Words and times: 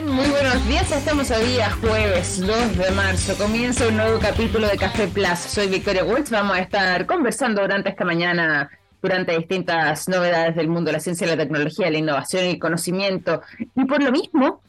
Muy 0.00 0.26
buenos 0.30 0.66
días, 0.66 0.90
estamos 0.90 1.30
hoy 1.30 1.44
día 1.48 1.70
jueves 1.70 2.40
2 2.40 2.78
de 2.78 2.90
marzo. 2.92 3.36
Comienza 3.36 3.86
un 3.86 3.98
nuevo 3.98 4.18
capítulo 4.18 4.66
de 4.66 4.78
Café 4.78 5.06
Plus. 5.06 5.38
Soy 5.38 5.66
Victoria 5.66 6.02
Waltz. 6.02 6.30
Vamos 6.30 6.56
a 6.56 6.60
estar 6.60 7.04
conversando 7.04 7.60
durante 7.60 7.90
esta 7.90 8.02
mañana 8.02 8.70
durante 9.02 9.36
distintas 9.36 10.08
novedades 10.08 10.56
del 10.56 10.68
mundo, 10.68 10.90
la 10.90 10.98
ciencia, 10.98 11.26
la 11.26 11.36
tecnología, 11.36 11.90
la 11.90 11.98
innovación 11.98 12.46
y 12.46 12.50
el 12.52 12.58
conocimiento. 12.58 13.42
Y 13.76 13.84
por 13.84 14.02
lo 14.02 14.10
mismo, 14.10 14.62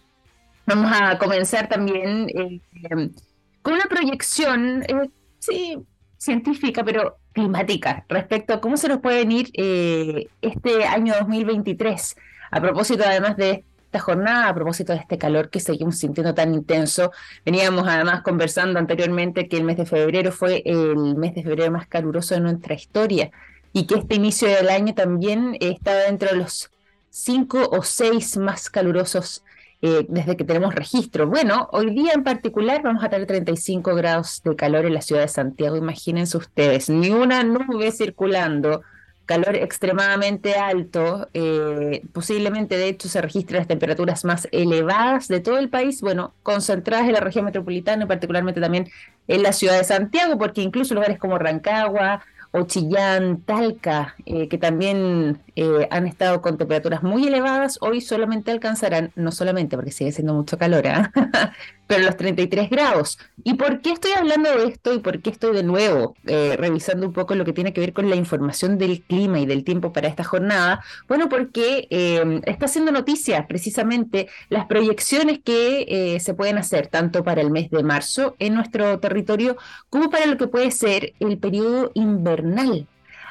vamos 0.65 0.91
a 0.93 1.17
comenzar 1.17 1.69
también 1.69 2.27
eh, 2.29 2.59
con 3.61 3.75
una 3.75 3.85
proyección, 3.85 4.83
eh, 4.83 5.09
sí, 5.39 5.77
científica, 6.17 6.83
pero 6.83 7.19
climática, 7.31 8.03
respecto 8.09 8.53
a 8.53 8.59
cómo 8.59 8.75
se 8.75 8.89
nos 8.89 8.99
puede 8.99 9.19
venir 9.19 9.49
eh, 9.53 10.27
este 10.41 10.83
año 10.83 11.13
2023. 11.17 12.17
A 12.51 12.59
propósito, 12.59 13.03
además 13.07 13.37
de 13.37 13.63
esta 13.93 14.03
jornada, 14.03 14.49
a 14.49 14.55
propósito 14.55 14.91
de 14.91 14.99
este 14.99 15.19
calor 15.19 15.51
que 15.51 15.59
seguimos 15.59 15.99
sintiendo 15.99 16.33
tan 16.33 16.53
intenso. 16.55 17.11
Veníamos 17.45 17.87
además 17.87 18.23
conversando 18.23 18.79
anteriormente 18.79 19.47
que 19.47 19.57
el 19.57 19.63
mes 19.63 19.77
de 19.77 19.85
febrero 19.85 20.31
fue 20.31 20.63
el 20.65 21.15
mes 21.15 21.35
de 21.35 21.43
febrero 21.43 21.71
más 21.71 21.87
caluroso 21.87 22.33
de 22.33 22.41
nuestra 22.41 22.73
historia 22.73 23.29
y 23.71 23.85
que 23.85 23.95
este 23.95 24.15
inicio 24.15 24.47
del 24.47 24.69
año 24.69 24.95
también 24.95 25.57
estaba 25.59 25.99
dentro 25.99 26.29
de 26.29 26.37
los 26.37 26.71
cinco 27.11 27.69
o 27.71 27.83
seis 27.83 28.35
más 28.35 28.71
calurosos 28.71 29.43
eh, 29.83 30.07
desde 30.09 30.37
que 30.37 30.43
tenemos 30.43 30.73
registro. 30.73 31.27
Bueno, 31.27 31.69
hoy 31.71 31.91
día 31.93 32.13
en 32.13 32.23
particular 32.23 32.81
vamos 32.81 33.03
a 33.03 33.09
tener 33.09 33.27
35 33.27 33.93
grados 33.93 34.41
de 34.43 34.55
calor 34.55 34.85
en 34.87 34.95
la 34.95 35.01
ciudad 35.01 35.21
de 35.21 35.27
Santiago, 35.27 35.75
imagínense 35.75 36.35
ustedes, 36.35 36.89
ni 36.89 37.11
una 37.11 37.43
nube 37.43 37.91
circulando 37.91 38.81
calor 39.33 39.55
extremadamente 39.55 40.55
alto, 40.55 41.27
eh, 41.33 42.03
posiblemente 42.13 42.77
de 42.77 42.87
hecho 42.87 43.09
se 43.09 43.19
registran 43.19 43.59
las 43.59 43.67
temperaturas 43.67 44.23
más 44.25 44.47
elevadas 44.51 45.27
de 45.27 45.39
todo 45.39 45.57
el 45.57 45.69
país, 45.69 46.01
bueno, 46.01 46.35
concentradas 46.43 47.07
en 47.07 47.13
la 47.13 47.19
región 47.19 47.45
metropolitana 47.45 48.03
y 48.03 48.07
particularmente 48.07 48.61
también 48.61 48.89
en 49.27 49.41
la 49.41 49.51
ciudad 49.53 49.77
de 49.77 49.83
Santiago, 49.83 50.37
porque 50.37 50.61
incluso 50.61 50.93
lugares 50.93 51.17
como 51.17 51.39
Rancagua, 51.39 52.21
o 52.55 52.67
Chillán, 52.67 53.41
Talca, 53.41 54.15
eh, 54.27 54.47
que 54.47 54.59
también 54.59 55.41
eh, 55.55 55.87
han 55.89 56.05
estado 56.05 56.39
con 56.43 56.59
temperaturas 56.59 57.01
muy 57.01 57.25
elevadas, 57.25 57.79
hoy 57.81 57.99
solamente 57.99 58.51
alcanzarán, 58.51 59.11
no 59.15 59.31
solamente 59.31 59.75
porque 59.75 59.89
sigue 59.89 60.11
siendo 60.11 60.35
mucho 60.35 60.59
calor, 60.59 60.85
¿eh? 60.85 60.93
pero 61.87 62.03
los 62.03 62.17
33 62.17 62.69
grados. 62.69 63.19
¿Y 63.43 63.55
por 63.55 63.81
qué 63.81 63.91
estoy 63.91 64.11
hablando 64.13 64.49
de 64.49 64.67
esto 64.67 64.93
y 64.93 64.99
por 64.99 65.21
qué 65.21 65.29
estoy 65.29 65.55
de 65.55 65.63
nuevo 65.63 66.15
revisando 66.23 67.07
un 67.07 67.13
poco 67.13 67.35
lo 67.35 67.45
que 67.45 67.53
tiene 67.53 67.73
que 67.73 67.81
ver 67.81 67.93
con 67.93 68.09
la 68.09 68.15
información 68.15 68.77
del 68.77 69.01
clima 69.01 69.39
y 69.39 69.45
del 69.45 69.63
tiempo 69.63 69.93
para 69.93 70.07
esta 70.07 70.23
jornada? 70.23 70.83
Bueno, 71.07 71.29
porque 71.29 71.87
está 72.45 72.65
haciendo 72.65 72.91
noticia 72.91 73.47
precisamente 73.47 74.27
las 74.49 74.65
proyecciones 74.65 75.39
que 75.43 76.17
se 76.21 76.33
pueden 76.33 76.57
hacer 76.57 76.87
tanto 76.87 77.23
para 77.23 77.41
el 77.41 77.51
mes 77.51 77.69
de 77.69 77.83
marzo 77.83 78.35
en 78.39 78.55
nuestro 78.55 78.99
territorio 78.99 79.57
como 79.89 80.09
para 80.09 80.25
lo 80.25 80.37
que 80.37 80.47
puede 80.47 80.71
ser 80.71 81.13
el 81.19 81.37
periodo 81.37 81.91
invernal 81.93 82.87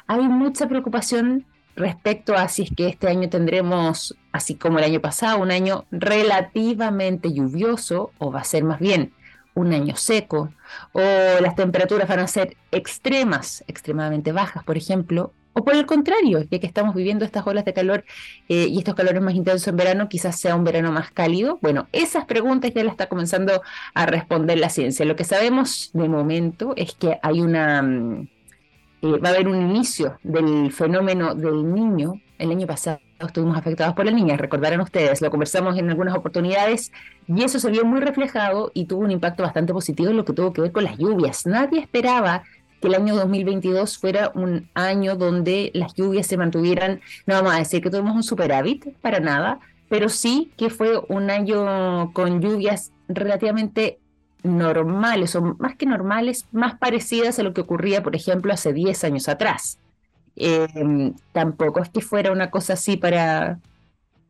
hay 0.07 0.27
mucha 0.27 0.67
preocupación 0.67 1.45
respecto 1.75 2.35
a 2.35 2.47
si 2.47 2.63
es 2.63 2.71
que 2.75 2.87
este 2.87 3.07
año 3.07 3.29
tendremos, 3.29 4.15
así 4.31 4.55
como 4.55 4.79
el 4.79 4.85
año 4.85 5.01
pasado, 5.01 5.39
un 5.39 5.51
año 5.51 5.85
relativamente 5.91 7.33
lluvioso 7.33 8.11
o 8.17 8.31
va 8.31 8.41
a 8.41 8.43
ser 8.43 8.63
más 8.63 8.79
bien 8.79 9.13
un 9.55 9.71
año 9.73 9.95
seco 9.95 10.51
o 10.93 11.01
las 11.01 11.55
temperaturas 11.55 12.07
van 12.07 12.19
a 12.19 12.27
ser 12.27 12.57
extremas, 12.71 13.63
extremadamente 13.67 14.31
bajas, 14.31 14.63
por 14.63 14.77
ejemplo, 14.77 15.31
o 15.53 15.63
por 15.63 15.75
el 15.75 15.85
contrario, 15.85 16.41
ya 16.49 16.59
que 16.59 16.65
estamos 16.65 16.95
viviendo 16.95 17.25
estas 17.25 17.45
olas 17.45 17.63
de 17.63 17.73
calor 17.73 18.03
eh, 18.49 18.67
y 18.67 18.79
estos 18.79 18.95
calores 18.95 19.21
más 19.21 19.35
intensos 19.35 19.67
en 19.67 19.77
verano, 19.77 20.09
quizás 20.09 20.39
sea 20.39 20.55
un 20.55 20.63
verano 20.63 20.91
más 20.91 21.11
cálido. 21.11 21.59
Bueno, 21.61 21.87
esas 21.91 22.25
preguntas 22.25 22.71
ya 22.73 22.83
las 22.83 22.93
está 22.93 23.07
comenzando 23.07 23.61
a 23.93 24.05
responder 24.07 24.57
la 24.57 24.69
ciencia. 24.69 25.05
Lo 25.05 25.15
que 25.15 25.23
sabemos 25.23 25.91
de 25.93 26.09
momento 26.09 26.73
es 26.75 26.93
que 26.95 27.19
hay 27.21 27.41
una 27.41 27.83
mm, 27.83 28.29
eh, 29.03 29.17
va 29.17 29.29
a 29.29 29.31
haber 29.33 29.49
un 29.49 29.69
inicio 29.69 30.17
del 30.23 30.71
fenómeno 30.71 31.35
del 31.35 31.73
niño. 31.73 32.21
El 32.39 32.51
año 32.51 32.65
pasado 32.65 32.99
estuvimos 33.19 33.57
afectados 33.57 33.93
por 33.95 34.05
la 34.05 34.11
niña, 34.11 34.37
recordarán 34.37 34.79
ustedes, 34.79 35.21
lo 35.21 35.29
conversamos 35.29 35.77
en 35.77 35.89
algunas 35.89 36.15
oportunidades 36.15 36.89
y 37.27 37.43
eso 37.43 37.59
se 37.59 37.69
vio 37.69 37.83
muy 37.83 37.99
reflejado 37.99 38.71
y 38.73 38.85
tuvo 38.85 39.01
un 39.01 39.11
impacto 39.11 39.43
bastante 39.43 39.73
positivo 39.73 40.09
en 40.09 40.15
lo 40.15 40.23
que 40.23 40.31
tuvo 40.31 40.53
que 40.53 40.61
ver 40.61 40.71
con 40.71 40.85
las 40.85 40.97
lluvias. 40.97 41.45
Nadie 41.45 41.81
esperaba 41.81 42.43
que 42.79 42.87
el 42.87 42.95
año 42.95 43.15
2022 43.15 43.97
fuera 43.97 44.31
un 44.35 44.69
año 44.73 45.17
donde 45.17 45.71
las 45.73 45.93
lluvias 45.95 46.25
se 46.25 46.37
mantuvieran, 46.37 47.01
no 47.25 47.35
vamos 47.35 47.55
a 47.55 47.59
decir 47.59 47.81
que 47.81 47.89
tuvimos 47.89 48.15
un 48.15 48.23
superávit, 48.23 48.95
para 49.01 49.19
nada, 49.19 49.59
pero 49.89 50.07
sí 50.07 50.53
que 50.55 50.69
fue 50.69 50.97
un 51.09 51.29
año 51.29 52.13
con 52.13 52.39
lluvias 52.39 52.93
relativamente 53.09 53.99
normales, 54.43 55.35
o 55.35 55.55
más 55.57 55.75
que 55.75 55.85
normales, 55.85 56.45
más 56.51 56.77
parecidas 56.77 57.39
a 57.39 57.43
lo 57.43 57.53
que 57.53 57.61
ocurría, 57.61 58.03
por 58.03 58.15
ejemplo, 58.15 58.53
hace 58.53 58.73
10 58.73 59.03
años 59.05 59.29
atrás. 59.29 59.79
Em, 60.35 61.13
tampoco 61.31 61.81
es 61.81 61.89
que 61.89 62.01
fuera 62.01 62.31
una 62.31 62.49
cosa 62.49 62.73
así 62.73 62.97
para, 62.97 63.59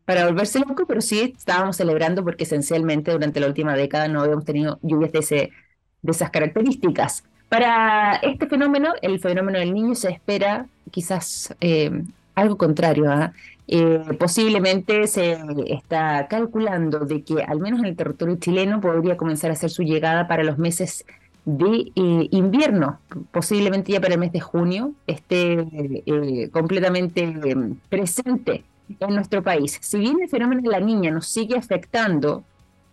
para 0.06 0.26
volverse 0.26 0.60
loco, 0.60 0.86
pero 0.88 1.02
sí 1.02 1.34
estábamos 1.38 1.78
celebrando 1.78 2.24
porque 2.24 2.44
esencialmente 2.44 3.12
durante 3.12 3.40
la 3.40 3.48
última 3.48 3.76
década 3.76 4.08
no 4.08 4.22
habíamos 4.22 4.46
tenido 4.46 4.80
lluvias 4.82 5.12
de, 5.12 5.20
ese, 5.20 5.52
de 6.02 6.12
esas 6.12 6.30
características. 6.30 7.24
Para 7.50 8.16
este 8.18 8.48
fenómeno, 8.48 8.94
el 9.02 9.20
fenómeno 9.20 9.60
del 9.60 9.74
niño, 9.74 9.96
se 9.96 10.10
espera 10.10 10.68
quizás 10.92 11.56
em, 11.60 12.08
algo 12.36 12.58
contrario. 12.58 13.12
¿ah? 13.12 13.34
Eh, 13.68 14.02
posiblemente 14.20 15.08
se 15.08 15.38
está 15.68 16.28
calculando 16.28 17.00
de 17.00 17.24
que 17.24 17.44
al 17.44 17.60
menos 17.60 17.80
en 17.80 17.86
el 17.86 17.96
territorio 17.96 18.36
chileno 18.36 18.82
podría 18.82 19.16
comenzar 19.16 19.52
a 19.52 19.54
hacer 19.54 19.70
su 19.70 19.84
llegada 19.84 20.28
para 20.28 20.44
los 20.44 20.58
meses 20.58 21.06
de 21.46 21.92
eh, 21.96 22.28
invierno, 22.32 23.00
posiblemente 23.32 23.92
ya 23.92 24.02
para 24.02 24.16
el 24.16 24.20
mes 24.20 24.32
de 24.32 24.42
junio, 24.42 24.94
esté 25.08 25.66
eh, 26.06 26.50
completamente 26.52 27.56
presente 27.90 28.64
en 29.00 29.16
nuestro 29.16 29.42
país. 29.44 29.78
Si 29.82 29.98
bien 29.98 30.22
el 30.22 30.30
fenómeno 30.30 30.62
de 30.62 30.70
la 30.70 30.80
niña 30.80 31.12
nos 31.12 31.28
sigue 31.28 31.58
afectando, 31.58 32.44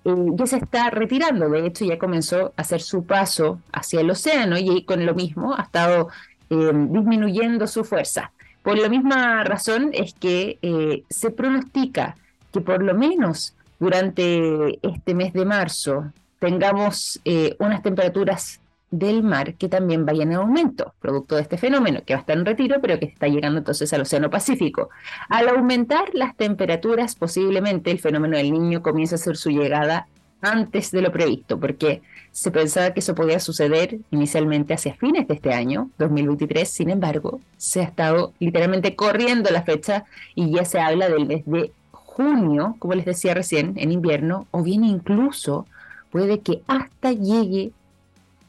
ya 0.05 0.47
se 0.47 0.57
está 0.57 0.91
retirando, 0.91 1.49
de 1.51 1.67
hecho 1.67 1.85
ya 1.85 1.99
comenzó 1.99 2.53
a 2.57 2.63
hacer 2.63 2.81
su 2.81 3.05
paso 3.05 3.61
hacia 3.71 4.01
el 4.01 4.11
océano 4.11 4.57
y 4.59 4.85
con 4.85 5.05
lo 5.05 5.15
mismo 5.15 5.55
ha 5.55 5.63
estado 5.63 6.09
disminuyendo 6.49 7.67
su 7.67 7.85
fuerza. 7.85 8.33
Por 8.63 8.79
la 8.79 8.89
misma 8.89 9.43
razón 9.45 9.91
es 9.93 10.15
que 10.15 10.59
eh, 10.63 11.05
se 11.09 11.31
pronostica 11.31 12.17
que 12.53 12.61
por 12.61 12.83
lo 12.83 12.95
menos 12.95 13.55
durante 13.79 14.79
este 14.87 15.15
mes 15.15 15.33
de 15.33 15.45
marzo 15.45 16.13
tengamos 16.39 17.21
eh, 17.25 17.57
unas 17.59 17.83
temperaturas 17.83 18.61
del 18.91 19.23
mar 19.23 19.55
que 19.55 19.69
también 19.69 20.05
vayan 20.05 20.33
en 20.33 20.39
aumento, 20.39 20.95
producto 21.01 21.37
de 21.37 21.43
este 21.43 21.57
fenómeno 21.57 22.01
que 22.05 22.15
va 22.15 22.19
a 22.19 22.21
estar 22.23 22.37
en 22.37 22.45
retiro, 22.45 22.81
pero 22.81 22.99
que 22.99 23.07
está 23.07 23.29
llegando 23.29 23.59
entonces 23.59 23.93
al 23.93 24.03
Océano 24.03 24.31
Pacífico. 24.31 24.91
Al 25.29 25.49
aumentar 25.49 26.11
las 26.13 26.37
temperaturas, 26.37 27.15
posiblemente 27.15 27.91
el 27.91 28.01
fenómeno 28.01 28.37
del 28.37 28.53
niño 28.53 28.83
comience 28.83 29.15
a 29.15 29.17
hacer 29.17 29.37
su 29.37 29.51
llegada 29.51 30.09
antes 30.43 30.91
de 30.91 31.03
lo 31.03 31.13
previsto, 31.13 31.59
porque 31.59 32.03
se 32.33 32.51
pensaba 32.51 32.93
que 32.93 33.01
eso 33.01 33.15
podía 33.15 33.41
suceder 33.41 33.99
inicialmente 34.11 34.75
hacia 34.75 34.95
fines 34.95 35.27
de 35.27 35.35
este 35.35 35.53
año, 35.53 35.91
2023, 35.99 36.69
sin 36.69 36.91
embargo, 36.91 37.41
se 37.57 37.81
ha 37.81 37.85
estado 37.85 38.33
literalmente 38.39 38.95
corriendo 38.95 39.51
la 39.51 39.63
fecha 39.63 40.05
y 40.35 40.51
ya 40.53 40.65
se 40.65 40.81
habla 40.81 41.09
del 41.09 41.27
mes 41.27 41.45
de 41.47 41.73
junio, 41.91 42.77
como 42.79 42.95
les 42.95 43.05
decía 43.05 43.35
recién, 43.35 43.75
en 43.77 43.93
invierno, 43.93 44.47
o 44.51 44.63
bien 44.63 44.85
incluso 44.85 45.67
puede 46.11 46.41
que 46.41 46.63
hasta 46.67 47.13
llegue 47.13 47.73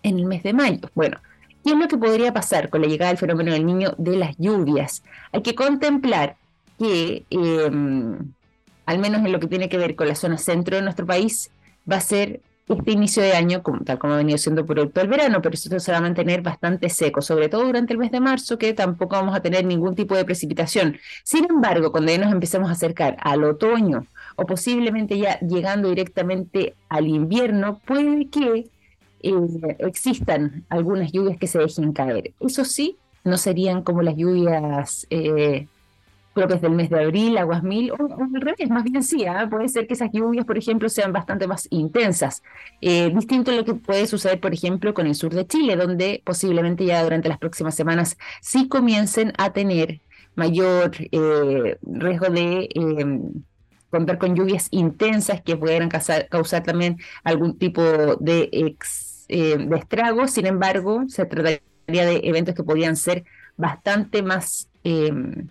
en 0.04 0.20
el 0.20 0.26
mes 0.26 0.44
de 0.44 0.54
mayo. 0.54 0.90
Bueno, 0.96 1.18
¿qué 1.64 1.72
es 1.72 1.78
lo 1.78 1.88
que 1.88 1.98
podría 1.98 2.34
pasar 2.34 2.70
con 2.70 2.82
la 2.82 2.88
llegada 2.88 3.12
del 3.12 3.20
fenómeno 3.20 3.52
del 3.52 3.66
niño 3.66 3.94
de 3.98 4.18
las 4.18 4.36
lluvias? 4.38 5.04
Hay 5.32 5.42
que 5.42 5.56
contemplar 5.56 6.38
que, 6.78 7.26
em, 7.30 8.34
al 8.86 9.00
menos 9.00 9.24
en 9.24 9.32
lo 9.32 9.40
que 9.40 9.48
tiene 9.48 9.70
que 9.70 9.78
ver 9.78 9.96
con 9.96 10.08
la 10.08 10.16
zona 10.16 10.38
centro 10.38 10.76
de 10.76 10.82
nuestro 10.82 11.06
país, 11.06 11.52
va 11.90 11.98
a 11.98 12.02
ser 12.02 12.42
este 12.70 12.92
inicio 12.92 13.24
de 13.24 13.34
año, 13.34 13.62
tal 13.86 14.00
como 14.00 14.14
ha 14.14 14.18
venido 14.18 14.38
siendo 14.38 14.66
producto 14.66 15.00
del 15.00 15.10
verano, 15.10 15.42
pero 15.42 15.56
esto 15.56 15.80
se 15.80 15.92
va 15.92 15.98
a 15.98 16.02
mantener 16.02 16.42
bastante 16.42 16.90
seco, 16.90 17.22
sobre 17.22 17.50
todo 17.50 17.66
durante 17.66 17.94
el 17.94 18.00
mes 18.00 18.12
de 18.12 18.20
marzo, 18.20 18.58
que 18.58 18.74
tampoco 18.74 19.16
vamos 19.16 19.36
a 19.36 19.42
tener 19.42 19.66
ningún 19.66 19.96
tipo 19.96 20.16
de 20.16 20.26
precipitación. 20.26 20.98
Sin 21.24 21.46
embargo, 21.50 21.92
cuando 21.92 22.12
ya 22.12 22.20
nos 22.20 22.32
empecemos 22.32 22.70
a 22.70 22.74
acercar 22.74 23.18
al 23.22 23.44
otoño 23.44 24.06
o 24.36 24.46
posiblemente 24.46 25.18
ya 25.18 25.40
llegando 25.40 25.90
directamente 25.90 26.76
al 26.90 27.08
invierno, 27.08 27.80
puede 27.86 28.30
que 28.30 28.70
eh, 29.24 29.76
existan 29.80 30.64
algunas 30.70 31.12
lluvias 31.12 31.38
que 31.38 31.48
se 31.48 31.60
dejen 31.60 31.94
caer. 31.94 32.32
Eso 32.40 32.66
sí, 32.66 32.98
no 33.24 33.38
serían 33.38 33.84
como 33.84 34.02
las 34.02 34.16
lluvias 34.16 35.06
eh, 35.10 35.68
propias 36.34 36.62
del 36.62 36.72
mes 36.72 36.90
de 36.90 37.04
abril, 37.04 37.38
aguas 37.38 37.64
mil, 37.64 37.92
o, 37.92 37.96
al 37.96 38.42
revés, 38.42 38.70
más 38.70 38.84
bien 38.84 39.04
sí, 39.04 39.26
¿ah? 39.26 39.48
puede 39.50 39.68
ser 39.70 39.88
que 39.88 39.94
esas 39.94 40.12
lluvias, 40.12 40.46
por 40.46 40.58
ejemplo, 40.58 40.90
sean 40.90 41.12
bastante 41.12 41.48
más 41.48 41.68
intensas. 41.72 42.42
Eh, 42.82 43.12
distinto 43.14 43.52
a 43.52 43.56
lo 43.56 43.66
que 43.66 43.74
puede 43.76 44.08
suceder, 44.08 44.40
por 44.40 44.54
ejemplo, 44.54 44.94
con 44.94 45.08
el 45.08 45.16
sur 45.16 45.34
de 45.34 45.46
Chile, 45.46 45.76
donde 45.76 46.22
posiblemente 46.26 46.86
ya 46.86 47.04
durante 47.04 47.30
las 47.30 47.38
próximas 47.38 47.76
semanas 47.76 48.18
sí 48.42 48.68
comiencen 48.68 49.34
a 49.38 49.52
tener 49.54 50.02
mayor 50.36 50.92
eh, 51.00 51.78
riesgo 51.82 52.30
de 52.30 52.70
em, 52.76 53.44
contar 53.90 54.18
con 54.18 54.36
lluvias 54.36 54.68
intensas 54.72 55.42
que 55.42 55.58
pudieran 55.58 55.90
causar, 55.90 56.64
también 56.64 56.98
algún 57.26 57.58
tipo 57.58 57.82
de, 58.20 58.50
eh, 59.28 59.58
de 59.58 59.78
estrago. 59.78 60.28
Sin 60.28 60.46
embargo, 60.46 61.04
se 61.10 61.26
trataría 61.26 61.62
de 61.88 62.22
eventos 62.24 62.56
que 62.56 62.64
podrían 62.64 62.96
ser 62.96 63.26
bastante 63.58 64.24
más 64.24 64.70
em, 64.84 65.50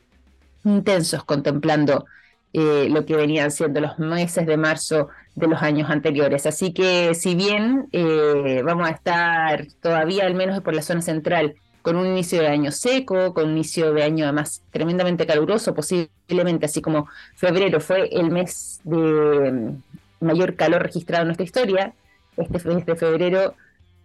intensos, 0.65 1.25
contemplando 1.25 2.07
eh, 2.53 2.89
lo 2.91 3.07
que 3.07 3.17
venían 3.17 3.51
siendo 3.51 3.81
los 3.81 3.99
meses 3.99 4.47
de 4.47 4.57
marzo 4.57 5.09
de 5.37 5.47
los 5.47 5.63
años 5.63 5.91
anteriores. 5.91 6.47
Así 6.47 6.73
que 6.73 7.15
si 7.15 7.35
bien 7.35 7.89
eh, 7.93 8.63
vamos 8.65 8.89
a 8.89 8.93
estar 8.93 9.67
todavía, 9.81 10.27
al 10.27 10.35
menos 10.35 10.61
por 10.61 10.75
la 10.75 10.83
zona 10.83 11.03
central, 11.03 11.55
con 11.83 11.97
un 11.97 12.07
inicio 12.07 12.41
de 12.41 12.49
año 12.49 12.73
seco, 12.73 13.33
con 13.35 13.47
un 13.47 13.53
inicio 13.53 13.93
de 13.93 14.03
año 14.03 14.25
además 14.25 14.63
tremendamente 14.71 15.27
caluroso, 15.27 15.75
posiblemente 15.75 16.67
así 16.67 16.83
como 16.83 17.09
febrero 17.37 17.81
fue 17.81 18.09
el 18.13 18.31
mes 18.31 18.81
de 18.85 19.53
mm, 19.53 20.25
mayor 20.25 20.57
calor 20.57 20.83
registrado 20.83 21.23
en 21.23 21.29
nuestra 21.29 21.45
historia, 21.45 21.95
este 22.37 22.69
mes 22.69 22.85
de 22.85 22.97
febrero 22.97 23.55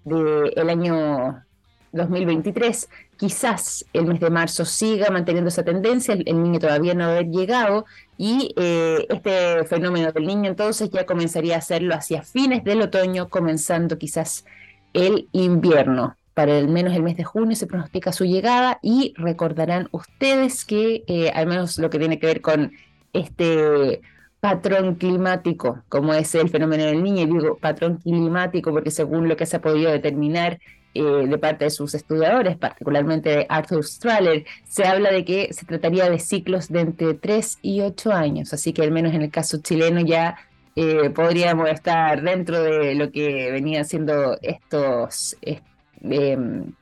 del 0.03 0.69
año 0.69 1.44
2023, 1.95 2.89
quizás 3.17 3.85
el 3.93 4.05
mes 4.05 4.19
de 4.19 4.29
marzo 4.29 4.65
siga 4.65 5.09
manteniendo 5.09 5.49
esa 5.49 5.63
tendencia, 5.63 6.13
el, 6.13 6.43
niño 6.43 6.59
todavía 6.59 6.93
no 6.93 7.05
haber 7.05 7.27
llegado 7.29 7.85
y 8.17 8.53
eh, 8.57 9.05
este 9.09 9.65
fenómeno 9.65 10.11
del 10.11 10.27
niño 10.27 10.49
entonces 10.49 10.89
ya 10.89 11.05
comenzaría 11.05 11.55
a 11.55 11.59
hacerlo 11.59 11.95
hacia 11.95 12.23
fines 12.23 12.63
del 12.63 12.81
otoño, 12.81 13.29
comenzando 13.29 13.97
quizás 13.97 14.45
el 14.93 15.27
invierno. 15.31 16.15
Para 16.33 16.57
al 16.57 16.67
menos 16.67 16.93
el 16.93 17.03
mes 17.03 17.15
de 17.15 17.23
junio 17.23 17.55
se 17.55 17.65
pronostica 17.65 18.11
su 18.11 18.25
llegada 18.25 18.79
y 18.81 19.13
recordarán 19.17 19.87
ustedes 19.91 20.65
que 20.65 21.03
eh, 21.07 21.31
al 21.33 21.47
menos 21.47 21.77
lo 21.77 21.89
que 21.89 21.97
tiene 21.97 22.19
que 22.19 22.27
ver 22.27 22.41
con 22.41 22.73
este 23.13 24.01
patrón 24.41 24.95
climático, 24.95 25.81
como 25.89 26.13
es 26.13 26.35
el 26.35 26.49
fenómeno 26.49 26.83
del 26.83 27.01
niño, 27.01 27.23
y 27.23 27.25
digo 27.25 27.57
patrón 27.57 27.97
climático 27.97 28.71
porque 28.71 28.91
según 28.91 29.27
lo 29.27 29.35
que 29.37 29.45
se 29.47 29.55
ha 29.57 29.61
podido 29.61 29.91
determinar 29.91 30.59
eh, 30.95 31.01
de 31.27 31.37
parte 31.37 31.65
de 31.65 31.71
sus 31.71 31.93
estudiadores, 31.93 32.55
particularmente 32.57 33.29
de 33.29 33.45
Arthur 33.49 33.83
Strahler, 33.83 34.45
se 34.63 34.85
habla 34.85 35.11
de 35.11 35.25
que 35.25 35.53
se 35.53 35.65
trataría 35.65 36.09
de 36.09 36.19
ciclos 36.19 36.69
de 36.69 36.79
entre 36.79 37.13
3 37.15 37.59
y 37.61 37.81
8 37.81 38.13
años, 38.13 38.53
así 38.53 38.71
que 38.71 38.81
al 38.81 38.91
menos 38.91 39.13
en 39.13 39.21
el 39.21 39.29
caso 39.29 39.57
chileno 39.61 39.99
ya 39.99 40.37
eh, 40.75 41.09
podríamos 41.09 41.69
estar 41.69 42.21
dentro 42.21 42.63
de 42.63 42.95
lo 42.95 43.11
que 43.11 43.51
venían 43.51 43.85
siendo 43.85 44.37
estos... 44.41 45.37
Em, 46.01 46.73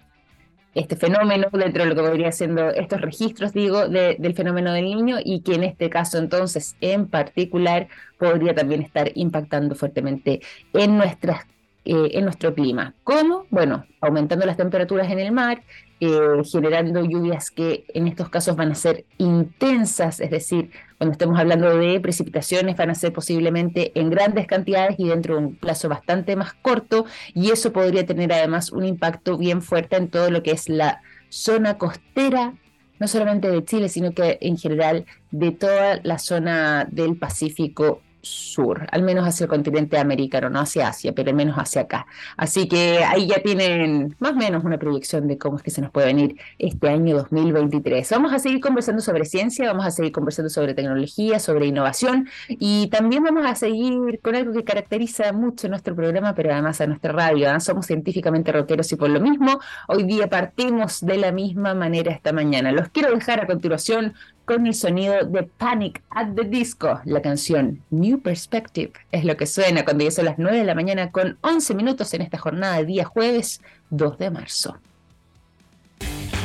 este 0.76 0.96
fenómeno, 0.96 1.48
dentro 1.52 1.84
de 1.84 1.90
lo 1.90 1.96
que 1.96 2.02
podría 2.02 2.32
siendo 2.32 2.70
estos 2.70 3.00
registros, 3.02 3.54
digo, 3.54 3.88
del 3.88 4.34
fenómeno 4.34 4.74
del 4.74 4.86
niño 4.86 5.18
y 5.24 5.42
que 5.42 5.56
en 5.56 5.64
este 5.64 5.90
caso 5.90 6.18
entonces 6.18 6.76
en 6.82 7.08
particular 7.08 7.88
podría 8.18 8.56
también 8.56 8.82
estar 8.82 9.12
impactando 9.16 9.76
fuertemente 9.76 10.42
en 10.74 10.98
nuestras 10.98 11.46
eh, 11.86 12.12
en 12.14 12.24
nuestro 12.24 12.54
clima. 12.54 12.94
¿Cómo? 13.04 13.46
Bueno, 13.50 13.86
aumentando 14.02 14.46
las 14.46 14.58
temperaturas 14.58 15.12
en 15.12 15.20
el 15.20 15.32
mar, 15.32 15.64
eh, 16.00 16.42
generando 16.50 17.04
lluvias 17.04 17.52
que 17.52 17.86
en 17.94 18.08
estos 18.08 18.30
casos 18.30 18.56
van 18.56 18.72
a 18.72 18.76
ser 18.76 19.06
intensas, 19.18 20.20
es 20.20 20.30
decir, 20.30 20.72
cuando 20.98 21.12
estemos 21.12 21.40
hablando 21.40 21.78
de 21.78 22.00
precipitaciones 22.00 22.78
van 22.78 22.90
a 22.90 22.96
ser 22.96 23.12
posiblemente 23.12 23.92
en 24.00 24.10
grandes 24.10 24.48
cantidades 24.48 24.96
y 24.98 25.10
dentro 25.10 25.36
de 25.36 25.46
un 25.46 25.56
plazo 25.56 25.90
bastante 25.90 26.36
más 26.36 26.54
corto, 26.54 27.06
y 27.34 27.52
eso 27.52 27.74
podría 27.74 28.06
tener 28.06 28.32
además 28.32 28.72
un 28.72 28.86
impacto 28.86 29.38
bien 29.38 29.62
fuerte 29.62 29.98
en 29.98 30.10
todo 30.10 30.30
lo 30.32 30.42
que 30.42 30.52
es 30.52 30.70
la 30.70 31.02
zona 31.30 31.78
costera 31.78 32.54
no 33.00 33.08
solamente 33.10 33.50
de 33.50 33.66
Chile, 33.66 33.90
sino 33.90 34.14
que 34.14 34.38
en 34.40 34.58
general 34.58 35.06
de 35.32 35.52
toda 35.52 36.00
la 36.04 36.20
zona 36.20 36.88
del 36.90 37.18
Pacífico 37.18 38.02
sur, 38.24 38.88
al 38.92 39.04
menos 39.04 39.28
hacia 39.28 39.44
el 39.44 39.50
continente 39.50 39.98
americano, 39.98 40.50
no 40.50 40.60
hacia 40.62 40.88
Asia, 40.88 41.14
pero 41.14 41.30
al 41.30 41.36
menos 41.36 41.56
hacia 41.58 41.82
acá. 41.82 42.08
Así 42.38 42.68
que 42.68 43.04
ahí 43.04 43.28
ya 43.28 43.42
tienen 43.44 44.16
más 44.20 44.32
o 44.32 44.36
menos 44.36 44.64
una 44.64 44.80
proyección 44.80 45.28
de 45.28 45.38
cómo 45.38 45.58
es 45.58 45.64
que 45.64 45.72
se 45.72 45.82
nos 45.82 45.92
puede 45.92 46.08
venir 46.08 46.38
este 46.58 46.90
año 46.90 47.18
2023. 47.18 48.10
Vamos 48.12 48.34
a 48.34 48.40
seguir 48.40 48.62
conversando 48.62 49.02
sobre 49.02 49.26
ciencia, 49.26 49.68
vamos 49.68 49.86
a 49.86 49.92
seguir 49.92 50.14
conversando 50.14 50.50
sobre 50.50 50.74
tecnología, 50.74 51.40
sobre 51.40 51.66
innovación 51.68 52.30
y 52.48 52.88
también 52.88 53.24
vamos 53.24 53.46
a 53.46 53.56
seguir 53.56 54.20
con 54.22 54.36
algo 54.36 54.54
que 54.54 54.64
caracteriza 54.64 55.34
mucho 55.34 55.68
nuestro 55.68 55.96
programa, 55.96 56.34
pero 56.34 56.54
además 56.54 56.80
a 56.80 56.88
nuestra 56.88 57.12
radio. 57.12 57.52
¿ah? 57.52 57.60
Somos 57.60 57.86
científicamente 57.86 58.52
rockeros 58.52 58.92
y 58.92 58.96
por 58.96 59.10
lo 59.10 59.20
mismo, 59.20 59.60
hoy 59.88 60.04
día 60.04 60.30
partimos 60.30 61.02
de 61.02 61.18
la 61.18 61.32
misma 61.32 61.74
manera 61.74 62.12
esta 62.12 62.32
mañana. 62.32 62.72
Los 62.72 62.88
quiero 62.90 63.14
dejar 63.14 63.42
a 63.42 63.48
continuación 63.48 64.14
con 64.46 64.68
el 64.68 64.74
sonido 64.74 65.24
de 65.26 65.44
Panic 65.44 66.02
at 66.10 66.34
the 66.36 66.44
Disco. 66.44 67.02
La 67.06 67.22
canción 67.22 67.82
New 67.90 68.22
Perspective 68.22 68.94
es 69.12 69.24
lo 69.24 69.38
que 69.38 69.46
suena 69.46 69.84
cuando 69.84 70.04
ya 70.04 70.12
son 70.12 70.26
las 70.26 70.38
9 70.38 70.58
de 70.58 70.66
la 70.66 70.76
mañana 70.76 71.12
con 71.12 71.38
11 71.42 71.76
minutos 71.76 72.14
en 72.14 72.22
esta 72.22 72.38
jornada 72.38 72.78
de 72.78 72.86
día 72.86 73.06
jueves 73.06 73.62
2 73.90 74.18
de 74.18 74.30
marzo. 74.32 74.78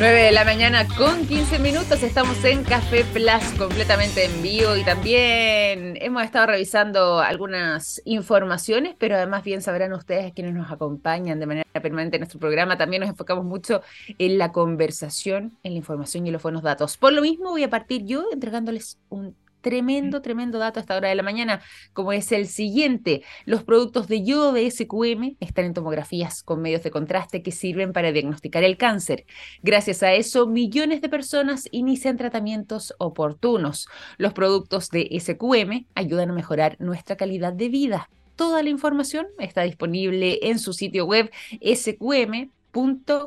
9 0.01 0.23
de 0.23 0.31
la 0.31 0.45
mañana 0.45 0.87
con 0.97 1.27
15 1.27 1.59
minutos, 1.59 2.05
estamos 2.05 2.45
en 2.45 2.63
Café 2.63 3.05
Plus 3.13 3.59
completamente 3.59 4.27
en 4.27 4.43
vivo 4.43 4.77
y 4.77 4.85
también 4.85 5.99
hemos 6.01 6.23
estado 6.23 6.47
revisando 6.47 7.19
algunas 7.19 8.01
informaciones, 8.05 8.95
pero 8.97 9.17
además 9.17 9.43
bien 9.43 9.61
sabrán 9.61 9.93
ustedes 9.93 10.33
quienes 10.33 10.55
nos 10.55 10.71
acompañan 10.71 11.41
de 11.41 11.47
manera 11.47 11.67
permanente 11.83 12.17
en 12.17 12.21
nuestro 12.21 12.39
programa, 12.39 12.79
también 12.79 13.01
nos 13.01 13.11
enfocamos 13.11 13.45
mucho 13.45 13.83
en 14.19 14.39
la 14.39 14.53
conversación, 14.53 15.59
en 15.65 15.73
la 15.73 15.79
información 15.79 16.29
y 16.29 16.31
los 16.31 16.45
buenos 16.45 16.63
datos. 16.63 16.97
Por 16.97 17.13
lo 17.13 17.21
mismo 17.21 17.51
voy 17.51 17.65
a 17.65 17.71
partir 17.71 18.05
yo 18.05 18.27
entregándoles 18.33 18.99
un 19.09 19.35
tremendo, 19.69 20.23
tremendo 20.23 20.59
dato 20.59 20.81
a 20.81 20.83
esta 20.83 20.97
hora 20.97 21.11
de 21.11 21.15
la 21.15 21.23
mañana, 21.23 21.61
como 21.93 22.15
es 22.15 22.33
el 22.33 22.47
siguiente. 22.47 23.23
Los 23.45 23.65
productos 23.65 24.09
de 24.09 24.25
yodo 24.25 24.55
de 24.55 24.71
SQM 24.71 25.37
están 25.41 25.67
en 25.67 25.75
tomografías 25.75 26.43
con 26.43 26.63
medios 26.63 26.83
de 26.83 26.91
contraste 26.91 27.43
que 27.43 27.53
sirven 27.53 27.93
para 27.93 28.11
diagnosticar 28.11 28.65
el 28.65 28.79
cáncer. 28.79 29.27
Gracias 29.63 30.03
a 30.03 30.15
eso, 30.15 30.47
millones 30.47 31.03
de 31.03 31.11
personas 31.11 31.69
inician 31.71 32.17
tratamientos 32.17 32.95
oportunos. 32.97 33.89
Los 34.17 34.33
productos 34.33 34.89
de 34.89 35.07
SQM 35.21 35.85
ayudan 35.95 36.31
a 36.31 36.33
mejorar 36.35 36.77
nuestra 36.79 37.17
calidad 37.17 37.53
de 37.53 37.69
vida. 37.69 38.09
Toda 38.37 38.63
la 38.63 38.71
información 38.71 39.27
está 39.39 39.65
disponible 39.65 40.39
en 40.49 40.59
su 40.59 40.73
sitio 40.73 41.05
web 41.05 41.31
sqm.com. 41.61 43.19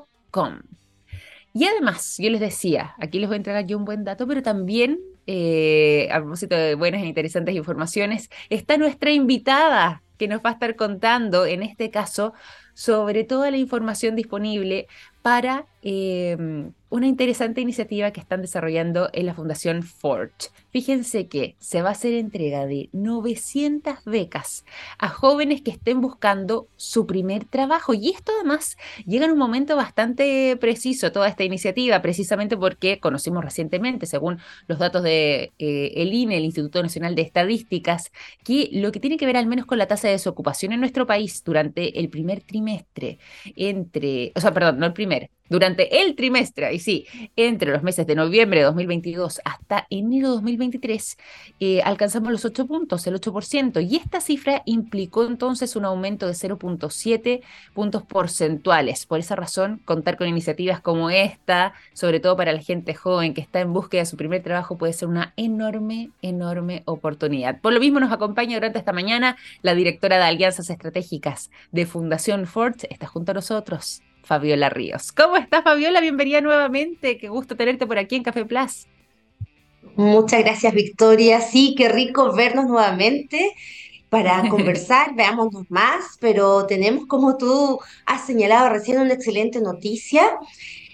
Y 1.54 1.66
además, 1.66 2.16
yo 2.18 2.32
les 2.32 2.40
decía, 2.40 2.96
aquí 2.98 3.20
les 3.20 3.30
voy 3.30 3.36
a 3.36 3.38
entregar 3.38 3.68
yo 3.68 3.78
un 3.78 3.86
buen 3.86 4.04
dato, 4.04 4.26
pero 4.26 4.42
también 4.42 4.98
eh, 5.34 6.10
a 6.12 6.20
propósito 6.20 6.56
de 6.56 6.76
buenas 6.76 7.04
e 7.04 7.06
interesantes 7.06 7.56
informaciones, 7.56 8.30
está 8.50 8.78
nuestra 8.78 9.12
invitada 9.12 10.04
que 10.18 10.28
nos 10.28 10.42
va 10.42 10.50
a 10.50 10.54
estar 10.54 10.76
contando, 10.76 11.46
en 11.46 11.64
este 11.64 11.90
caso, 11.90 12.34
sobre 12.74 13.24
toda 13.24 13.50
la 13.50 13.56
información 13.58 14.18
disponible 14.18 14.88
para 15.22 15.66
em, 15.82 16.74
una 16.92 17.08
interesante 17.08 17.62
iniciativa 17.62 18.12
que 18.12 18.20
están 18.20 18.42
desarrollando 18.42 19.10
en 19.14 19.26
la 19.26 19.34
Fundación 19.34 19.82
Forge. 19.82 20.50
Fíjense 20.72 21.28
que 21.28 21.56
se 21.58 21.82
va 21.82 21.90
a 21.90 21.94
hacer 21.94 22.14
entrega 22.14 22.66
de 22.66 22.90
900 22.92 24.04
becas 24.06 24.66
a 24.98 25.08
jóvenes 25.08 25.62
que 25.62 25.72
estén 25.72 26.02
buscando 26.02 26.68
su 26.76 27.08
primer 27.08 27.46
trabajo. 27.46 27.94
Y 27.94 28.10
esto 28.10 28.34
además 28.36 28.78
llega 29.06 29.26
en 29.26 29.32
un 29.32 29.38
momento 29.38 29.78
bastante 29.78 30.58
preciso, 30.58 31.14
toda 31.14 31.30
esta 31.30 31.46
iniciativa, 31.46 32.02
precisamente 32.02 32.58
porque 32.58 33.00
conocimos 33.00 33.44
recientemente, 33.44 34.06
según 34.06 34.40
los 34.68 34.78
datos 34.78 35.02
de 35.02 35.54
eh, 35.60 35.94
el 35.96 36.14
INE, 36.14 36.38
el 36.38 36.44
Instituto 36.44 36.84
Nacional 36.84 37.16
de 37.16 37.22
Estadísticas, 37.22 38.12
que 38.44 38.70
lo 38.74 38.92
que 38.92 39.00
tiene 39.00 39.16
que 39.16 39.26
ver 39.26 39.38
al 39.38 39.48
menos 39.48 39.66
con 39.66 39.78
la 39.78 39.88
tasa 39.88 40.08
de 40.08 40.14
desocupación 40.14 40.74
en 40.74 40.82
nuestro 40.82 41.08
país 41.08 41.42
durante 41.46 42.00
el 42.00 42.10
primer 42.10 42.42
trimestre, 42.42 43.18
entre, 43.56 44.34
o 44.36 44.42
sea, 44.42 44.54
perdón, 44.54 44.80
no 44.80 44.86
el 44.88 44.94
primer, 44.94 45.30
durante 45.52 46.02
el 46.02 46.16
trimestre, 46.16 46.74
y 46.74 46.80
sí, 46.80 47.06
entre 47.36 47.72
los 47.72 47.84
meses 47.84 48.08
de 48.08 48.16
noviembre 48.16 48.62
de 48.62 48.66
2022 48.68 49.42
hasta 49.44 49.86
enero 49.90 50.30
de 50.30 50.36
2023, 50.36 51.18
eh, 51.60 51.82
alcanzamos 51.82 52.32
los 52.32 52.46
8 52.46 52.68
puntos, 52.68 53.06
el 53.06 53.16
8%, 53.16 53.82
y 53.82 53.98
esta 53.98 54.22
cifra 54.22 54.62
implicó 54.66 55.26
entonces 55.26 55.76
un 55.76 55.84
aumento 55.84 56.26
de 56.26 56.36
0.7 56.36 57.42
puntos 57.74 58.04
porcentuales. 58.04 59.06
Por 59.06 59.20
esa 59.20 59.36
razón, 59.36 59.82
contar 59.84 60.18
con 60.18 60.30
iniciativas 60.30 60.80
como 60.80 61.10
esta, 61.10 61.74
sobre 61.92 62.22
todo 62.22 62.38
para 62.38 62.54
la 62.54 62.62
gente 62.62 62.94
joven 62.94 63.34
que 63.34 63.42
está 63.42 63.60
en 63.60 63.74
búsqueda 63.74 64.04
de 64.04 64.06
su 64.06 64.16
primer 64.16 64.42
trabajo, 64.42 64.78
puede 64.78 64.94
ser 64.94 65.10
una 65.10 65.34
enorme, 65.36 66.12
enorme 66.22 66.84
oportunidad. 66.86 67.60
Por 67.60 67.74
lo 67.74 67.82
mismo, 67.82 68.00
nos 68.00 68.14
acompaña 68.14 68.56
durante 68.56 68.80
esta 68.80 68.94
mañana 68.94 69.36
la 69.64 69.76
directora 69.76 70.16
de 70.16 70.24
Alianzas 70.24 70.70
Estratégicas 70.70 71.52
de 71.74 71.86
Fundación 71.86 72.48
Ford, 72.48 72.76
está 72.90 73.06
junto 73.06 73.32
a 73.32 73.36
nosotros. 73.36 74.02
Fabiola 74.24 74.70
Ríos. 74.70 75.12
¿Cómo 75.12 75.38
estás, 75.38 75.64
Fabiola? 75.64 76.02
Bienvenida 76.02 76.42
nuevamente. 76.42 77.18
Qué 77.18 77.30
gusto 77.30 77.56
tenerte 77.56 77.88
por 77.88 77.98
aquí 77.98 78.16
en 78.16 78.24
Café 78.24 78.46
Plus. 78.46 78.88
Muchas 79.96 80.42
gracias, 80.42 80.74
Victoria. 80.74 81.42
Sí, 81.42 81.76
qué 81.78 81.90
rico 81.90 82.34
vernos 82.34 82.66
nuevamente 82.66 83.54
para 84.12 84.42
conversar, 84.50 85.16
veámonos 85.16 85.70
más, 85.70 86.18
pero 86.20 86.66
tenemos, 86.66 87.08
como 87.08 87.38
tú 87.38 87.80
has 88.06 88.26
señalado 88.26 88.70
recién, 88.70 89.00
una 89.00 89.14
excelente 89.14 89.62
noticia 89.62 90.38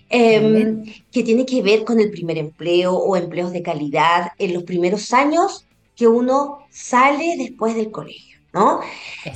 em, 0.09 0.83
que 1.11 1.23
tiene 1.23 1.45
que 1.45 1.61
ver 1.61 1.83
con 1.83 1.99
el 1.99 2.11
primer 2.11 2.37
empleo 2.37 2.93
o 2.95 3.17
empleos 3.17 3.51
de 3.51 3.63
calidad 3.63 4.31
en 4.37 4.53
los 4.53 4.63
primeros 4.63 5.13
años 5.13 5.65
que 5.95 6.07
uno 6.07 6.59
sale 6.69 7.35
después 7.37 7.75
del 7.75 7.89
colegio, 7.89 8.36
¿no? 8.57 8.81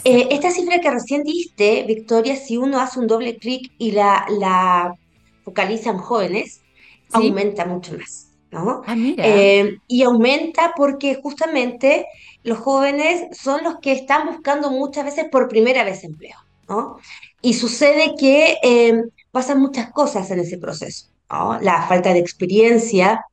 Eh, 0.03 0.27
esta 0.31 0.51
cifra 0.51 0.79
que 0.79 0.89
recién 0.89 1.23
diste, 1.23 1.83
Victoria, 1.83 2.35
si 2.35 2.57
uno 2.57 2.79
hace 2.79 2.99
un 2.99 3.07
doble 3.07 3.37
clic 3.37 3.71
y 3.77 3.91
la, 3.91 4.25
la 4.29 4.95
focaliza 5.43 5.91
en 5.91 5.97
jóvenes, 5.97 6.61
aumenta 7.11 7.65
mucho 7.65 7.97
más, 7.97 8.29
¿no? 8.51 8.81
Ah, 8.85 8.95
mira. 8.95 9.23
Eh, 9.27 9.77
y 9.87 10.03
aumenta 10.03 10.73
porque 10.75 11.19
justamente 11.21 12.05
los 12.43 12.57
jóvenes 12.57 13.37
son 13.37 13.63
los 13.63 13.75
que 13.79 13.91
están 13.91 14.27
buscando 14.27 14.71
muchas 14.71 15.05
veces 15.05 15.25
por 15.31 15.47
primera 15.47 15.83
vez 15.83 16.03
empleo, 16.03 16.37
¿no? 16.67 16.97
Y 17.41 17.53
sucede 17.53 18.15
que 18.17 18.57
eh, 18.63 19.03
pasan 19.31 19.59
muchas 19.59 19.91
cosas 19.91 20.31
en 20.31 20.39
ese 20.39 20.57
proceso, 20.57 21.07
¿no? 21.29 21.59
La 21.59 21.83
falta 21.87 22.13
de 22.13 22.19
experiencia, 22.19 23.23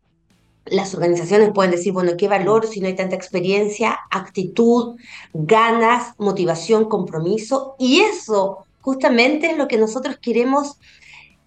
las 0.70 0.94
organizaciones 0.94 1.50
pueden 1.52 1.70
decir, 1.70 1.92
bueno, 1.92 2.12
¿qué 2.16 2.28
valor 2.28 2.66
si 2.66 2.80
no 2.80 2.87
hay 2.87 2.96
tanta 2.96 3.16
experiencia? 3.16 3.98
Actitud, 4.10 4.96
ganas, 5.32 6.14
motivación, 6.18 6.88
compromiso. 6.88 7.75
Y 7.78 8.00
eso 8.00 8.64
justamente 8.80 9.50
es 9.50 9.58
lo 9.58 9.68
que 9.68 9.78
nosotros 9.78 10.18
queremos 10.20 10.78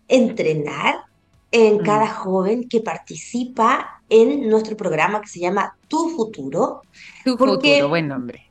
entrenar 0.07 1.05
en 1.51 1.77
mm. 1.77 1.83
cada 1.83 2.07
joven 2.07 2.67
que 2.67 2.81
participa 2.81 4.01
en 4.09 4.49
nuestro 4.49 4.75
programa 4.75 5.21
que 5.21 5.27
se 5.27 5.39
llama 5.39 5.75
Tu 5.87 6.09
Futuro. 6.09 6.81
Tu 7.23 7.37
Futuro, 7.37 7.89
buen 7.89 8.07
nombre. 8.07 8.49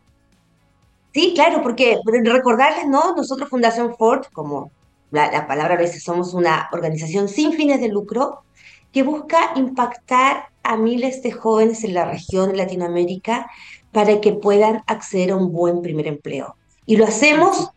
Sí, 1.13 1.33
claro, 1.35 1.63
porque 1.63 1.99
recordarles, 2.05 2.87
¿no? 2.87 3.15
Nosotros 3.17 3.49
Fundación 3.49 3.97
Ford, 3.97 4.27
como 4.33 4.71
la, 5.11 5.31
la 5.31 5.47
palabra 5.47 5.75
lo 5.75 5.83
dice, 5.83 5.99
somos 5.99 6.35
una 6.35 6.69
organización 6.73 7.29
sin 7.29 7.53
fines 7.53 7.81
de 7.81 7.89
lucro 7.89 8.45
que 8.93 9.03
busca 9.03 9.53
impactar 9.57 10.50
a 10.63 10.77
miles 10.77 11.23
de 11.23 11.33
jóvenes 11.33 11.85
en 11.85 11.95
la 11.95 12.05
región, 12.05 12.51
de 12.51 12.57
Latinoamérica, 12.57 13.51
para 13.93 14.21
que 14.21 14.33
puedan 14.33 14.83
acceder 14.87 15.33
a 15.33 15.37
un 15.37 15.53
buen 15.53 15.83
primer 15.83 16.07
empleo. 16.07 16.57
Y 16.87 16.97
lo 16.97 17.05
hacemos 17.05 17.71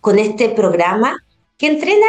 con 0.00 0.18
este 0.18 0.48
programa 0.48 1.16
que 1.56 1.66
entrena 1.66 2.06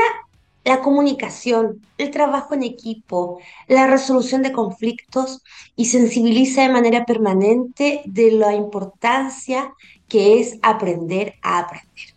la 0.63 0.81
comunicación, 0.81 1.81
el 1.97 2.11
trabajo 2.11 2.53
en 2.53 2.63
equipo, 2.63 3.39
la 3.67 3.87
resolución 3.87 4.43
de 4.43 4.51
conflictos 4.51 5.41
y 5.75 5.85
sensibiliza 5.85 6.61
de 6.61 6.69
manera 6.69 7.05
permanente 7.05 8.01
de 8.05 8.31
la 8.31 8.53
importancia 8.53 9.73
que 10.07 10.39
es 10.39 10.59
aprender 10.61 11.35
a 11.41 11.59
aprender, 11.59 12.13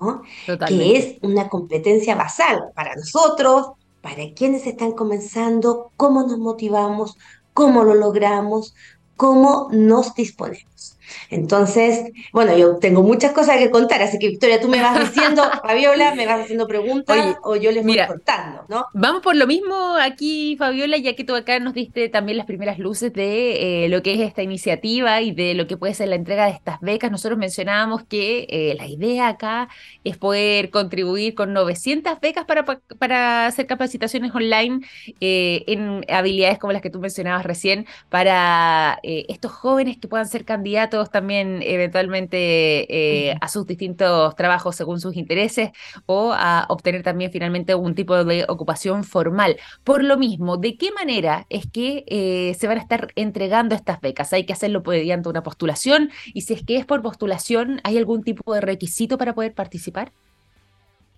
¿no? 0.00 0.22
que 0.66 0.96
es 0.96 1.16
una 1.22 1.48
competencia 1.48 2.16
basal 2.16 2.64
para 2.74 2.96
nosotros, 2.96 3.68
para 4.04 4.34
quienes 4.34 4.66
están 4.66 4.92
comenzando, 4.92 5.90
cómo 5.96 6.26
nos 6.26 6.38
motivamos, 6.38 7.16
cómo 7.54 7.84
lo 7.84 7.94
logramos, 7.94 8.74
cómo 9.16 9.70
nos 9.72 10.14
disponemos. 10.14 10.93
Entonces, 11.30 12.12
bueno, 12.32 12.56
yo 12.56 12.78
tengo 12.78 13.02
muchas 13.02 13.32
cosas 13.32 13.58
que 13.58 13.70
contar, 13.70 14.02
así 14.02 14.18
que 14.18 14.28
Victoria, 14.28 14.60
tú 14.60 14.68
me 14.68 14.80
vas 14.80 14.98
diciendo, 15.00 15.42
Fabiola, 15.62 16.14
me 16.14 16.26
vas 16.26 16.42
haciendo 16.42 16.66
preguntas 16.66 17.36
o 17.42 17.56
yo 17.56 17.72
les 17.72 17.84
voy 17.84 17.98
contando, 18.06 18.64
¿no? 18.68 18.86
Vamos 18.94 19.22
por 19.22 19.36
lo 19.36 19.46
mismo 19.46 19.96
aquí, 20.00 20.56
Fabiola, 20.58 20.96
ya 20.98 21.14
que 21.14 21.24
tú 21.24 21.34
acá 21.34 21.58
nos 21.60 21.74
diste 21.74 22.08
también 22.08 22.38
las 22.38 22.46
primeras 22.46 22.78
luces 22.78 23.12
de 23.12 23.84
eh, 23.84 23.88
lo 23.88 24.02
que 24.02 24.14
es 24.14 24.20
esta 24.20 24.42
iniciativa 24.42 25.20
y 25.20 25.32
de 25.32 25.54
lo 25.54 25.66
que 25.66 25.76
puede 25.76 25.94
ser 25.94 26.08
la 26.08 26.16
entrega 26.16 26.46
de 26.46 26.52
estas 26.52 26.80
becas. 26.80 27.10
Nosotros 27.10 27.38
mencionábamos 27.38 28.04
que 28.04 28.46
eh, 28.48 28.74
la 28.78 28.86
idea 28.86 29.28
acá 29.28 29.68
es 30.04 30.16
poder 30.16 30.70
contribuir 30.70 31.34
con 31.34 31.52
900 31.52 32.20
becas 32.20 32.44
para, 32.44 32.64
para 32.64 33.46
hacer 33.46 33.66
capacitaciones 33.66 34.34
online 34.34 34.80
eh, 35.20 35.64
en 35.66 36.04
habilidades 36.08 36.58
como 36.58 36.72
las 36.72 36.82
que 36.82 36.90
tú 36.90 37.00
mencionabas 37.00 37.44
recién, 37.44 37.86
para 38.08 38.98
estos 39.02 39.52
jóvenes 39.52 39.98
que 39.98 40.08
puedan 40.08 40.26
ser 40.26 40.44
candidatos 40.44 40.93
también 41.04 41.60
eventualmente 41.62 43.28
eh, 43.28 43.36
a 43.40 43.48
sus 43.48 43.66
distintos 43.66 44.34
trabajos 44.36 44.76
según 44.76 45.00
sus 45.00 45.16
intereses 45.16 45.70
o 46.06 46.32
a 46.32 46.66
obtener 46.68 47.02
también 47.02 47.30
finalmente 47.30 47.72
algún 47.72 47.94
tipo 47.94 48.24
de 48.24 48.44
ocupación 48.48 49.04
formal. 49.04 49.56
Por 49.82 50.04
lo 50.04 50.16
mismo, 50.16 50.56
¿de 50.56 50.76
qué 50.76 50.92
manera 50.92 51.46
es 51.50 51.66
que 51.70 52.04
eh, 52.06 52.54
se 52.58 52.66
van 52.66 52.78
a 52.78 52.80
estar 52.80 53.08
entregando 53.16 53.74
estas 53.74 54.00
becas? 54.00 54.32
¿Hay 54.32 54.46
que 54.46 54.52
hacerlo 54.52 54.82
mediante 54.86 55.28
una 55.28 55.42
postulación? 55.42 56.10
Y 56.32 56.42
si 56.42 56.54
es 56.54 56.64
que 56.64 56.76
es 56.76 56.86
por 56.86 57.02
postulación, 57.02 57.80
¿hay 57.84 57.98
algún 57.98 58.22
tipo 58.22 58.54
de 58.54 58.60
requisito 58.60 59.18
para 59.18 59.34
poder 59.34 59.54
participar? 59.54 60.12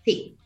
Sí, 0.05 0.37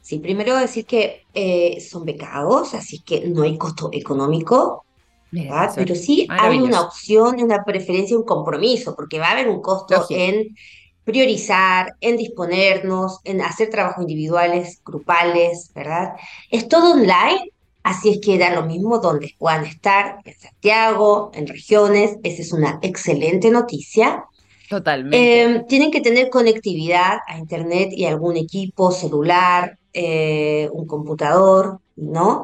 Sí, 0.00 0.20
primero 0.20 0.56
decir 0.56 0.86
que 0.86 1.26
eh, 1.34 1.82
son 1.82 2.06
becados, 2.06 2.72
así 2.72 3.00
que 3.00 3.28
no 3.28 3.42
hay 3.42 3.58
costo 3.58 3.90
económico. 3.92 4.86
Pero 5.30 5.94
sí 5.94 6.26
hay 6.30 6.58
una 6.58 6.80
opción, 6.80 7.42
una 7.42 7.64
preferencia, 7.64 8.16
un 8.16 8.24
compromiso, 8.24 8.94
porque 8.94 9.18
va 9.18 9.28
a 9.28 9.32
haber 9.32 9.48
un 9.48 9.60
costo 9.60 10.06
en 10.10 10.56
priorizar, 11.04 11.94
en 12.00 12.16
disponernos, 12.16 13.20
en 13.24 13.40
hacer 13.40 13.70
trabajos 13.70 14.02
individuales, 14.02 14.80
grupales, 14.84 15.70
¿verdad? 15.74 16.12
Es 16.50 16.68
todo 16.68 16.92
online, 16.92 17.50
así 17.82 18.10
es 18.10 18.20
que 18.20 18.36
da 18.36 18.50
lo 18.50 18.66
mismo 18.66 18.98
donde 18.98 19.34
puedan 19.38 19.64
estar, 19.64 20.18
en 20.24 20.38
Santiago, 20.38 21.30
en 21.32 21.46
regiones, 21.46 22.18
esa 22.22 22.42
es 22.42 22.52
una 22.52 22.78
excelente 22.82 23.50
noticia. 23.50 24.24
Totalmente. 24.68 25.42
Em, 25.42 25.66
tienen 25.66 25.90
que 25.90 26.02
tener 26.02 26.28
conectividad 26.28 27.20
a 27.26 27.38
Internet 27.38 27.88
y 27.92 28.04
algún 28.04 28.36
equipo 28.36 28.90
celular, 28.90 29.78
eh, 29.94 30.68
un 30.72 30.86
computador, 30.86 31.80
¿no? 31.96 32.42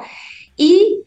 Y 0.57 1.03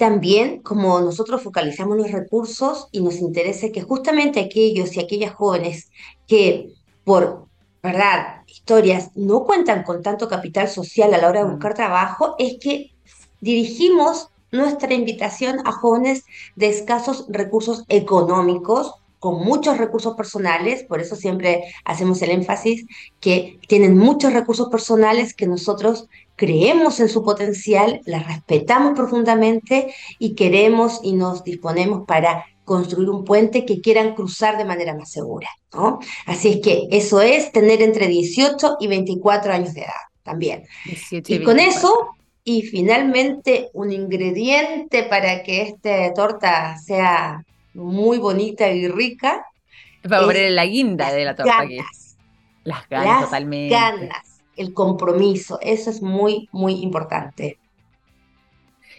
también, 0.00 0.62
como 0.62 0.98
nosotros 1.00 1.42
focalizamos 1.42 1.94
los 1.98 2.10
recursos 2.10 2.88
y 2.90 3.02
nos 3.02 3.16
interesa 3.16 3.68
que 3.68 3.82
justamente 3.82 4.40
aquellos 4.40 4.96
y 4.96 5.00
aquellas 5.00 5.34
jóvenes 5.34 5.90
que 6.26 6.70
por, 7.04 7.44
¿verdad?, 7.82 8.40
historias 8.46 9.10
no 9.14 9.44
cuentan 9.44 9.82
con 9.82 10.02
tanto 10.02 10.26
capital 10.26 10.68
social 10.68 11.12
a 11.12 11.18
la 11.18 11.28
hora 11.28 11.44
de 11.44 11.50
buscar 11.50 11.74
trabajo, 11.74 12.34
es 12.38 12.56
que 12.62 12.94
dirigimos 13.42 14.30
nuestra 14.50 14.94
invitación 14.94 15.58
a 15.66 15.72
jóvenes 15.72 16.24
de 16.56 16.70
escasos 16.70 17.26
recursos 17.28 17.84
económicos 17.90 18.94
con 19.18 19.44
muchos 19.44 19.76
recursos 19.76 20.16
personales, 20.16 20.82
por 20.84 20.98
eso 21.02 21.14
siempre 21.14 21.64
hacemos 21.84 22.22
el 22.22 22.30
énfasis 22.30 22.86
que 23.20 23.60
tienen 23.68 23.98
muchos 23.98 24.32
recursos 24.32 24.70
personales 24.70 25.34
que 25.34 25.46
nosotros 25.46 26.08
creemos 26.40 27.00
en 27.00 27.10
su 27.10 27.22
potencial, 27.22 28.00
la 28.06 28.20
respetamos 28.20 28.94
profundamente 28.96 29.92
y 30.18 30.34
queremos 30.34 31.00
y 31.02 31.12
nos 31.12 31.44
disponemos 31.44 32.06
para 32.06 32.46
construir 32.64 33.10
un 33.10 33.26
puente 33.26 33.66
que 33.66 33.82
quieran 33.82 34.14
cruzar 34.14 34.56
de 34.56 34.64
manera 34.64 34.96
más 34.96 35.10
segura. 35.10 35.50
¿no? 35.74 35.98
Así 36.24 36.48
es 36.48 36.60
que 36.62 36.88
eso 36.92 37.20
es 37.20 37.52
tener 37.52 37.82
entre 37.82 38.06
18 38.06 38.78
y 38.80 38.86
24 38.86 39.52
años 39.52 39.74
de 39.74 39.82
edad 39.82 40.02
también. 40.22 40.64
Y, 41.10 41.42
con 41.42 41.60
eso, 41.60 42.08
y 42.42 42.62
finalmente 42.62 43.68
un 43.74 43.92
ingrediente 43.92 45.02
para 45.02 45.42
que 45.42 45.60
esta 45.60 46.14
torta 46.14 46.78
sea 46.78 47.44
muy 47.74 48.16
bonita 48.16 48.70
y 48.70 48.88
rica. 48.88 49.44
Para 50.08 50.24
poner 50.24 50.52
la 50.52 50.64
guinda 50.64 51.12
de 51.12 51.22
la 51.26 51.36
torta. 51.36 51.66
Las 52.64 52.88
ganas, 52.88 53.06
las 53.06 53.24
totalmente. 53.24 53.74
ganas, 53.74 54.29
el 54.60 54.74
compromiso, 54.74 55.58
eso 55.62 55.90
es 55.90 56.02
muy, 56.02 56.48
muy 56.52 56.74
importante. 56.74 57.58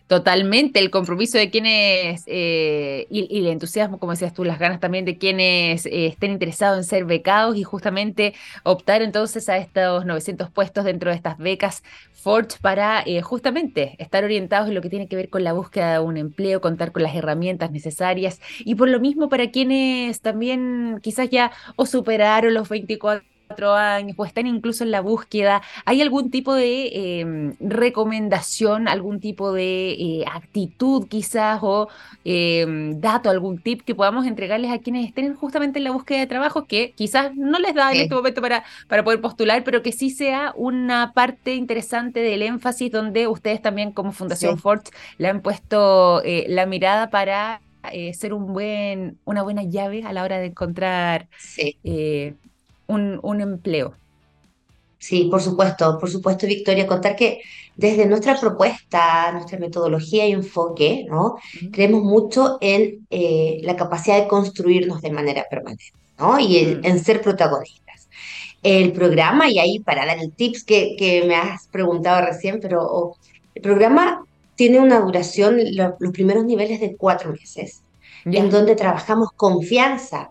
Totalmente, 0.08 0.80
el 0.82 0.91
compromiso 0.91 1.38
de 1.38 1.50
quienes, 1.50 2.24
eh, 2.25 3.08
y, 3.10 3.39
el 3.39 3.48
entusiasmo, 3.48 3.98
como 3.98 4.12
decías 4.12 4.34
tú, 4.34 4.44
las 4.44 4.60
ganas 4.60 4.82
también 4.82 5.06
de 5.06 5.18
quienes 5.18 5.86
eh, 5.86 6.08
estén 6.08 6.32
interesados 6.34 6.77
en 6.80 6.84
ser 6.84 7.06
becados 7.06 7.56
y 7.56 7.63
justamente 7.63 8.34
optar 8.63 9.03
entonces 9.03 9.48
a 9.48 9.56
estos 9.58 10.06
900 10.06 10.50
puestos 10.50 10.84
dentro 10.84 11.12
de 11.12 11.15
estas 11.15 11.38
becas 11.38 11.82
Forge 12.12 12.58
para 12.62 13.01
eh, 13.06 13.22
justamente 13.22 13.96
estar 14.00 14.25
orientados 14.25 14.68
en 14.68 14.75
lo 14.75 14.82
que 14.82 14.89
tiene 14.89 15.08
que 15.08 15.15
ver 15.15 15.30
con 15.30 15.46
la 15.46 15.53
búsqueda 15.53 15.94
de 15.94 16.00
un 16.00 16.18
empleo, 16.18 16.60
contar 16.60 16.91
con 16.91 17.03
las 17.03 17.15
herramientas 17.15 17.72
necesarias 17.72 18.41
y 18.60 18.75
por 18.75 18.89
lo 18.89 19.00
mismo 19.00 19.30
para 19.30 19.50
quienes 19.50 20.20
también 20.20 21.00
quizás 21.01 21.30
ya 21.30 21.51
o 21.77 21.86
superaron 21.86 22.53
los 22.53 22.68
24 22.68 23.30
años 23.75 24.15
o 24.17 24.25
están 24.25 24.48
incluso 24.48 24.84
en 24.84 24.91
la 24.91 25.01
búsqueda, 25.01 25.62
¿hay 25.86 26.01
algún 26.01 26.31
tipo 26.31 26.53
de 26.55 27.20
em, 27.20 27.53
recomendación, 27.60 28.88
algún 28.88 29.20
tipo 29.20 29.53
de 29.53 29.91
eh, 29.91 30.25
actitud 30.31 31.08
quizás 31.08 31.60
o 31.62 31.88
em, 32.24 33.00
dato, 33.00 33.29
algún 33.29 33.60
tip 33.60 33.81
que 33.81 33.96
podamos 33.96 34.25
entregarles 34.25 34.72
a 34.72 34.79
quienes 34.79 35.08
estén 35.08 35.36
justamente 35.36 35.79
en 35.79 35.86
la 35.86 35.91
búsqueda 35.91 36.20
de 36.20 36.27
trabajo 36.27 36.65
que 36.65 36.93
quizás 36.96 37.36
no 37.36 37.60
les 37.60 37.75
da 37.75 37.91
en 37.91 38.01
este 38.01 38.15
momento 38.15 38.41
para, 38.41 38.63
para 38.88 39.03
poder 39.03 39.22
postular, 39.22 39.63
pero 39.63 39.81
que 39.81 39.91
sí 39.91 40.10
sea 40.10 40.53
una 40.55 41.13
parte 41.13 41.55
interesante 41.55 42.22
del 42.22 42.41
énfasis 42.41 42.91
donde 42.91 43.27
ustedes 43.27 43.62
también 43.62 43.91
como 43.91 44.12
Fundación 44.12 44.58
Ford 44.58 44.81
le 45.17 45.27
han 45.27 45.41
puesto 45.41 46.22
eh, 46.24 46.46
la 46.48 46.65
mirada 46.65 47.10
para 47.10 47.62
eh, 47.91 48.13
ser 48.13 48.34
un 48.34 48.53
buen, 48.53 49.17
una 49.25 49.41
buena 49.41 49.63
llave 49.63 50.03
a 50.03 50.13
la 50.13 50.24
hora 50.24 50.38
de 50.38 50.48
encontrar 50.48 51.27
un, 52.91 53.41
empleo. 53.41 53.93
Sí, 54.98 55.27
por 55.31 55.41
supuesto, 55.41 55.98
por 56.00 56.10
supuesto, 56.10 56.45
Victoria, 56.45 56.86
contar 56.86 57.15
que 57.15 57.41
desde 57.75 58.05
nuestra 58.05 58.39
propuesta, 58.39 59.31
nuestra 59.31 59.57
metodología 59.57 60.27
y 60.27 60.33
enfoque, 60.33 61.05
¿no? 61.10 61.38
Creemos 61.71 62.03
mucho 62.03 62.57
en 62.62 63.07
eh, 63.10 63.60
la 63.63 63.75
capacidad 63.75 64.19
de 64.21 64.27
construirnos 64.27 65.01
de 65.01 65.12
manera 65.12 65.45
permanente, 65.50 65.86
¿no? 66.19 66.38
Y 66.39 66.57
en, 66.57 66.86
en 66.86 67.00
ser 67.00 67.21
protagonistas. 67.21 68.07
El 68.62 68.91
programa, 68.91 69.50
y 69.50 69.57
ahí 69.57 69.79
para 69.79 70.05
dar 70.05 70.19
el 70.19 70.31
tips 70.33 70.63
que, 70.63 70.95
que 70.98 71.24
me 71.25 71.36
has 71.36 71.67
preguntado 71.67 72.24
recién, 72.24 72.60
pero 72.62 72.83
oh, 72.83 73.17
el 73.55 73.62
programa 73.63 74.24
tiene 74.55 74.79
una 74.79 75.00
duración, 75.00 75.57
lo- 75.75 75.95
los 76.00 76.12
primeros 76.12 76.45
niveles 76.45 76.79
de 76.79 76.95
cuatro 76.95 77.31
meses, 77.31 77.81
en 78.25 78.51
donde 78.51 78.75
trabajamos 78.75 79.29
confianza, 79.36 80.29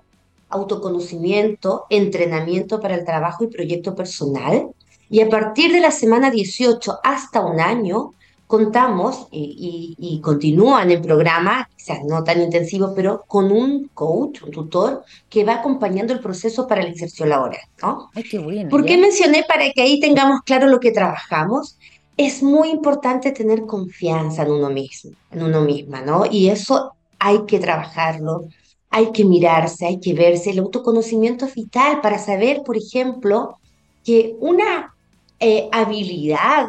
autoconocimiento, 0.50 1.86
entrenamiento 1.90 2.80
para 2.80 2.94
el 2.96 3.04
trabajo 3.04 3.44
y 3.44 3.48
proyecto 3.48 3.94
personal. 3.94 4.68
Y 5.08 5.20
a 5.20 5.28
partir 5.28 5.72
de 5.72 5.80
la 5.80 5.90
semana 5.90 6.30
18 6.30 6.98
hasta 7.02 7.40
un 7.44 7.60
año, 7.60 8.12
contamos 8.46 9.28
y, 9.30 9.96
y- 9.98 10.14
y 10.16 10.20
continúan 10.20 10.90
el 10.90 11.00
programa, 11.00 11.68
quizás 11.76 12.00
no 12.04 12.24
tan 12.24 12.40
intensivo, 12.42 12.92
pero 12.94 13.24
con 13.28 13.52
un 13.52 13.88
coach, 13.94 14.42
un 14.42 14.50
tutor, 14.50 15.04
que 15.28 15.44
va 15.44 15.54
acompañando 15.54 16.12
el 16.12 16.20
proceso 16.20 16.66
para 16.66 16.82
la 16.82 16.88
inserción 16.88 17.28
laboral, 17.28 17.60
¿no? 17.82 18.10
Ay, 18.14 18.24
qué 18.28 18.38
buena, 18.38 18.68
¿Por 18.68 18.84
qué 18.84 18.98
mencioné 18.98 19.44
para 19.48 19.70
que 19.70 19.82
ahí 19.82 20.00
tengamos 20.00 20.40
claro 20.44 20.66
lo 20.68 20.80
que 20.80 20.90
trabajamos? 20.92 21.78
Es 22.16 22.42
muy 22.42 22.70
importante 22.70 23.32
tener 23.32 23.66
confianza 23.66 24.42
en 24.42 24.50
uno 24.52 24.68
mismo, 24.70 25.12
en 25.30 25.42
uno 25.42 25.60
misma, 25.62 26.02
¿no? 26.02 26.24
Y 26.30 26.48
eso 26.48 26.92
hay 27.18 27.44
que 27.46 27.58
trabajarlo, 27.60 28.48
hay 28.90 29.12
que 29.12 29.24
mirarse, 29.24 29.86
hay 29.86 30.00
que 30.00 30.14
verse. 30.14 30.50
El 30.50 30.58
autoconocimiento 30.58 31.46
es 31.46 31.54
vital 31.54 32.00
para 32.00 32.18
saber, 32.18 32.62
por 32.64 32.76
ejemplo, 32.76 33.58
que 34.04 34.36
una 34.40 34.94
eh, 35.38 35.68
habilidad 35.72 36.66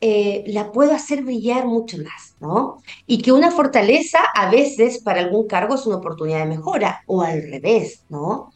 eh, 0.00 0.44
la 0.48 0.70
puedo 0.70 0.92
hacer 0.92 1.24
brillar 1.24 1.66
mucho 1.66 1.96
más, 1.98 2.36
¿no? 2.38 2.82
Y 3.06 3.22
que 3.22 3.32
una 3.32 3.50
fortaleza 3.50 4.18
a 4.34 4.50
veces 4.50 4.98
para 5.02 5.20
algún 5.20 5.46
cargo 5.46 5.74
es 5.76 5.86
una 5.86 5.96
oportunidad 5.96 6.40
de 6.40 6.56
mejora 6.56 7.02
o 7.06 7.22
al 7.22 7.42
revés, 7.42 8.04
¿no? 8.10 8.50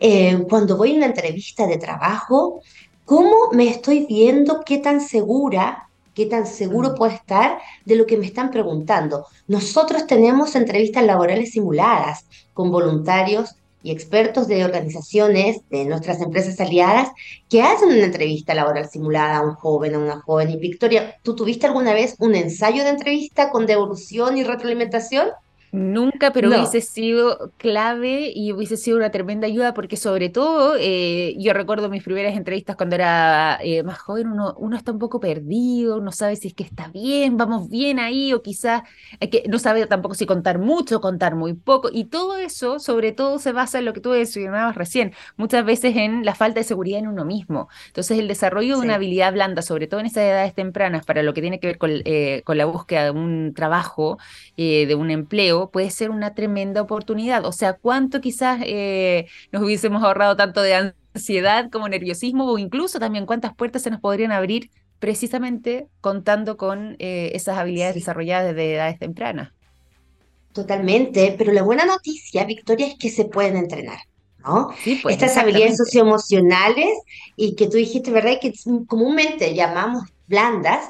eh, 0.00 0.44
cuando 0.48 0.76
voy 0.76 0.92
a 0.92 0.96
una 0.96 1.06
entrevista 1.06 1.66
de 1.66 1.78
trabajo, 1.78 2.60
¿cómo 3.04 3.50
me 3.52 3.68
estoy 3.68 4.06
viendo? 4.06 4.62
¿Qué 4.64 4.78
tan 4.78 5.00
segura, 5.00 5.87
qué 6.18 6.26
tan 6.26 6.46
seguro 6.46 6.90
Mm. 6.90 6.94
puedo 6.96 7.12
estar 7.12 7.58
de 7.84 7.96
lo 7.96 8.06
que 8.06 8.16
me 8.18 8.26
están 8.26 8.50
preguntando? 8.50 9.26
Nosotros 9.46 10.06
tenemos 10.06 10.56
entrevistas 10.56 11.04
laborales 11.04 11.52
simuladas 11.52 12.26
con 12.54 12.70
voluntarios 12.72 13.54
y 13.82 13.92
expertos 13.92 14.48
de 14.48 14.64
organizaciones 14.64 15.60
de 15.70 15.84
nuestras 15.84 16.20
empresas 16.20 16.60
aliadas 16.60 17.10
que 17.48 17.62
hacen 17.62 17.90
una 17.90 18.04
entrevista 18.04 18.52
laboral 18.54 18.88
simulada 18.90 19.38
a 19.38 19.42
un 19.42 19.54
joven, 19.54 19.94
a 19.94 19.98
una 20.00 20.20
joven. 20.20 20.50
Y 20.50 20.56
Victoria, 20.56 21.14
¿tú 21.22 21.36
tuviste 21.36 21.66
alguna 21.66 21.94
vez 21.94 22.16
un 22.18 22.34
ensayo 22.34 22.82
de 22.82 22.90
entrevista 22.90 23.50
con 23.50 23.66
devolución 23.66 24.36
y 24.38 24.44
retroalimentación? 24.44 25.28
Nunca, 25.70 26.32
pero 26.32 26.48
hubiese 26.48 26.80
sido 26.80 27.52
clave 27.58 28.32
y 28.34 28.52
hubiese 28.52 28.76
sido 28.76 28.96
una 28.96 29.10
tremenda 29.10 29.46
ayuda 29.46 29.74
porque 29.74 29.96
sobre 29.96 30.30
todo 30.30 30.76
eh, 30.78 31.34
yo 31.38 31.52
recuerdo 31.52 31.90
mis 31.90 32.02
primeras 32.02 32.36
entrevistas 32.36 32.76
cuando 32.76 32.94
era 32.94 33.58
eh, 33.62 33.82
más 33.82 33.98
joven, 33.98 34.28
uno, 34.28 34.54
uno 34.58 34.76
está 34.76 34.92
un 34.92 34.98
poco 34.98 35.20
perdido, 35.20 36.00
no 36.00 36.10
sabe 36.12 36.36
si 36.36 36.48
es 36.48 36.54
que 36.54 36.62
está 36.62 36.88
bien, 36.88 37.36
vamos 37.36 37.68
bien 37.68 37.98
ahí 37.98 38.32
o 38.32 38.42
quizás 38.42 38.82
que, 39.20 39.44
no 39.48 39.58
sabe 39.58 39.86
tampoco 39.86 40.14
si 40.14 40.24
contar 40.24 40.58
mucho, 40.58 41.00
contar 41.00 41.36
muy 41.36 41.54
poco 41.54 41.90
y 41.92 42.04
todo 42.04 42.38
eso 42.38 42.78
sobre 42.78 43.12
todo 43.12 43.38
se 43.38 43.52
basa 43.52 43.78
en 43.78 43.84
lo 43.84 43.92
que 43.92 44.00
tú 44.00 44.10
mencionabas 44.10 44.74
recién, 44.74 45.12
muchas 45.36 45.64
veces 45.64 45.96
en 45.96 46.24
la 46.24 46.34
falta 46.34 46.60
de 46.60 46.64
seguridad 46.64 46.98
en 47.00 47.08
uno 47.08 47.24
mismo. 47.24 47.68
Entonces 47.88 48.18
el 48.18 48.28
desarrollo 48.28 48.76
de 48.76 48.82
una 48.82 48.94
habilidad 48.94 49.32
blanda, 49.32 49.62
sobre 49.62 49.86
todo 49.86 50.00
en 50.00 50.06
esas 50.06 50.24
edades 50.24 50.54
tempranas, 50.54 51.04
para 51.04 51.22
lo 51.22 51.34
que 51.34 51.40
tiene 51.40 51.60
que 51.60 51.66
ver 51.66 51.78
con, 51.78 51.90
eh, 51.92 52.42
con 52.44 52.56
la 52.56 52.64
búsqueda 52.64 53.04
de 53.04 53.10
un 53.10 53.52
trabajo 53.54 54.18
eh, 54.56 54.86
de 54.86 54.94
un 54.94 55.10
empleo 55.10 55.57
puede 55.66 55.90
ser 55.90 56.10
una 56.10 56.34
tremenda 56.34 56.82
oportunidad. 56.82 57.44
O 57.44 57.52
sea, 57.52 57.74
cuánto 57.74 58.20
quizás 58.20 58.60
eh, 58.64 59.26
nos 59.52 59.62
hubiésemos 59.62 60.02
ahorrado 60.02 60.36
tanto 60.36 60.62
de 60.62 60.94
ansiedad 61.14 61.70
como 61.70 61.88
nerviosismo 61.88 62.50
o 62.50 62.58
incluso 62.58 62.98
también 62.98 63.26
cuántas 63.26 63.54
puertas 63.54 63.82
se 63.82 63.90
nos 63.90 64.00
podrían 64.00 64.32
abrir 64.32 64.70
precisamente 64.98 65.86
contando 66.00 66.56
con 66.56 66.96
eh, 66.98 67.30
esas 67.34 67.58
habilidades 67.58 67.94
sí. 67.94 68.00
desarrolladas 68.00 68.48
desde 68.48 68.74
edades 68.74 68.98
tempranas. 68.98 69.52
Totalmente, 70.52 71.34
pero 71.38 71.52
la 71.52 71.62
buena 71.62 71.84
noticia, 71.84 72.44
Victoria, 72.44 72.88
es 72.88 72.96
que 72.96 73.10
se 73.10 73.26
pueden 73.26 73.56
entrenar, 73.56 73.98
¿no? 74.38 74.70
Sí, 74.82 74.98
pues 75.02 75.14
Estas 75.14 75.36
habilidades 75.36 75.76
socioemocionales 75.76 76.88
y 77.36 77.54
que 77.54 77.68
tú 77.68 77.76
dijiste, 77.76 78.10
¿verdad? 78.10 78.38
Que 78.40 78.52
comúnmente 78.86 79.54
llamamos 79.54 80.02
blandas, 80.26 80.88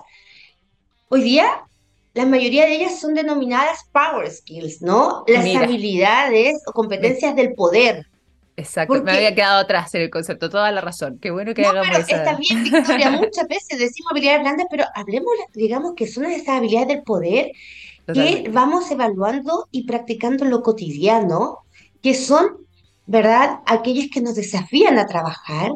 hoy 1.09 1.23
día 1.23 1.68
la 2.15 2.27
mayoría 2.27 2.67
de 2.67 2.77
ellas 2.77 3.01
son 3.01 3.15
denominadas 3.15 3.81
power 3.93 4.31
skills, 4.31 4.83
¿no? 4.83 5.25
Las 5.27 5.45
Mira, 5.45 5.65
habilidades 5.65 6.63
o 6.67 6.73
competencias 6.73 7.35
del 7.37 7.55
poder, 7.55 8.07
exacto, 8.57 9.03
me 9.03 9.13
había 9.13 9.29
porque 9.29 9.35
quedado 9.35 9.61
atrás 9.61 9.95
en 9.95 10.03
el 10.03 10.11
concepto, 10.11 10.51
toda 10.51 10.71
la 10.73 10.81
razón. 10.81 11.19
Qué 11.21 11.31
bueno 11.31 11.55
que 11.55 11.63
No, 11.63 11.69
hagamos 11.69 11.89
pero 11.89 12.01
está 12.01 12.33
esa. 12.33 12.37
bien, 12.37 12.65
Victoria. 12.65 13.11
Muchas 13.13 13.47
veces 13.49 13.79
decimos 13.79 14.11
habilidades 14.13 14.41
blandas, 14.43 14.67
pero 14.71 14.85
hablemos, 14.95 15.33
digamos, 15.55 15.95
que 15.95 16.07
son 16.07 16.27
esas 16.27 16.49
habilidades 16.59 16.89
del 16.89 17.03
poder 17.03 17.53
que 18.13 18.15
Totalmente. 18.15 18.51
vamos 18.51 18.91
evaluando 18.91 19.69
y 19.71 19.85
practicando 19.87 20.45
en 20.45 20.51
lo 20.51 20.63
cotidiano, 20.63 21.61
que 22.03 22.15
son, 22.15 22.67
¿verdad?, 23.07 23.61
aquellas 23.67 24.09
que 24.13 24.21
nos 24.21 24.35
desafían 24.35 24.99
a 24.99 25.07
trabajar. 25.07 25.73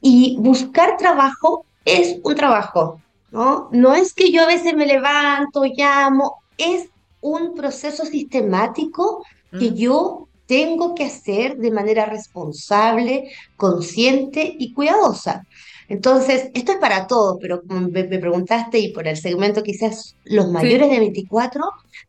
Y 0.00 0.36
buscar 0.40 0.96
trabajo 0.96 1.66
es 1.84 2.18
un 2.22 2.34
trabajo, 2.34 3.00
¿no? 3.36 3.68
No 3.72 3.94
es 3.94 4.14
que 4.14 4.32
yo 4.32 4.42
a 4.44 4.46
veces 4.46 4.74
me 4.74 4.86
levanto, 4.86 5.64
llamo, 5.64 6.42
es 6.56 6.88
un 7.20 7.54
proceso 7.54 8.04
sistemático 8.06 9.22
que 9.58 9.74
yo 9.74 10.28
tengo 10.46 10.94
que 10.94 11.04
hacer 11.04 11.56
de 11.58 11.70
manera 11.70 12.06
responsable, 12.06 13.30
consciente 13.56 14.56
y 14.58 14.72
cuidadosa. 14.72 15.42
Entonces, 15.88 16.50
esto 16.54 16.72
es 16.72 16.78
para 16.78 17.06
todos, 17.06 17.36
pero 17.40 17.62
como 17.62 17.88
me, 17.88 18.04
me 18.04 18.18
preguntaste 18.18 18.78
y 18.78 18.92
por 18.92 19.06
el 19.06 19.16
segmento 19.16 19.62
quizás 19.62 20.16
los 20.24 20.46
Sí, 20.46 20.52
mayores 20.52 20.90
de 20.90 20.98
24, 20.98 21.62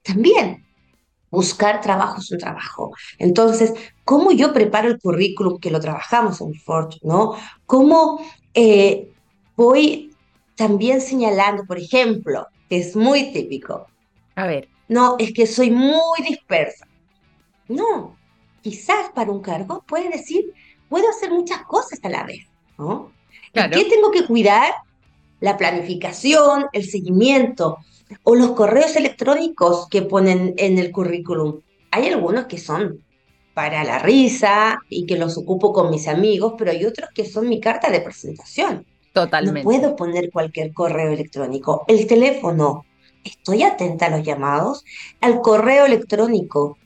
también 0.04 0.66
buscar 1.30 1.82
trabajo 1.82 2.20
es 2.22 2.32
un 2.32 2.38
trabajo. 2.40 2.92
Entonces, 3.20 3.74
¿cómo 4.06 4.32
yo 4.32 4.54
preparo 4.54 4.88
el 4.90 5.00
currículum 5.00 5.60
que 5.60 5.72
lo 5.72 5.80
trabajamos 5.80 6.40
en 6.42 6.54
Ford, 6.56 6.94
¿no? 7.04 7.36
¿Cómo 7.66 8.22
eh, 8.54 9.12
voy 9.56 10.07
también 10.58 11.00
señalando, 11.00 11.64
por 11.66 11.78
ejemplo, 11.78 12.48
que 12.68 12.80
es 12.80 12.96
muy 12.96 13.32
típico, 13.32 13.88
a 14.36 14.46
ver, 14.46 14.68
no, 14.88 15.16
es 15.20 15.34
que 15.34 15.48
soy 15.48 15.72
muy 15.72 16.22
dispersa. 16.28 16.88
No, 17.68 18.18
quizás 18.62 19.12
para 19.14 19.32
un 19.32 19.42
cargo 19.42 19.84
puedes 19.88 20.12
decir, 20.12 20.54
puedo 20.90 21.10
hacer 21.10 21.32
muchas 21.32 21.64
cosas 21.64 22.00
a 22.04 22.10
la 22.10 22.24
vez, 22.24 22.46
¿no? 22.78 23.12
¿Y 23.50 23.62
qué 23.62 23.70
claro, 23.70 23.90
tengo 23.90 24.12
que 24.12 24.26
cuidar? 24.26 24.74
La 25.40 25.58
planificación, 25.58 26.66
el 26.74 26.90
seguimiento 26.90 27.78
o 28.24 28.36
los 28.36 28.52
correos 28.52 28.96
electrónicos 28.96 29.88
que 29.90 30.02
ponen 30.02 30.54
en 30.58 30.78
el 30.78 30.92
currículum. 30.92 31.62
Hay 31.92 32.08
algunos 32.08 32.46
que 32.46 32.58
son 32.58 33.04
para 33.54 33.84
la 33.84 34.00
risa 34.00 34.80
y 34.90 35.06
que 35.06 35.18
los 35.18 35.38
ocupo 35.38 35.74
con 35.74 35.90
mis 35.90 36.08
amigos, 36.08 36.54
pero 36.58 36.72
hay 36.72 36.86
otros 36.86 37.10
que 37.14 37.26
son 37.26 37.50
mi 37.50 37.60
carta 37.60 37.90
de 37.90 38.02
presentación. 38.02 38.86
No 39.18 39.26
totalmente. 39.26 39.64
puedo 39.64 39.96
poner 39.96 40.32
cualquier 40.32 40.74
correo 40.74 41.12
electrónico. 41.12 41.86
El 41.88 42.06
teléfono, 42.08 42.86
estoy 43.24 43.64
atenta 43.64 44.08
a 44.08 44.10
los 44.10 44.24
llamados. 44.24 44.84
Al 45.22 45.42
correo 45.42 45.86
electrónico, 45.86 46.78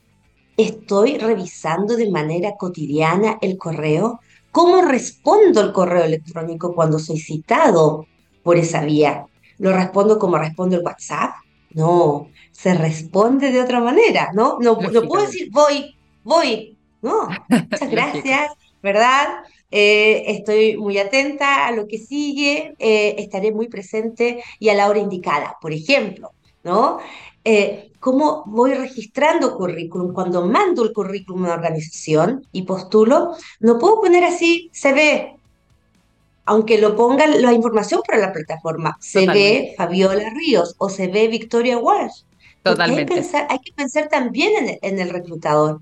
estoy 0.57 1.17
revisando 1.17 1.95
de 1.95 2.09
manera 2.09 2.55
cotidiana 2.57 3.37
el 3.41 3.57
correo. 3.57 4.19
¿Cómo 4.51 4.81
respondo 4.81 5.61
el 5.61 5.71
correo 5.71 6.03
electrónico 6.03 6.73
cuando 6.73 6.99
soy 6.99 7.19
citado 7.19 8.05
por 8.43 8.57
esa 8.57 8.83
vía? 8.83 9.25
¿Lo 9.57 9.73
respondo 9.73 10.17
como 10.17 10.37
respondo 10.37 10.75
el 10.77 10.83
WhatsApp? 10.83 11.31
No, 11.73 12.29
se 12.51 12.73
responde 12.73 13.51
de 13.51 13.61
otra 13.61 13.79
manera, 13.79 14.31
¿no? 14.33 14.57
No, 14.59 14.77
no 14.81 15.01
puedo 15.03 15.25
decir 15.25 15.49
voy, 15.51 15.95
voy. 16.23 16.77
No, 17.01 17.29
muchas 17.49 17.89
gracias, 17.89 18.51
¿verdad? 18.81 19.43
Eh, 19.71 20.23
estoy 20.27 20.75
muy 20.75 20.97
atenta 20.97 21.65
a 21.65 21.71
lo 21.71 21.87
que 21.87 21.97
sigue, 21.97 22.75
eh, 22.77 23.15
estaré 23.17 23.53
muy 23.53 23.69
presente 23.69 24.43
y 24.59 24.67
a 24.67 24.73
la 24.73 24.89
hora 24.89 24.99
indicada, 24.99 25.55
por 25.61 25.71
ejemplo, 25.71 26.31
¿no? 26.63 26.99
Eh, 27.45 27.89
¿cómo 28.01 28.43
voy 28.47 28.73
registrando 28.73 29.55
currículum? 29.55 30.13
Cuando 30.13 30.45
mando 30.45 30.83
el 30.83 30.91
currículum 30.91 31.43
a 31.43 31.45
una 31.45 31.53
organización 31.53 32.45
y 32.51 32.63
postulo, 32.63 33.31
no 33.61 33.79
puedo 33.79 34.01
poner 34.01 34.25
así, 34.25 34.69
se 34.73 34.91
ve, 34.91 35.35
aunque 36.43 36.77
lo 36.77 36.97
ponga 36.97 37.25
la 37.25 37.53
información 37.53 38.01
para 38.05 38.19
la 38.19 38.33
plataforma, 38.33 38.97
se 38.99 39.25
ve 39.25 39.73
Fabiola 39.77 40.31
Ríos 40.35 40.75
o 40.79 40.89
se 40.89 41.07
ve 41.07 41.29
Victoria 41.29 41.77
Walsh, 41.77 42.23
hay, 42.63 42.73
totalmente. 42.73 43.13
pensar, 43.15 43.47
hay 43.49 43.59
que 43.59 43.71
pensar 43.71 44.09
también 44.09 44.67
en 44.67 44.79
en 44.81 44.99
el 44.99 45.09
reclutador. 45.09 45.79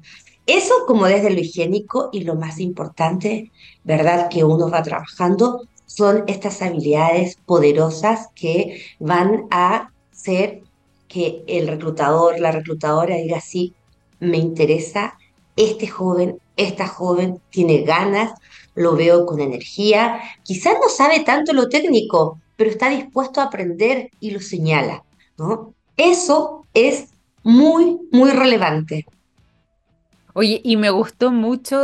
Eso 0.49 0.73
como 0.87 1.05
desde 1.05 1.29
lo 1.29 1.39
higiénico 1.39 2.09
y 2.11 2.21
lo 2.21 2.33
más 2.33 2.59
importante, 2.59 3.51
¿verdad? 3.83 4.29
Que 4.29 4.43
uno 4.43 4.67
va 4.71 4.81
trabajando 4.81 5.67
son 5.85 6.23
estas 6.25 6.63
habilidades 6.63 7.37
poderosas 7.45 8.29
que 8.33 8.81
van 8.99 9.45
a 9.51 9.91
ser 10.11 10.63
que 11.07 11.43
el 11.45 11.67
reclutador, 11.67 12.39
la 12.39 12.51
reclutadora 12.51 13.15
diga, 13.15 13.39
sí, 13.41 13.75
me 14.19 14.37
interesa, 14.37 15.19
este 15.55 15.85
joven, 15.85 16.39
esta 16.57 16.87
joven 16.87 17.39
tiene 17.51 17.83
ganas, 17.83 18.31
lo 18.73 18.95
veo 18.95 19.27
con 19.27 19.41
energía, 19.41 20.19
quizás 20.43 20.77
no 20.81 20.89
sabe 20.89 21.19
tanto 21.19 21.53
lo 21.53 21.69
técnico, 21.69 22.39
pero 22.55 22.71
está 22.71 22.89
dispuesto 22.89 23.39
a 23.39 23.45
aprender 23.45 24.09
y 24.19 24.31
lo 24.31 24.39
señala, 24.39 25.03
¿no? 25.37 25.75
Eso 25.95 26.65
es 26.73 27.09
muy, 27.43 27.99
muy 28.11 28.31
relevante. 28.31 29.05
Oye, 30.41 30.61
y 30.63 30.77
me 30.77 30.89
gustó 30.89 31.33
mucho, 31.33 31.75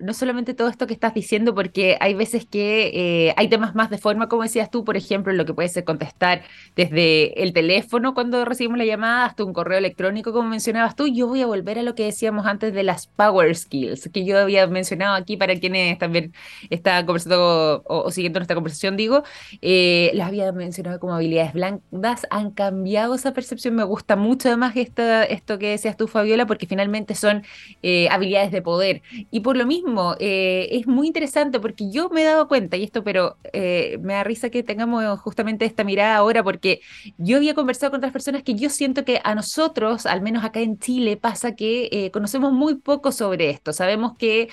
no 0.00 0.14
solamente 0.14 0.54
todo 0.54 0.68
esto 0.68 0.86
que 0.86 0.94
estás 0.94 1.12
diciendo, 1.12 1.54
porque 1.54 1.98
hay 2.00 2.14
veces 2.14 2.46
que 2.46 3.26
eh, 3.28 3.34
hay 3.36 3.48
temas 3.48 3.74
más 3.74 3.90
de 3.90 3.98
forma, 3.98 4.30
como 4.30 4.44
decías 4.44 4.70
tú, 4.70 4.82
por 4.82 4.96
ejemplo, 4.96 5.30
lo 5.34 5.44
que 5.44 5.52
puede 5.52 5.68
ser 5.68 5.84
contestar 5.84 6.40
desde 6.74 7.42
el 7.42 7.52
teléfono 7.52 8.14
cuando 8.14 8.46
recibimos 8.46 8.78
la 8.78 8.86
llamada 8.86 9.26
hasta 9.26 9.44
un 9.44 9.52
correo 9.52 9.76
electrónico, 9.76 10.32
como 10.32 10.48
mencionabas 10.48 10.96
tú. 10.96 11.06
Yo 11.06 11.26
voy 11.28 11.42
a 11.42 11.46
volver 11.46 11.78
a 11.78 11.82
lo 11.82 11.94
que 11.94 12.04
decíamos 12.04 12.46
antes 12.46 12.72
de 12.72 12.82
las 12.82 13.08
power 13.08 13.54
skills, 13.54 14.08
que 14.10 14.24
yo 14.24 14.38
había 14.38 14.66
mencionado 14.68 15.14
aquí 15.14 15.36
para 15.36 15.54
quienes 15.60 15.98
también 15.98 16.32
están 16.70 17.04
conversando 17.04 17.82
o, 17.84 18.10
siguiendo 18.10 18.38
nuestra 18.38 18.54
conversación, 18.54 18.96
digo, 18.96 19.22
eh, 19.60 20.12
las 20.14 20.28
había 20.28 20.50
mencionado 20.52 20.98
como 20.98 21.12
habilidades 21.14 21.52
blandas, 21.52 22.26
han 22.30 22.52
cambiado 22.52 23.14
esa 23.16 23.34
percepción, 23.34 23.74
me 23.74 23.84
gusta 23.84 24.16
mucho 24.16 24.48
además 24.48 24.72
esto, 24.76 25.02
esto 25.02 25.58
que 25.58 25.68
decías 25.68 25.98
tú, 25.98 26.08
Fabiola, 26.08 26.46
porque 26.46 26.66
finalmente 26.66 27.14
son 27.14 27.42
eh, 27.84 28.08
habilidades 28.10 28.52
de 28.52 28.62
poder. 28.62 29.02
Y 29.32 29.40
por 29.40 29.56
lo 29.56 29.66
mismo, 29.66 30.14
eh, 30.20 30.68
es 30.70 30.86
muy 30.86 31.08
interesante 31.08 31.58
porque 31.58 31.90
yo 31.90 32.10
me 32.10 32.22
he 32.22 32.24
dado 32.24 32.46
cuenta, 32.46 32.76
y 32.76 32.84
esto, 32.84 33.02
pero 33.02 33.38
eh, 33.52 33.98
me 34.02 34.14
da 34.14 34.22
risa 34.22 34.50
que 34.50 34.62
tengamos 34.62 35.18
justamente 35.18 35.64
esta 35.64 35.82
mirada 35.82 36.14
ahora, 36.16 36.44
porque 36.44 36.80
yo 37.18 37.38
había 37.38 37.54
conversado 37.54 37.90
con 37.90 37.98
otras 37.98 38.12
personas 38.12 38.44
que 38.44 38.54
yo 38.54 38.70
siento 38.70 39.04
que 39.04 39.20
a 39.24 39.34
nosotros, 39.34 40.06
al 40.06 40.22
menos 40.22 40.44
acá 40.44 40.60
en 40.60 40.78
Chile, 40.78 41.16
pasa 41.16 41.56
que 41.56 42.10
conocemos 42.12 42.52
muy 42.52 42.76
poco 42.76 43.10
sobre 43.10 43.50
esto. 43.50 43.72
Sabemos 43.72 44.16
que 44.16 44.48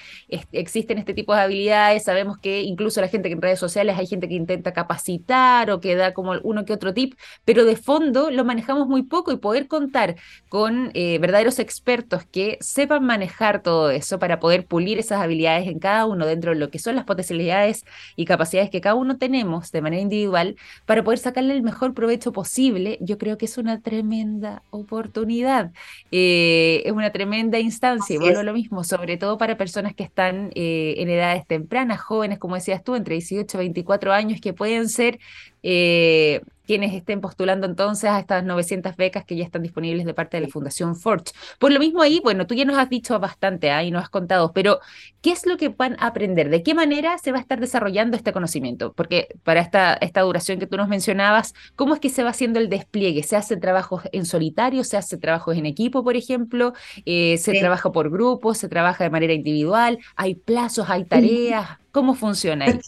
existen 0.52 0.98
este 0.98 1.14
tipo 1.14 1.36
de 1.36 1.42
habilidades, 1.42 2.06
sabemos 2.06 2.40
que 2.40 2.62
incluso 2.64 3.00
la 3.00 3.10
gente 3.10 3.32
en 3.32 3.42
redes 3.42 3.60
sociales 3.60 3.96
hay 3.98 4.08
gente 4.08 4.28
que 4.28 4.36
intenta 4.36 4.74
capacitar 4.74 5.70
o 5.70 5.80
que 5.80 5.96
da 5.96 6.14
como 6.16 6.34
uno 6.44 6.66
que 6.66 6.74
otro 6.74 6.96
tip, 6.96 7.14
pero 7.46 7.64
de 7.66 7.76
fondo 7.76 8.32
lo 8.32 8.44
manejamos 8.44 8.88
muy 8.88 9.04
poco 9.04 9.32
y 9.32 9.38
poder 9.38 9.68
contar 9.68 10.16
con 10.50 10.92
verdaderos 10.94 11.60
expertos 11.60 12.26
que 12.26 12.58
sepan 12.60 13.06
manejar 13.06 13.19
manejar 13.20 13.62
todo 13.62 13.92
eso 13.92 14.18
para 14.18 14.40
poder 14.40 14.66
pulir 14.66 14.98
esas 14.98 15.22
habilidades 15.22 15.68
en 15.68 15.80
cada 15.80 16.06
uno 16.06 16.26
dentro 16.26 16.52
de 16.54 16.58
lo 16.58 16.70
que 16.70 16.80
son 16.80 16.96
las 16.96 17.04
potencialidades 17.04 17.86
y 18.16 18.24
capacidades 18.24 18.70
que 18.70 18.80
cada 18.80 18.96
uno 18.96 19.18
tenemos 19.18 19.72
de 19.72 19.82
manera 19.82 20.02
individual 20.02 20.56
para 20.86 21.04
poder 21.04 21.20
sacarle 21.20 21.54
el 21.54 21.62
mejor 21.62 21.94
provecho 21.94 22.32
posible, 22.32 22.98
yo 23.02 23.18
creo 23.18 23.38
que 23.38 23.46
es 23.46 23.58
una 23.58 23.82
tremenda 23.82 24.64
oportunidad, 24.70 25.72
eh, 26.12 26.82
es 26.86 26.92
una 26.94 27.12
tremenda 27.12 27.60
instancia. 27.60 28.16
Y 28.16 28.20
bueno, 28.20 28.42
lo 28.44 28.54
mismo, 28.54 28.84
sobre 28.86 29.18
todo 29.18 29.38
para 29.38 29.58
personas 29.58 29.94
que 29.94 30.04
están 30.04 30.52
eh, 30.56 30.96
en 30.98 31.10
edades 31.10 31.46
tempranas, 31.46 32.00
jóvenes, 32.00 32.40
como 32.40 32.56
decías 32.56 32.84
tú, 32.84 32.96
entre 32.96 33.16
18 33.16 33.58
y 33.58 33.60
24 33.60 34.14
años, 34.14 34.40
que 34.40 34.54
pueden 34.54 34.88
ser 34.88 35.20
eh, 35.62 36.42
quienes 36.70 36.94
estén 36.94 37.20
postulando 37.20 37.66
entonces 37.66 38.12
a 38.12 38.20
estas 38.20 38.44
900 38.44 38.96
becas 38.96 39.26
que 39.26 39.36
ya 39.36 39.44
están 39.44 39.64
disponibles 39.64 40.06
de 40.06 40.14
parte 40.14 40.38
de 40.38 40.42
la 40.42 40.50
Fundación 40.50 40.96
Forge. 40.96 41.34
Por 41.58 41.72
lo 41.72 41.80
mismo 41.80 42.04
ahí, 42.04 42.22
bueno, 42.24 42.46
tú 42.46 42.54
ya 42.54 42.64
nos 42.64 42.78
has 42.78 42.92
dicho 42.92 43.20
bastante 43.20 43.72
ahí 43.72 43.90
nos 43.90 44.04
has 44.04 44.10
contado, 44.12 44.54
pero 44.54 44.80
¿qué 45.24 45.32
es 45.32 45.48
lo 45.48 45.58
que 45.58 45.70
van 45.70 45.96
a 46.00 46.06
aprender? 46.06 46.52
¿De 46.52 46.62
qué 46.62 46.76
manera 46.76 47.18
se 47.18 47.32
va 47.32 47.40
a 47.40 47.42
estar 47.42 47.60
desarrollando 47.60 48.16
este 48.16 48.34
conocimiento? 48.34 48.94
Porque 48.94 49.30
para 49.42 49.62
esta, 49.62 49.96
esta 49.96 50.22
duración 50.22 50.60
que 50.60 50.68
tú 50.68 50.78
nos 50.78 50.88
mencionabas, 50.88 51.56
¿cómo 51.76 51.96
es 51.96 52.00
que 52.00 52.10
se 52.10 52.22
va 52.22 52.30
haciendo 52.30 52.60
el 52.60 52.70
despliegue? 52.70 53.24
¿Se 53.24 53.36
hace 53.36 53.58
trabajos 53.58 54.04
en 54.12 54.28
solitario? 54.28 54.84
¿Se 54.84 54.96
hace 54.96 55.18
trabajos 55.18 55.58
en 55.58 55.66
equipo, 55.66 56.04
por 56.04 56.16
ejemplo? 56.16 56.74
Eh, 57.04 57.40
¿Se 57.40 57.60
trabaja 57.60 57.92
por 57.92 58.12
grupos? 58.12 58.60
¿Se 58.60 58.70
trabaja 58.70 59.04
de 59.04 59.10
manera 59.10 59.34
individual? 59.34 59.98
¿Hay 60.16 60.36
plazos? 60.36 60.88
¿Hay 60.88 61.06
tareas? 61.06 61.80
¿Cómo 61.92 62.14
funciona 62.14 62.68
el, 62.68 62.80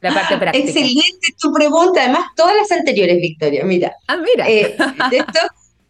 la 0.00 0.14
parte 0.14 0.36
práctica. 0.36 0.64
Excelente 0.64 1.34
tu 1.38 1.52
pregunta, 1.52 2.02
además 2.02 2.26
todas 2.36 2.56
las 2.56 2.70
anteriores, 2.72 3.16
Victoria, 3.20 3.64
mira. 3.64 3.92
Ah, 4.06 4.16
mira. 4.16 4.48
Eh, 4.48 4.76
esto 5.12 5.40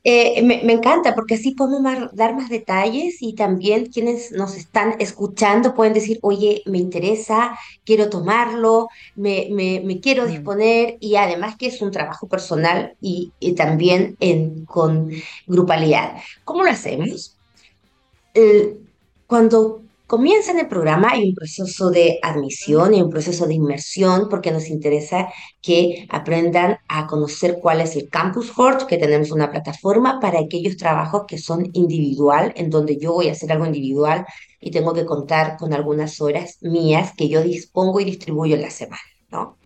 eh, 0.03 0.43
me, 0.43 0.73
encanta 0.73 1.15
porque 1.15 1.35
así 1.35 1.53
podemos 1.53 2.15
dar 2.15 2.35
más 2.35 2.49
detalles 2.49 3.21
y 3.21 3.35
también 3.35 3.87
quienes 3.87 4.33
nos 4.33 4.57
están 4.57 4.97
escuchando 4.99 5.75
pueden 5.75 5.93
decir, 5.93 6.19
oye, 6.23 6.63
me 6.65 6.79
interesa, 6.79 7.59
quiero 7.85 8.09
tomarlo, 8.09 8.89
me, 9.15 9.49
me, 9.51 10.01
quiero 10.01 10.25
mm. 10.25 10.29
disponer 10.29 10.97
y 11.01 11.17
además 11.17 11.57
que 11.57 11.67
es 11.67 11.83
un 11.83 11.91
trabajo 11.91 12.29
personal 12.29 12.95
y, 13.01 13.33
también 13.57 14.17
en, 14.21 14.65
con 14.65 15.11
grupalidad. 15.47 16.17
¿Cómo 16.45 16.65
lo 16.65 16.71
hacemos? 16.71 17.37
cuando 19.27 19.83
Comienza 20.11 20.51
en 20.51 20.59
el 20.59 20.67
programa, 20.67 21.11
hay 21.13 21.29
un 21.29 21.35
proceso 21.37 21.89
de 21.89 22.19
admisión 22.21 22.93
y 22.95 23.01
un 23.01 23.11
proceso 23.11 23.47
de 23.47 23.55
inmersión 23.55 24.27
porque 24.29 24.51
nos 24.51 24.69
interesa 24.69 25.29
que 25.63 26.05
aprendan 26.09 26.79
a 26.89 27.07
conocer 27.07 27.61
cuál 27.63 27.81
es 27.81 27.95
el 27.95 28.09
Campus 28.09 28.51
Forge, 28.51 28.89
que 28.89 28.99
tenemos 28.99 29.31
una 29.31 29.53
plataforma 29.53 30.19
para 30.19 30.41
aquellos 30.41 30.77
trabajos 30.77 31.27
que 31.29 31.39
son 31.39 31.71
individual, 31.75 32.53
en 32.57 32.71
donde 32.71 32.97
yo 32.97 33.13
voy 33.13 33.29
a 33.29 33.33
hacer 33.33 33.53
algo 33.53 33.67
individual 33.67 34.27
y 34.61 34.73
tengo 34.73 34.93
que 34.95 35.07
contar 35.07 35.57
con 35.57 35.73
algunas 35.73 36.21
horas 36.21 36.59
mías 36.61 37.13
que 37.17 37.29
yo 37.29 37.41
dispongo 37.41 38.01
y 38.01 38.05
distribuyo 38.05 38.57
en 38.57 38.63
la 38.63 38.71
semana, 38.71 39.01
¿no? 39.31 39.59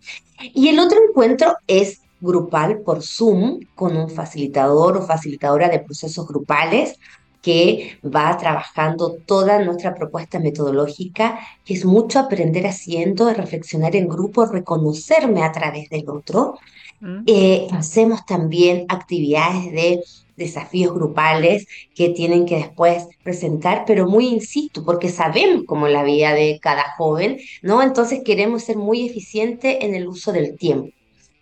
Y 0.53 0.67
el 0.67 0.77
otro 0.77 0.99
encuentro 1.09 1.55
es 1.65 2.01
grupal 2.21 2.81
por 2.81 3.01
Zoom 3.01 3.61
con 3.73 3.97
un 3.97 4.11
facilitador 4.11 4.97
o 4.97 5.01
facilitadora 5.01 5.69
de 5.69 5.79
procesos 5.79 6.27
grupales 6.27 6.99
que 7.45 7.99
va 8.03 8.35
trabajando 8.37 9.17
toda 9.23 9.63
nuestra 9.63 9.93
propuesta 9.93 10.39
metodológica, 10.39 11.37
que 11.63 11.75
es 11.75 11.85
mucho 11.85 12.17
aprender 12.17 12.65
haciendo, 12.65 13.31
reflexionar 13.31 13.95
en 13.95 14.07
grupo, 14.07 14.47
reconocerme 14.47 15.43
a 15.43 15.51
través 15.51 15.87
del 15.91 16.09
otro. 16.09 16.57
Mm. 17.01 17.21
Eh, 17.27 17.67
hacemos 17.71 18.25
también 18.25 18.85
actividades 18.89 19.71
de 19.71 19.99
desafíos 20.35 20.91
grupales 20.95 21.67
que 21.93 22.09
tienen 22.09 22.47
que 22.47 22.55
después 22.55 23.07
presentar, 23.23 23.83
pero 23.85 24.07
muy 24.07 24.25
insisto, 24.25 24.83
porque 24.83 25.09
sabemos 25.09 25.65
cómo 25.67 25.87
la 25.87 26.01
vida 26.01 26.33
de 26.33 26.57
cada 26.59 26.95
joven, 26.97 27.37
¿no? 27.61 27.83
Entonces 27.83 28.21
queremos 28.25 28.63
ser 28.63 28.77
muy 28.77 29.05
eficientes 29.05 29.77
en 29.81 29.93
el 29.93 30.07
uso 30.07 30.31
del 30.31 30.57
tiempo 30.57 30.89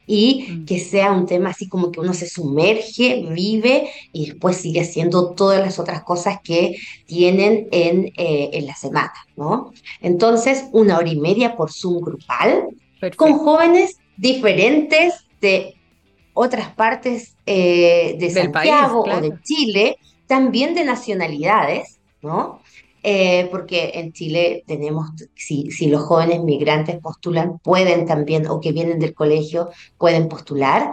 y 0.05 0.65
que 0.65 0.79
sea 0.79 1.11
un 1.11 1.25
tema 1.25 1.51
así 1.51 1.67
como 1.67 1.91
que 1.91 1.99
uno 1.99 2.13
se 2.13 2.27
sumerge, 2.27 3.25
vive 3.29 3.89
y 4.11 4.27
después 4.27 4.57
sigue 4.57 4.81
haciendo 4.81 5.31
todas 5.31 5.59
las 5.59 5.79
otras 5.79 6.03
cosas 6.03 6.39
que 6.43 6.77
tienen 7.05 7.67
en, 7.71 8.07
eh, 8.17 8.49
en 8.53 8.65
la 8.65 8.75
semana, 8.75 9.13
¿no? 9.35 9.71
Entonces, 10.01 10.65
una 10.71 10.97
hora 10.97 11.09
y 11.09 11.19
media 11.19 11.55
por 11.55 11.71
Zoom 11.71 12.01
grupal 12.01 12.67
con 13.15 13.37
jóvenes 13.37 13.97
diferentes 14.17 15.25
de 15.41 15.75
otras 16.33 16.71
partes 16.73 17.35
eh, 17.45 18.15
de 18.19 18.29
Santiago 18.29 19.03
o 19.03 19.21
de 19.21 19.33
Chile, 19.43 19.97
también 20.27 20.73
de 20.73 20.83
nacionalidades, 20.83 21.99
¿no? 22.21 22.61
Eh, 23.05 23.49
porque 23.51 23.91
en 23.95 24.13
Chile 24.13 24.63
tenemos, 24.65 25.09
si, 25.35 25.69
si 25.71 25.87
los 25.87 26.03
jóvenes 26.03 26.41
migrantes 26.41 26.99
postulan, 27.01 27.59
pueden 27.59 28.05
también, 28.05 28.47
o 28.47 28.61
que 28.61 28.71
vienen 28.71 28.99
del 28.99 29.13
colegio, 29.13 29.69
pueden 29.97 30.29
postular. 30.29 30.91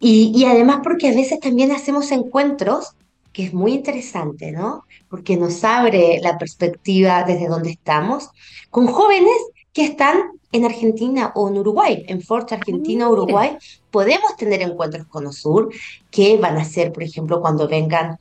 Y, 0.00 0.32
y 0.34 0.46
además 0.46 0.80
porque 0.82 1.08
a 1.08 1.14
veces 1.14 1.38
también 1.40 1.72
hacemos 1.72 2.10
encuentros, 2.10 2.92
que 3.34 3.44
es 3.44 3.52
muy 3.52 3.74
interesante, 3.74 4.50
¿no? 4.50 4.84
Porque 5.10 5.36
nos 5.36 5.62
abre 5.62 6.20
la 6.22 6.38
perspectiva 6.38 7.22
desde 7.24 7.48
donde 7.48 7.70
estamos, 7.70 8.30
con 8.70 8.86
jóvenes 8.86 9.36
que 9.74 9.84
están 9.84 10.16
en 10.52 10.64
Argentina 10.64 11.32
o 11.34 11.48
en 11.48 11.58
Uruguay, 11.58 12.04
en 12.08 12.22
Forte 12.22 12.54
Argentina, 12.54 13.10
Uruguay, 13.10 13.58
podemos 13.90 14.34
tener 14.36 14.62
encuentros 14.62 15.06
con 15.06 15.26
OSUR 15.26 15.70
que 16.10 16.38
van 16.38 16.56
a 16.56 16.64
ser, 16.64 16.92
por 16.94 17.02
ejemplo, 17.02 17.42
cuando 17.42 17.68
vengan 17.68 18.18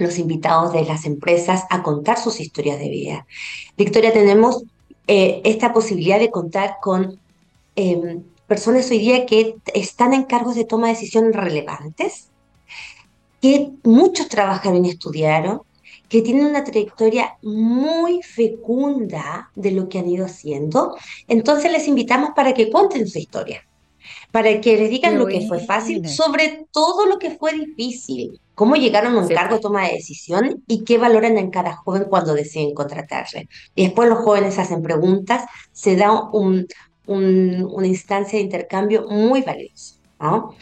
los 0.00 0.18
invitados 0.18 0.72
de 0.72 0.84
las 0.84 1.04
empresas 1.04 1.64
a 1.70 1.82
contar 1.82 2.18
sus 2.18 2.40
historias 2.40 2.78
de 2.78 2.88
vida. 2.88 3.26
Victoria, 3.76 4.12
tenemos 4.12 4.64
eh, 5.06 5.40
esta 5.44 5.72
posibilidad 5.72 6.18
de 6.18 6.30
contar 6.30 6.76
con 6.80 7.20
em, 7.76 8.22
personas 8.46 8.90
hoy 8.90 8.98
día 8.98 9.26
que 9.26 9.56
están 9.74 10.12
en 10.12 10.24
cargos 10.24 10.54
de 10.54 10.64
toma 10.64 10.88
de 10.88 10.94
decisiones 10.94 11.34
relevantes, 11.34 12.28
que 13.40 13.70
muchos 13.84 14.28
trabajaron 14.28 14.84
y 14.84 14.90
estudiaron, 14.90 15.62
que 16.08 16.22
tienen 16.22 16.46
una 16.46 16.64
trayectoria 16.64 17.36
muy 17.42 18.22
fecunda 18.22 19.50
de 19.54 19.70
lo 19.70 19.88
que 19.88 20.00
han 20.00 20.08
ido 20.08 20.26
haciendo. 20.26 20.96
Entonces 21.28 21.70
les 21.70 21.86
invitamos 21.86 22.30
para 22.34 22.52
que 22.52 22.70
cuenten 22.70 23.06
su 23.06 23.18
historia 23.18 23.64
para 24.32 24.60
que 24.60 24.76
les 24.76 24.90
digan 24.90 25.18
lo 25.18 25.26
que 25.26 25.46
fue 25.46 25.60
fácil, 25.60 26.08
sobre 26.08 26.66
todo 26.70 27.06
lo 27.06 27.18
que 27.18 27.30
fue 27.30 27.52
difícil, 27.52 28.40
cómo 28.54 28.76
llegaron 28.76 29.16
a 29.16 29.20
un 29.20 29.28
cargo 29.28 29.56
de 29.56 29.60
toma 29.60 29.86
de 29.86 29.94
decisión 29.94 30.62
y 30.66 30.84
qué 30.84 30.98
valoran 30.98 31.38
en 31.38 31.50
cada 31.50 31.76
joven 31.76 32.04
cuando 32.08 32.34
deciden 32.34 32.74
contratarse. 32.74 33.48
Y 33.74 33.84
después 33.84 34.08
los 34.08 34.18
jóvenes 34.18 34.58
hacen 34.58 34.82
preguntas, 34.82 35.44
se 35.72 35.96
da 35.96 36.12
un, 36.30 36.66
una 37.06 37.86
instancia 37.86 38.38
de 38.38 38.44
intercambio 38.44 39.08
muy 39.08 39.42
valiosa. 39.42 39.96
¿no? 40.20 40.54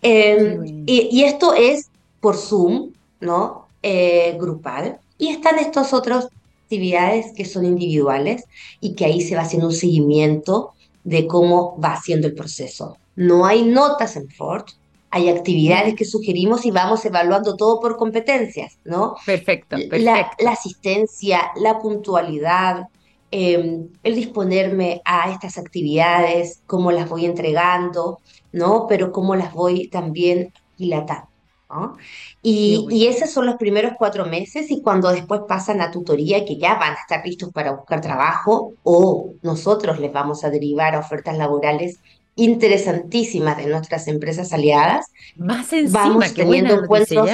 Em, 0.00 0.84
y, 0.86 1.24
esto 1.24 1.52
es 1.54 1.90
por 2.20 2.36
Zoom, 2.36 2.92
¿no? 3.20 3.66
Eh, 3.82 4.36
grupal. 4.38 5.00
Y 5.18 5.28
están 5.28 5.58
estas 5.58 5.92
otras 5.92 6.28
actividades 6.62 7.32
que 7.32 7.44
son 7.44 7.64
individuales 7.64 8.44
y 8.80 8.94
que 8.94 9.04
ahí 9.04 9.20
se 9.20 9.34
va 9.34 9.42
haciendo 9.42 9.66
un 9.66 9.74
seguimiento 9.74 10.72
de 11.02 11.26
cómo 11.26 11.78
va 11.80 11.94
haciendo 11.94 12.28
el 12.28 12.34
proceso. 12.34 12.96
No 13.16 13.46
hay 13.46 13.62
notas 13.62 14.16
en 14.16 14.28
Ford, 14.30 14.64
hay 15.10 15.28
actividades 15.28 15.94
que 15.96 16.04
sugerimos 16.04 16.64
y 16.64 16.70
vamos 16.70 17.04
evaluando 17.04 17.56
todo 17.56 17.80
por 17.80 17.96
competencias, 17.96 18.78
¿no? 18.84 19.16
Perfecto, 19.26 19.76
perfecto. 19.76 19.98
La, 19.98 20.52
asistencia, 20.52 21.50
la 21.56 21.80
puntualidad, 21.80 22.86
em, 23.32 23.88
el 24.04 24.14
disponerme 24.14 25.02
a 25.04 25.32
estas 25.32 25.58
actividades, 25.58 26.62
cómo 26.66 26.92
las 26.92 27.08
voy 27.08 27.26
entregando, 27.26 28.20
¿no? 28.52 28.86
Pero 28.88 29.10
cómo 29.10 29.34
las 29.34 29.52
voy 29.52 29.88
también 29.88 30.52
dilatando. 30.78 31.28
¿no? 31.68 31.96
Y, 32.42 32.88
y, 32.90 33.06
esos 33.06 33.30
son 33.30 33.46
los 33.46 33.54
primeros 33.54 33.92
cuatro 33.96 34.26
meses 34.26 34.72
y 34.72 34.82
cuando 34.82 35.08
después 35.10 35.42
pasan 35.46 35.80
a 35.80 35.92
tutoría, 35.92 36.44
que 36.44 36.56
ya 36.56 36.74
van 36.74 36.94
a 36.94 37.00
estar 37.00 37.24
listos 37.24 37.52
para 37.52 37.70
buscar 37.70 38.00
trabajo 38.00 38.72
o 38.82 39.34
nosotros 39.42 40.00
les 40.00 40.12
vamos 40.12 40.42
a 40.42 40.50
derivar 40.50 40.96
a 40.96 40.98
ofertas 40.98 41.38
laborales 41.38 42.00
interesantísimas 42.40 43.56
de 43.56 43.66
nuestras 43.66 44.08
empresas 44.08 44.52
aliadas. 44.52 45.06
Más 45.36 45.72
encima, 45.72 46.04
Vamos 46.04 46.34
teniendo 46.34 46.74
encuentros 46.74 47.28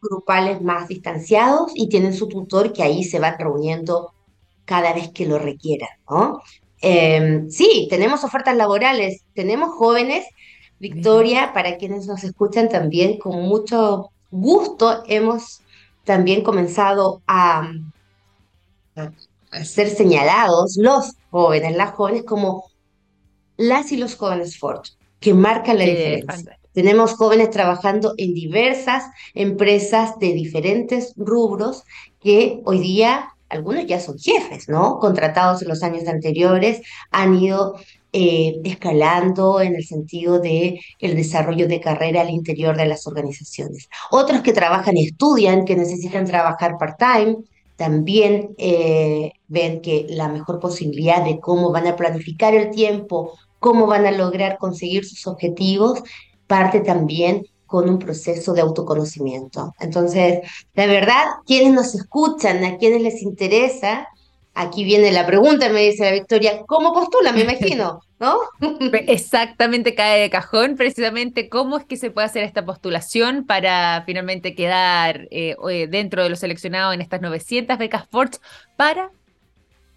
grupales 0.00 0.62
más 0.62 0.88
distanciados 0.88 1.72
y 1.74 1.88
tienen 1.88 2.14
su 2.14 2.28
tutor 2.28 2.72
que 2.72 2.82
ahí 2.82 3.04
se 3.04 3.18
van 3.18 3.38
reuniendo 3.38 4.14
cada 4.64 4.92
vez 4.92 5.10
que 5.10 5.26
lo 5.26 5.38
requieran, 5.38 5.90
¿no? 6.08 6.40
Em, 6.80 7.50
sí, 7.50 7.86
tenemos 7.90 8.24
ofertas 8.24 8.56
laborales, 8.56 9.24
tenemos 9.34 9.74
jóvenes. 9.74 10.24
Victoria, 10.78 11.52
para 11.52 11.76
quienes 11.76 12.06
nos 12.06 12.24
escuchan 12.24 12.70
también, 12.70 13.18
con 13.18 13.42
mucho 13.42 14.10
gusto 14.30 15.02
hemos 15.06 15.60
también 16.04 16.42
comenzado 16.42 17.20
a, 17.26 17.70
a 19.50 19.64
ser 19.64 19.90
señalados 19.90 20.76
los 20.78 21.12
jóvenes, 21.30 21.76
las 21.76 21.90
jóvenes, 21.90 22.24
como 22.24 22.69
las 23.60 23.92
y 23.92 23.96
los 23.96 24.16
jóvenes 24.16 24.58
Ford, 24.58 24.82
que 25.20 25.34
marcan 25.34 25.78
la 25.78 25.84
diferencia. 25.84 26.58
Tenemos 26.72 27.14
jóvenes 27.14 27.50
trabajando 27.50 28.14
en 28.16 28.32
diversas 28.32 29.04
empresas 29.34 30.18
de 30.18 30.32
diferentes 30.32 31.12
rubros 31.16 31.84
que 32.20 32.60
hoy 32.64 32.78
día 32.78 33.28
algunos 33.48 33.84
ya 33.86 34.00
son 34.00 34.18
jefes, 34.18 34.68
¿no? 34.68 34.98
Contratados 34.98 35.60
en 35.62 35.68
los 35.68 35.82
años 35.82 36.06
anteriores, 36.06 36.80
han 37.10 37.34
ido 37.34 37.74
eh, 38.12 38.60
escalando 38.64 39.60
en 39.60 39.74
el 39.74 39.84
sentido 39.84 40.38
de 40.38 40.80
el 41.00 41.16
desarrollo 41.16 41.66
de 41.68 41.80
carrera 41.80 42.22
al 42.22 42.30
interior 42.30 42.76
de 42.76 42.86
las 42.86 43.06
organizaciones. 43.06 43.88
Otros 44.10 44.40
que 44.42 44.52
trabajan 44.52 44.96
y 44.96 45.06
estudian, 45.06 45.64
que 45.64 45.76
necesitan 45.76 46.24
trabajar 46.24 46.76
part-time, 46.78 47.38
también 47.76 48.54
eh, 48.58 49.32
ven 49.48 49.80
que 49.80 50.06
la 50.08 50.28
mejor 50.28 50.60
posibilidad 50.60 51.24
de 51.24 51.40
cómo 51.40 51.72
van 51.72 51.86
a 51.86 51.96
planificar 51.96 52.54
el 52.54 52.70
tiempo, 52.70 53.32
cómo 53.60 53.86
van 53.86 54.06
a 54.06 54.10
lograr 54.10 54.58
conseguir 54.58 55.04
sus 55.04 55.28
objetivos, 55.28 56.02
parte 56.48 56.80
también 56.80 57.46
con 57.66 57.88
un 57.88 58.00
proceso 58.00 58.52
de 58.52 58.62
autoconocimiento. 58.62 59.72
Entonces, 59.78 60.40
la 60.74 60.86
verdad, 60.86 61.24
quienes 61.46 61.72
nos 61.72 61.94
escuchan, 61.94 62.64
a 62.64 62.78
quienes 62.78 63.02
les 63.02 63.22
interesa, 63.22 64.08
aquí 64.54 64.82
viene 64.82 65.12
la 65.12 65.24
pregunta, 65.24 65.68
me 65.68 65.82
dice 65.82 66.04
la 66.04 66.12
Victoria, 66.12 66.62
¿cómo 66.66 66.92
postula? 66.92 67.30
Me 67.32 67.42
imagino, 67.42 68.00
¿no? 68.18 68.38
Exactamente, 69.06 69.94
cae 69.94 70.20
de 70.20 70.30
cajón, 70.30 70.74
precisamente 70.74 71.48
cómo 71.48 71.78
es 71.78 71.84
que 71.84 71.96
se 71.96 72.10
puede 72.10 72.26
hacer 72.26 72.42
esta 72.42 72.64
postulación 72.64 73.46
para 73.46 74.02
finalmente 74.04 74.56
quedar 74.56 75.28
eh, 75.30 75.54
eh, 75.70 75.86
dentro 75.88 76.24
de 76.24 76.30
los 76.30 76.40
seleccionados 76.40 76.94
en 76.94 77.02
estas 77.02 77.20
900 77.20 77.78
becas 77.78 78.08
Ford 78.10 78.32
para 78.76 79.12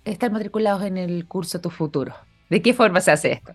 estar 0.06 0.32
matriculados 0.32 0.84
en 0.84 0.98
el 0.98 1.28
curso 1.28 1.60
Tu 1.60 1.72
Futuro. 1.72 2.14
¿De 2.54 2.62
qué 2.62 2.72
forma 2.72 3.02
se 3.02 3.10
hace 3.10 3.32
esto? 3.32 3.52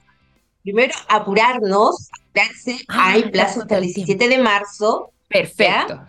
Primero, 0.65 0.93
apurarnos, 1.09 2.09
apurarse. 2.31 2.81
Ah, 2.89 3.13
hay 3.13 3.31
plazo 3.31 3.61
hasta 3.61 3.77
el 3.77 3.85
17 3.85 4.27
de 4.29 4.39
marzo. 4.39 5.13
Perfecto. 5.29 6.03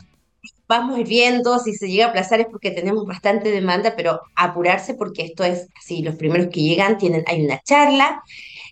Vamos 0.68 1.08
viendo 1.08 1.60
si 1.60 1.76
se 1.76 1.88
llega 1.88 2.08
a 2.08 2.10
aplazar 2.10 2.40
es 2.40 2.48
porque 2.48 2.72
tenemos 2.72 3.06
bastante 3.06 3.52
demanda, 3.52 3.94
pero 3.96 4.22
apurarse 4.36 4.96
porque 4.96 5.22
esto 5.24 5.44
es 5.44 5.68
así, 5.78 6.02
los 6.02 6.16
primeros 6.16 6.48
que 6.48 6.64
llegan 6.64 6.98
tienen, 6.98 7.24
hay 7.28 7.46
una 7.46 7.62
charla, 7.62 8.24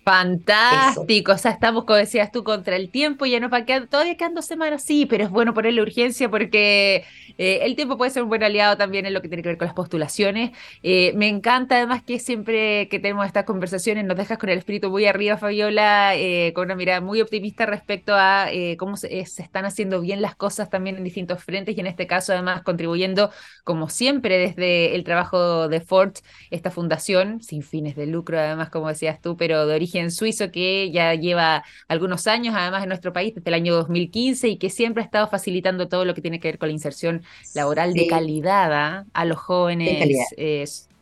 Fantástico, 0.05 1.31
o 1.31 1.37
sea, 1.39 1.49
estamos, 1.49 1.83
como 1.85 1.97
decías 1.97 2.31
tú, 2.31 2.43
contra 2.43 2.75
el 2.75 2.91
tiempo, 2.91 3.25
ya 3.25 3.39
no 3.39 3.49
para 3.49 3.65
quedar, 3.65 3.87
todavía 3.87 4.15
quedan 4.15 4.35
dos 4.35 4.45
semanas, 4.45 4.83
sí, 4.83 5.07
pero 5.07 5.23
es 5.23 5.31
bueno 5.31 5.55
ponerle 5.55 5.81
urgencia 5.81 6.29
porque 6.29 7.03
eh, 7.39 7.61
el 7.63 7.75
tiempo 7.75 7.97
puede 7.97 8.11
ser 8.11 8.21
un 8.21 8.29
buen 8.29 8.43
aliado 8.43 8.77
también 8.77 9.07
en 9.07 9.15
lo 9.15 9.21
que 9.23 9.29
tiene 9.29 9.41
que 9.41 9.49
ver 9.49 9.57
con 9.57 9.65
las 9.65 9.73
postulaciones. 9.73 10.51
Eh, 10.83 11.11
me 11.15 11.27
encanta 11.27 11.77
además 11.77 12.03
que 12.03 12.19
siempre 12.19 12.87
que 12.87 12.99
tenemos 12.99 13.25
estas 13.25 13.45
conversaciones 13.45 14.05
nos 14.05 14.15
dejas 14.15 14.37
con 14.37 14.49
el 14.49 14.59
espíritu 14.59 14.91
muy 14.91 15.07
arriba, 15.07 15.37
Fabiola, 15.37 16.15
eh, 16.15 16.53
con 16.53 16.65
una 16.65 16.75
mirada 16.75 17.01
muy 17.01 17.19
optimista 17.21 17.65
respecto 17.65 18.13
a 18.15 18.47
cómo 18.77 18.97
se, 18.97 19.21
están 19.21 19.65
haciendo 19.65 20.01
bien 20.01 20.21
las 20.21 20.35
cosas 20.35 20.69
también 20.69 20.97
en 20.97 21.03
distintos 21.03 21.43
frentes 21.43 21.75
y 21.75 21.79
en 21.79 21.87
este 21.87 22.05
caso 22.05 22.31
además 22.31 22.61
contribuyendo, 22.61 23.31
como 23.63 23.89
siempre, 23.89 24.37
desde 24.37 24.93
el 24.93 25.03
trabajo 25.03 25.67
de 25.67 25.81
Ford, 25.81 26.13
esta 26.51 26.69
fundación, 26.69 27.41
sin 27.41 27.63
fines 27.63 27.95
de 27.95 28.05
lucro 28.05 28.37
además, 28.37 28.69
como 28.69 28.87
decías 28.87 29.19
tú, 29.19 29.35
pero 29.35 29.65
de 29.65 29.73
origen 29.73 29.94
en 29.99 30.11
suizo 30.11 30.51
que 30.51 30.91
ya 30.91 31.13
lleva 31.15 31.63
algunos 31.87 32.27
años, 32.27 32.55
además 32.57 32.83
en 32.83 32.89
nuestro 32.89 33.13
país, 33.13 33.33
desde 33.35 33.49
el 33.49 33.53
año 33.53 33.73
2015, 33.75 34.47
y 34.49 34.57
que 34.57 34.69
siempre 34.69 35.03
ha 35.03 35.05
estado 35.05 35.27
facilitando 35.27 35.87
todo 35.87 36.05
lo 36.05 36.13
que 36.13 36.21
tiene 36.21 36.39
que 36.39 36.49
ver 36.49 36.57
con 36.57 36.69
la 36.69 36.73
inserción 36.73 37.23
laboral 37.53 37.93
de 37.93 38.07
calidad 38.07 38.73
¿ah? 38.73 39.05
a 39.13 39.25
los 39.25 39.37
jóvenes. 39.37 40.33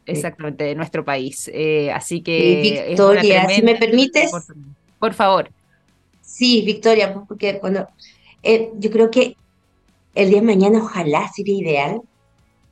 exactamente, 0.06 0.64
de 0.64 0.76
nuestro 0.76 1.04
país. 1.04 1.50
Eh, 1.54 1.92
así 1.92 2.22
que. 2.22 2.86
Victoria, 2.90 3.48
si 3.50 3.62
me 3.62 3.76
permites. 3.76 4.32
Por, 5.00 5.14
favor. 5.14 5.50
Sí, 6.22 6.62
Victoria, 6.66 7.14
porque 7.28 7.60
cuando. 7.60 7.88
Eh, 8.42 8.72
yo 8.78 8.92
creo 8.92 9.10
que 9.10 9.38
el 10.16 10.30
día 10.30 10.40
de 10.40 10.46
mañana 10.46 10.80
ojalá 10.80 11.30
sería 11.34 11.56
ideal 11.56 12.02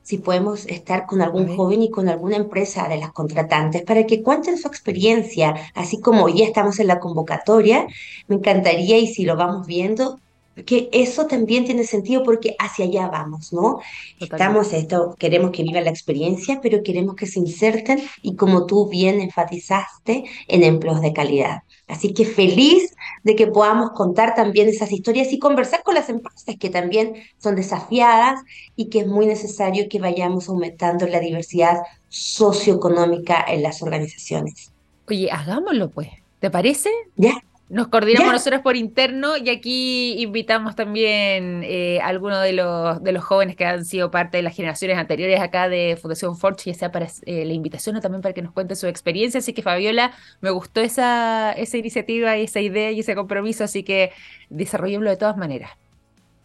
si 0.02 0.18
podemos 0.18 0.66
estar 0.66 1.06
con 1.06 1.22
algún 1.22 1.56
joven 1.56 1.82
y 1.82 1.90
con 1.90 2.08
alguna 2.08 2.36
empresa 2.36 2.88
de 2.88 2.98
las 2.98 3.12
contratantes 3.12 3.82
para 3.82 4.04
que 4.06 4.22
cuenten 4.22 4.58
su 4.58 4.68
experiencia, 4.68 5.54
así 5.74 6.00
como 6.00 6.28
ya 6.28 6.44
estamos 6.44 6.78
en 6.80 6.88
la 6.88 7.00
convocatoria, 7.00 7.86
me 8.26 8.36
encantaría 8.36 8.98
y 8.98 9.06
si 9.06 9.24
lo 9.24 9.36
vamos 9.36 9.66
viendo, 9.66 10.18
que 10.66 10.90
eso 10.92 11.26
también 11.26 11.64
tiene 11.64 11.84
sentido 11.84 12.22
porque 12.22 12.54
hacia 12.58 12.84
allá 12.84 13.08
vamos, 13.08 13.52
¿no? 13.52 13.80
Estamos 14.20 14.72
esto, 14.72 15.16
queremos 15.18 15.50
que 15.50 15.62
vivan 15.62 15.84
la 15.84 15.90
experiencia, 15.90 16.60
pero 16.62 16.82
queremos 16.82 17.14
que 17.16 17.26
se 17.26 17.38
inserten 17.38 18.02
y 18.20 18.36
como 18.36 18.66
tú 18.66 18.88
bien 18.88 19.20
enfatizaste, 19.20 20.24
en 20.48 20.62
empleos 20.62 21.00
de 21.00 21.12
calidad. 21.12 21.62
Así 21.92 22.14
que 22.14 22.24
feliz 22.24 22.94
de 23.22 23.36
que 23.36 23.46
podamos 23.46 23.90
contar 23.90 24.34
también 24.34 24.66
esas 24.66 24.90
historias 24.92 25.30
y 25.30 25.38
conversar 25.38 25.82
con 25.82 25.94
las 25.94 26.08
empresas 26.08 26.56
que 26.58 26.70
también 26.70 27.12
son 27.36 27.54
desafiadas 27.54 28.40
y 28.76 28.88
que 28.88 29.00
es 29.00 29.06
muy 29.06 29.26
necesario 29.26 29.90
que 29.90 29.98
vayamos 29.98 30.48
aumentando 30.48 31.06
la 31.06 31.20
diversidad 31.20 31.82
socioeconómica 32.08 33.44
en 33.46 33.62
las 33.62 33.82
organizaciones. 33.82 34.72
Oye, 35.06 35.30
hagámoslo 35.30 35.90
pues. 35.90 36.08
¿Te 36.40 36.50
parece? 36.50 36.88
Ya. 37.16 37.34
Nos 37.72 37.88
coordinamos 37.88 38.30
nosotros 38.30 38.60
por 38.60 38.76
interno 38.76 39.38
y 39.38 39.48
aquí 39.48 40.20
invitamos 40.22 40.76
también 40.76 41.62
eh, 41.64 42.00
a 42.02 42.08
algunos 42.08 42.42
de 42.42 42.52
los, 42.52 43.02
de 43.02 43.12
los 43.12 43.24
jóvenes 43.24 43.56
que 43.56 43.64
han 43.64 43.86
sido 43.86 44.10
parte 44.10 44.36
de 44.36 44.42
las 44.42 44.54
generaciones 44.54 44.98
anteriores 44.98 45.40
acá 45.40 45.70
de 45.70 45.96
Fundación 45.98 46.36
Forge, 46.36 46.70
ya 46.70 46.78
sea 46.78 46.92
para 46.92 47.06
eh, 47.24 47.46
la 47.46 47.52
invitación 47.54 47.96
o 47.96 48.02
también 48.02 48.20
para 48.20 48.34
que 48.34 48.42
nos 48.42 48.52
cuente 48.52 48.76
su 48.76 48.86
experiencia. 48.88 49.38
Así 49.38 49.54
que 49.54 49.62
Fabiola, 49.62 50.12
me 50.42 50.50
gustó 50.50 50.82
esa, 50.82 51.52
esa 51.52 51.78
iniciativa 51.78 52.36
y 52.36 52.44
esa 52.44 52.60
idea 52.60 52.90
y 52.90 53.00
ese 53.00 53.14
compromiso, 53.14 53.64
así 53.64 53.82
que 53.84 54.12
desarrollémoslo 54.50 55.08
de 55.08 55.16
todas 55.16 55.38
maneras. 55.38 55.70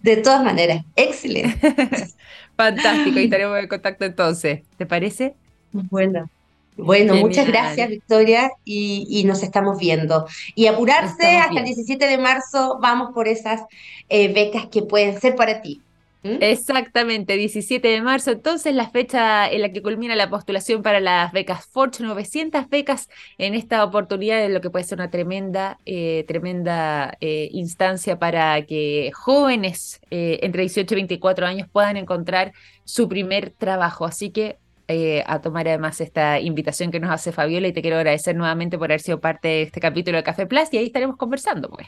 De 0.01 0.15
todas 0.15 0.41
maneras, 0.41 0.85
excelente. 0.95 1.59
Fantástico, 2.55 3.19
y 3.19 3.25
estaremos 3.25 3.59
en 3.59 3.67
contacto 3.67 4.05
entonces. 4.05 4.61
¿Te 4.77 4.85
parece? 4.85 5.35
Bueno. 5.73 6.29
Bueno, 6.77 7.15
muchas 7.15 7.47
gracias 7.47 7.89
Victoria 7.89 8.51
y, 8.63 9.23
nos 9.25 9.43
estamos 9.43 9.79
viendo. 9.79 10.27
Y 10.55 10.67
apurarse 10.67 11.37
hasta 11.37 11.59
el 11.59 11.65
17 11.65 12.05
de 12.05 12.17
marzo, 12.17 12.77
vamos 12.81 13.11
por 13.13 13.27
esas 13.27 13.61
eh, 14.09 14.31
becas 14.31 14.67
que 14.67 14.83
pueden 14.83 15.19
ser 15.19 15.35
para 15.35 15.61
ti. 15.61 15.81
¿Mm? 16.23 16.37
Exactamente, 16.41 17.35
17 17.35 17.87
de 17.87 18.01
marzo, 18.01 18.31
entonces 18.31 18.73
la 18.73 18.89
fecha 18.89 19.49
en 19.49 19.61
la 19.61 19.71
que 19.71 19.81
culmina 19.81 20.15
la 20.15 20.29
postulación 20.29 20.81
para 20.81 20.99
las 20.99 21.31
becas 21.31 21.65
Fortune, 21.67 22.07
900 22.09 22.69
becas 22.69 23.09
en 23.37 23.53
esta 23.53 23.83
oportunidad 23.83 24.39
de 24.39 24.49
lo 24.49 24.61
que 24.61 24.69
puede 24.69 24.85
ser 24.85 24.99
una 24.99 25.09
tremenda, 25.09 25.79
eh, 25.85 26.25
tremenda 26.27 27.17
eh, 27.21 27.49
instancia 27.51 28.17
para 28.17 28.63
que 28.65 29.11
jóvenes 29.13 29.99
entre 30.09 30.61
18 30.61 30.93
y 30.93 30.97
24 30.97 31.45
años 31.45 31.67
puedan 31.71 31.97
encontrar 31.97 32.53
su 32.83 33.07
primer 33.07 33.51
trabajo. 33.51 34.05
Así 34.05 34.31
que 34.31 34.57
eh, 34.87 35.23
a 35.25 35.41
tomar 35.41 35.67
además 35.67 35.99
esta 35.99 36.39
invitación 36.39 36.91
que 36.91 36.99
nos 36.99 37.11
hace 37.11 37.31
Fabiola 37.31 37.67
y 37.67 37.73
te 37.73 37.81
quiero 37.81 37.97
agradecer 37.97 38.35
nuevamente 38.35 38.77
por 38.77 38.89
haber 38.89 39.01
sido 39.01 39.19
parte 39.19 39.47
de 39.47 39.61
este 39.63 39.79
capítulo 39.79 40.17
de 40.17 40.23
Café 40.23 40.45
Plus 40.45 40.69
y 40.71 40.77
ahí 40.77 40.85
estaremos 40.85 41.17
conversando, 41.17 41.69
pues. 41.69 41.87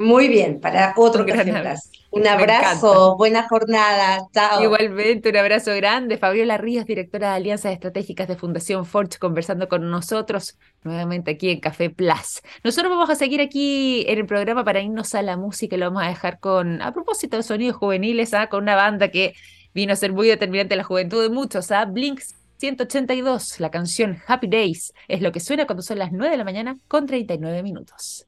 Muy 0.00 0.28
bien, 0.28 0.60
para 0.60 0.94
otro 0.96 1.26
Café 1.26 1.44
Plus. 1.44 1.90
Un 2.12 2.26
abrazo, 2.26 3.16
buena 3.16 3.46
jornada, 3.46 4.26
chao. 4.34 4.60
Igualmente, 4.60 5.28
un 5.28 5.36
abrazo 5.36 5.72
grande. 5.76 6.18
Fabiola 6.18 6.58
Ríos, 6.58 6.84
directora 6.84 7.28
de 7.28 7.36
Alianzas 7.36 7.72
Estratégicas 7.72 8.26
de 8.26 8.34
Fundación 8.34 8.84
Forge, 8.84 9.18
conversando 9.20 9.68
con 9.68 9.88
nosotros 9.88 10.58
nuevamente 10.82 11.30
aquí 11.30 11.50
en 11.50 11.60
Café 11.60 11.88
Plus. 11.88 12.42
Nosotros 12.64 12.90
vamos 12.90 13.10
a 13.10 13.14
seguir 13.14 13.40
aquí 13.40 14.04
en 14.08 14.18
el 14.18 14.26
programa 14.26 14.64
para 14.64 14.80
irnos 14.80 15.14
a 15.14 15.22
la 15.22 15.36
música 15.36 15.76
y 15.76 15.78
lo 15.78 15.86
vamos 15.86 16.02
a 16.02 16.08
dejar 16.08 16.40
con, 16.40 16.82
a 16.82 16.92
propósito 16.92 17.36
de 17.36 17.44
sonidos 17.44 17.76
juveniles, 17.76 18.34
¿ah? 18.34 18.48
con 18.48 18.64
una 18.64 18.74
banda 18.74 19.08
que 19.12 19.34
vino 19.74 19.92
a 19.92 19.96
ser 19.96 20.12
muy 20.12 20.28
determinante 20.28 20.76
la 20.76 20.84
juventud 20.84 21.22
de 21.22 21.30
muchos. 21.30 21.70
¿ah? 21.70 21.84
Blink 21.84 22.20
182, 22.58 23.60
la 23.60 23.70
canción 23.70 24.18
Happy 24.26 24.46
Days, 24.46 24.92
es 25.08 25.22
lo 25.22 25.32
que 25.32 25.40
suena 25.40 25.66
cuando 25.66 25.82
son 25.82 25.98
las 25.98 26.12
9 26.12 26.32
de 26.32 26.36
la 26.36 26.44
mañana 26.44 26.78
con 26.88 27.06
39 27.06 27.62
minutos. 27.62 28.26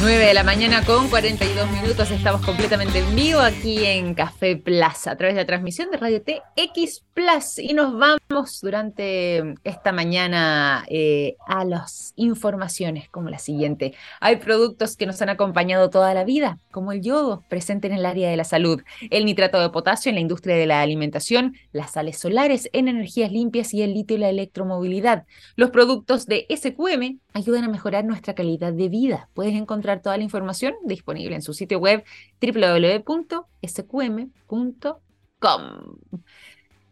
9 0.00 0.26
de 0.26 0.34
la 0.34 0.42
mañana 0.42 0.84
con 0.84 1.08
42 1.08 1.70
minutos, 1.70 2.10
estamos 2.10 2.44
completamente 2.44 2.98
en 2.98 3.14
vivo 3.14 3.38
aquí 3.38 3.84
en 3.84 4.14
Café 4.14 4.56
Plaza 4.56 5.12
a 5.12 5.16
través 5.16 5.36
de 5.36 5.42
la 5.42 5.46
transmisión 5.46 5.90
de 5.90 5.96
Radio 5.96 6.20
TX 6.20 7.04
Plus 7.14 7.58
y 7.58 7.72
nos 7.74 7.96
vamos 7.96 8.60
durante 8.60 9.54
esta 9.62 9.92
mañana 9.92 10.84
eh, 10.88 11.36
a 11.46 11.64
las 11.64 12.12
informaciones 12.16 13.08
como 13.08 13.30
la 13.30 13.38
siguiente. 13.38 13.94
Hay 14.20 14.36
productos 14.36 14.96
que 14.96 15.06
nos 15.06 15.22
han 15.22 15.28
acompañado 15.28 15.88
toda 15.90 16.12
la 16.12 16.24
vida, 16.24 16.58
como 16.72 16.92
el 16.92 17.00
yodo 17.00 17.44
presente 17.48 17.86
en 17.86 17.94
el 17.94 18.04
área 18.04 18.28
de 18.28 18.36
la 18.36 18.44
salud, 18.44 18.82
el 19.10 19.24
nitrato 19.24 19.60
de 19.60 19.70
potasio 19.70 20.10
en 20.10 20.16
la 20.16 20.22
industria 20.22 20.56
de 20.56 20.66
la 20.66 20.82
alimentación, 20.82 21.54
las 21.72 21.92
sales 21.92 22.18
solares 22.18 22.68
en 22.72 22.88
energías 22.88 23.30
limpias 23.30 23.72
y 23.72 23.82
el 23.82 23.94
litio 23.94 24.16
y 24.16 24.20
la 24.20 24.28
electromovilidad. 24.28 25.24
Los 25.54 25.70
productos 25.70 26.26
de 26.26 26.46
SQM 26.50 27.20
ayudan 27.32 27.64
a 27.64 27.68
mejorar 27.68 28.04
nuestra 28.04 28.34
calidad 28.34 28.72
de 28.72 28.88
vida. 28.88 29.28
Puedes 29.34 29.54
encontrar 29.54 29.83
toda 30.02 30.16
la 30.16 30.24
información 30.24 30.74
disponible 30.84 31.34
en 31.34 31.42
su 31.42 31.52
sitio 31.54 31.78
web 31.78 32.04
www.sqm.com. 32.40 33.44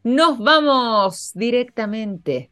Nos 0.05 0.39
vamos 0.39 1.33
directamente 1.35 2.51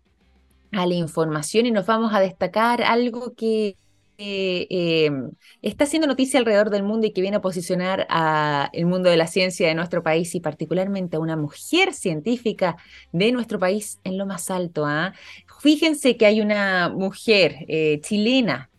a 0.73 0.87
la 0.87 0.95
información 0.95 1.67
y 1.67 1.71
nos 1.71 1.87
vamos 1.87 2.15
a 2.15 2.21
destacar 2.21 2.83
algo 2.83 3.35
que 3.35 3.77
em, 4.19 5.31
está 5.63 5.85
haciendo 5.85 6.07
noticia 6.07 6.39
alrededor 6.39 6.71
del 6.71 6.83
mundo 6.83 7.07
y 7.07 7.13
que 7.13 7.23
viene 7.23 7.39
a 7.39 7.41
posicionar 7.41 8.07
a 8.11 8.71
el 8.73 8.87
mundo 8.87 9.11
de 9.11 9.17
la 9.17 9.27
ciencia 9.27 9.67
de 9.67 9.75
nuestro 9.75 10.03
país 10.03 10.35
y 10.35 10.41
particularmente 10.41 11.17
a 11.17 11.21
una 11.21 11.37
mujer 11.37 11.93
científica 11.95 12.77
de 13.13 13.33
nuestro 13.33 13.59
país 13.59 13.99
en 14.05 14.19
lo 14.19 14.27
más 14.27 14.51
alto. 14.51 14.87
¿ah? 14.87 15.13
Fíjense 15.61 16.17
que 16.17 16.27
hay 16.27 16.41
una 16.41 16.89
mujer 16.91 17.65
eh, 17.69 18.01
chilena 18.03 18.71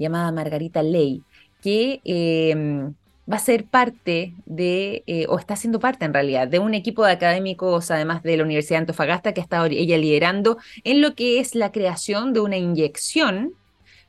llamada 0.00 0.32
Margarita 0.32 0.82
Ley 0.82 1.22
que 1.60 2.00
em, 2.04 2.94
va 3.30 3.36
a 3.36 3.38
ser 3.38 3.64
parte 3.64 4.34
de, 4.46 5.04
eh, 5.06 5.26
o 5.28 5.38
está 5.38 5.56
siendo 5.56 5.78
parte 5.78 6.04
en 6.04 6.14
realidad, 6.14 6.48
de 6.48 6.58
un 6.58 6.74
equipo 6.74 7.04
de 7.04 7.12
académicos, 7.12 7.90
además 7.90 8.22
de 8.22 8.36
la 8.36 8.44
Universidad 8.44 8.78
de 8.78 8.82
Antofagasta, 8.82 9.32
que 9.32 9.40
ha 9.40 9.44
estado 9.44 9.66
ella 9.66 9.98
liderando 9.98 10.58
en 10.84 11.00
lo 11.00 11.14
que 11.14 11.38
es 11.38 11.54
la 11.54 11.70
creación 11.70 12.32
de 12.32 12.40
una 12.40 12.56
inyección 12.56 13.52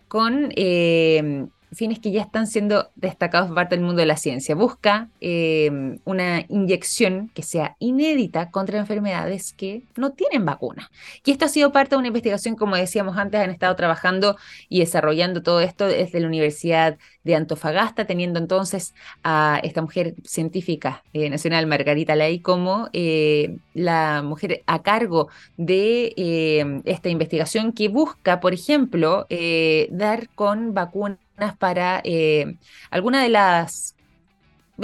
con 0.08 0.50
em, 0.56 1.50
fines 1.72 2.00
que 2.00 2.12
ya 2.12 2.22
están 2.22 2.48
siendo 2.48 2.92
destacados 2.96 3.48
por 3.48 3.56
parte 3.56 3.76
del 3.76 3.86
mundo 3.86 4.00
de 4.02 4.06
la 4.06 4.18
ciencia. 4.18 4.56
Busca 4.56 5.10
em, 5.20 6.00
una 6.04 6.46
inyección 6.50 7.30
que 7.34 7.44
sea 7.44 7.76
inédita 7.80 8.52
contra 8.52 8.80
enfermedades 8.80 9.54
que 9.54 9.84
no 9.96 10.12
tienen 10.12 10.46
vacuna. 10.46 10.92
Y 11.26 11.32
esto 11.32 11.46
ha 11.46 11.50
sido 11.50 11.72
parte 11.72 11.96
de 11.96 12.00
una 12.00 12.08
investigación, 12.08 12.56
como 12.56 12.76
decíamos 12.76 13.18
antes, 13.18 13.40
han 13.40 13.50
estado 13.50 13.76
trabajando 13.76 14.38
y 14.70 14.80
desarrollando 14.80 15.44
todo 15.44 15.62
esto 15.62 15.88
desde 15.88 16.20
la 16.20 16.28
Universidad 16.28 16.98
de 17.24 17.36
Antofagasta, 17.36 18.06
teniendo 18.06 18.40
entonces 18.40 18.94
a 19.24 19.60
esta 19.64 19.82
mujer 19.82 20.16
científica 20.24 21.04
eh, 21.14 21.30
nacional, 21.30 21.68
Margarita 21.68 22.16
Ley, 22.16 22.40
como 22.40 22.90
eh, 22.94 23.58
la 23.74 24.22
mujer 24.24 24.64
a 24.66 24.82
cargo 24.82 25.30
de 25.58 26.14
em, 26.18 26.82
esta 26.86 27.10
investigación 27.10 27.74
que 27.74 27.90
busca, 27.90 28.40
por 28.40 28.54
ejemplo, 28.54 29.26
eh, 29.30 29.88
dar 29.92 30.30
con 30.30 30.74
vacunas 30.74 31.20
para 31.58 32.02
eh, 32.04 32.58
alguna 32.90 33.24
de 33.24 33.30
las 33.30 33.96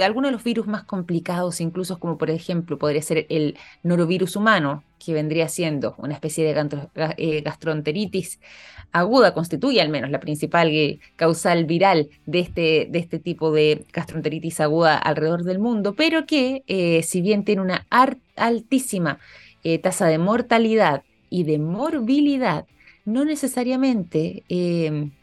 algunos 0.00 0.28
de 0.28 0.32
los 0.32 0.44
virus 0.44 0.66
más 0.68 0.84
complicados, 0.84 1.60
incluso 1.60 1.98
como 1.98 2.18
por 2.18 2.30
ejemplo 2.30 2.78
podría 2.78 3.02
ser 3.02 3.26
el 3.30 3.58
norovirus 3.82 4.36
humano, 4.36 4.84
que 4.98 5.14
vendría 5.14 5.48
siendo 5.48 5.94
una 5.98 6.14
especie 6.14 6.44
de 6.44 6.80
eh, 7.16 7.40
gastroenteritis 7.42 8.40
aguda, 8.92 9.34
constituye 9.34 9.80
al 9.80 9.90
menos 9.90 10.10
la 10.10 10.20
principal 10.20 10.70
causal 11.16 11.64
viral 11.66 12.08
de 12.26 12.40
este, 12.40 12.88
de 12.90 12.98
este 12.98 13.18
tipo 13.18 13.52
de 13.52 13.84
gastroenteritis 13.92 14.60
aguda 14.60 14.96
alrededor 14.96 15.44
del 15.44 15.58
mundo, 15.58 15.94
pero 15.94 16.26
que 16.26 16.62
eh, 16.66 17.02
si 17.02 17.20
bien 17.20 17.44
tiene 17.44 17.62
una 17.62 17.86
altísima 18.36 19.18
tasa 19.82 20.06
de 20.06 20.16
mortalidad 20.16 21.02
y 21.28 21.42
de 21.44 21.58
morbilidad, 21.58 22.64
no 23.04 23.26
necesariamente 23.26 24.44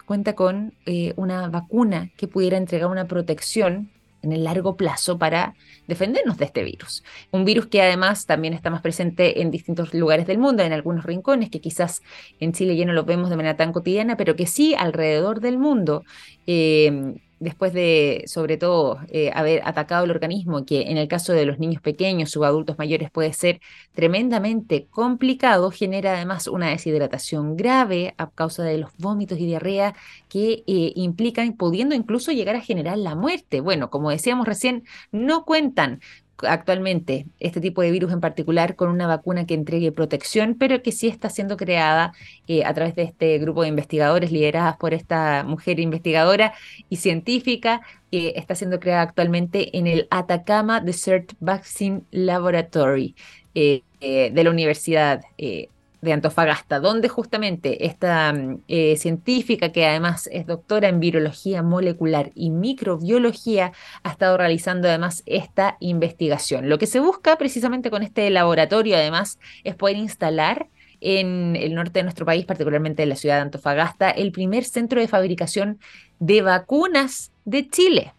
cuenta 0.06 0.34
con 0.34 0.74
eh, 0.86 1.14
una 1.18 1.50
vacuna 1.50 2.12
que 2.16 2.28
pudiera 2.28 2.58
entregar 2.58 2.90
una 2.90 3.06
protección 3.06 3.90
en 4.26 4.34
el 4.34 4.44
largo 4.44 4.76
plazo 4.76 5.18
para 5.18 5.56
defendernos 5.88 6.38
de 6.38 6.46
este 6.46 6.64
virus. 6.64 7.04
Un 7.32 7.46
virus 7.46 7.68
que 7.68 7.82
además 7.82 8.26
también 8.26 8.54
está 8.54 8.70
más 8.70 8.82
presente 8.82 9.42
en 9.42 9.52
distintos 9.52 9.94
lugares 9.94 10.28
del 10.28 10.38
mundo, 10.38 10.64
en 10.64 10.74
algunos 10.74 11.06
rincones 11.06 11.50
que 11.50 11.62
quizás 11.62 12.02
en 12.40 12.54
Chile 12.54 12.76
ya 12.76 12.86
no 12.86 12.94
lo 12.94 13.06
vemos 13.06 13.30
de 13.30 13.38
manera 13.38 13.56
tan 13.56 13.72
cotidiana, 13.72 14.18
pero 14.18 14.36
que 14.36 14.48
sí 14.48 14.76
alrededor 14.76 15.40
del 15.40 15.58
mundo 15.58 16.04
eh, 16.48 17.16
después 17.46 17.72
de, 17.74 18.24
sobre 18.28 18.58
todo, 18.58 19.00
eh, 19.10 19.32
haber 19.34 19.62
atacado 19.66 20.04
el 20.04 20.12
organismo, 20.12 20.66
que 20.66 20.82
en 20.82 20.98
el 20.98 21.08
caso 21.08 21.32
de 21.32 21.46
los 21.46 21.60
niños 21.60 21.82
pequeños 21.82 22.36
o 22.36 22.44
adultos 22.44 22.78
mayores 22.78 23.10
puede 23.12 23.32
ser 23.32 23.62
tremendamente 23.94 24.88
complicado, 24.90 25.72
genera 25.72 26.16
además 26.16 26.48
una 26.48 26.70
deshidratación 26.72 27.56
grave 27.56 28.16
a 28.18 28.30
causa 28.30 28.64
de 28.64 28.80
los 28.80 28.92
vómitos 28.98 29.40
y 29.40 29.46
diarrea 29.46 29.96
que 30.28 30.64
eh, 30.68 30.92
implican, 30.96 31.54
pudiendo 31.54 31.96
incluso 31.96 32.32
llegar 32.32 32.56
a 32.56 32.62
generar 32.62 32.98
la 32.98 33.16
muerte. 33.16 33.62
Bueno, 33.62 33.90
como 33.90 34.10
decíamos 34.10 34.48
recién, 34.48 34.84
no 35.12 35.46
cuentan 35.46 36.02
actualmente 36.44 37.26
este 37.40 37.62
tipo 37.62 37.82
de 37.82 37.92
virus 37.92 38.12
en 38.12 38.20
particular 38.20 38.76
con 38.76 38.90
una 38.90 39.08
vacuna 39.08 39.46
que 39.46 39.54
entregue 39.54 39.92
protección, 39.92 40.56
pero 40.60 40.82
que 40.82 40.92
sí 40.92 41.08
está 41.08 41.30
siendo 41.30 41.58
creada 41.58 42.14
eh, 42.48 42.66
a 42.66 42.74
través 42.74 42.96
de 42.96 43.04
este 43.04 43.38
grupo 43.40 43.62
de 43.62 43.70
investigadores 43.70 44.32
lideradas 44.32 44.78
por 44.78 44.94
esta 44.94 45.44
mujer 45.44 45.80
investigadora 45.80 46.54
y 46.90 46.98
científica 46.98 47.82
que 48.12 48.34
está 48.36 48.56
siendo 48.56 48.80
creada 48.80 49.02
actualmente 49.04 49.78
en 49.78 49.88
el 49.88 50.08
Atacama 50.12 50.82
Desert 50.82 51.34
Vaccine 51.40 52.02
Laboratory 52.12 53.16
eh, 53.54 53.84
eh, 54.02 54.32
de 54.34 54.44
la 54.44 54.50
Universidad 54.50 55.22
de 56.02 56.14
Antofagasta, 56.14 56.80
donde 56.80 57.10
justamente 57.10 57.86
esta 57.86 58.34
mm, 58.34 58.62
eh, 58.68 58.98
científica, 58.98 59.72
que 59.72 59.86
además 59.86 60.30
es 60.32 60.46
doctora 60.46 60.90
en 60.90 61.00
virología 61.00 61.64
molecular 61.64 62.32
y 62.36 62.50
microbiología, 62.50 63.72
ha 64.04 64.12
estado 64.12 64.38
realizando 64.38 64.88
además 64.88 65.24
esta 65.26 65.78
investigación. 65.80 66.70
Lo 66.70 66.78
que 66.78 66.88
se 66.88 67.00
busca 67.00 67.38
precisamente 67.38 67.90
con 67.90 68.04
este 68.04 68.30
laboratorio, 68.30 68.96
además, 68.96 69.40
es 69.64 69.76
poder 69.76 69.98
instalar 69.98 70.68
en 71.02 71.56
el 71.56 71.76
norte 71.76 72.00
de 72.00 72.04
nuestro 72.04 72.26
país, 72.26 72.46
particularmente 72.46 73.04
en 73.04 73.10
la 73.10 73.16
ciudad 73.16 73.36
de 73.36 73.42
Antofagasta, 73.42 74.10
el 74.10 74.32
primer 74.32 74.64
centro 74.64 75.00
de 75.00 75.08
fabricación 75.08 75.80
de 76.20 76.42
vacunas 76.42 77.32
de 77.44 77.70
Chile, 77.70 78.14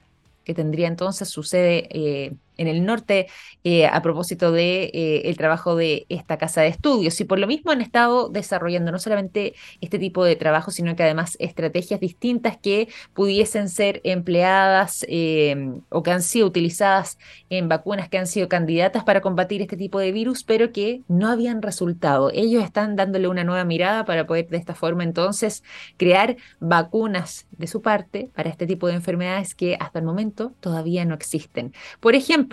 que 0.45 0.55
tendría 0.55 0.89
entonces 0.89 1.29
su 1.29 1.43
sede 1.43 1.89
eh, 1.91 2.35
en 2.57 2.69
el 2.69 2.85
norte 2.85 3.29
eh, 3.65 3.87
a 3.87 4.01
propósito 4.03 4.53
de 4.53 4.85
eh, 4.95 5.23
el 5.25 5.37
trabajo 5.37 5.77
de 5.77 6.07
esta 6.09 6.39
casa 6.39 6.63
de 6.63 6.69
estudios. 6.69 7.21
Y 7.21 7.25
por 7.25 7.39
lo 7.39 7.47
mismo 7.47 7.71
han 7.73 7.81
estado 7.81 8.29
desarrollando 8.29 8.93
no 8.93 8.99
solamente 8.99 9.55
este 9.81 9.99
tipo 9.99 10.25
de 10.25 10.37
trabajo 10.37 10.71
sino 10.71 10.95
que 10.97 11.03
además 11.03 11.37
estrategias 11.41 12.01
distintas 12.01 12.57
que 12.57 12.89
pudiesen 13.13 13.69
ser 13.69 14.01
empleadas 14.05 15.05
em, 15.09 15.81
o 15.91 16.03
que 16.03 16.11
han 16.11 16.23
sido 16.23 16.47
utilizadas 16.47 17.19
en 17.51 17.69
vacunas 17.69 18.09
que 18.09 18.19
han 18.19 18.27
sido 18.27 18.49
candidatas 18.49 19.05
para 19.05 19.21
combatir 19.21 19.63
este 19.63 19.77
tipo 19.77 19.99
de 19.99 20.13
virus 20.13 20.45
pero 20.45 20.73
que 20.73 21.03
no 21.09 21.29
habían 21.29 21.63
resultado. 21.63 22.31
Ellos 22.33 22.63
están 22.65 22.97
dándole 22.97 23.29
una 23.29 23.45
nueva 23.45 23.65
mirada 23.65 24.05
para 24.05 24.27
poder 24.27 24.49
de 24.49 24.57
esta 24.59 24.75
forma 24.75 25.03
entonces 25.05 25.63
crear 25.97 26.37
vacunas 26.61 27.47
de 27.51 27.67
su 27.67 27.83
parte 27.83 28.31
para 28.35 28.49
este 28.51 28.67
tipo 28.67 28.87
de 28.87 28.95
enfermedades 28.95 29.55
que 29.55 29.77
hasta 29.81 29.99
el 29.99 30.05
momento 30.05 30.53
todavía 30.61 31.05
no 31.05 31.15
existen. 31.15 31.73
Por 32.01 32.15
ejemplo 32.15 32.46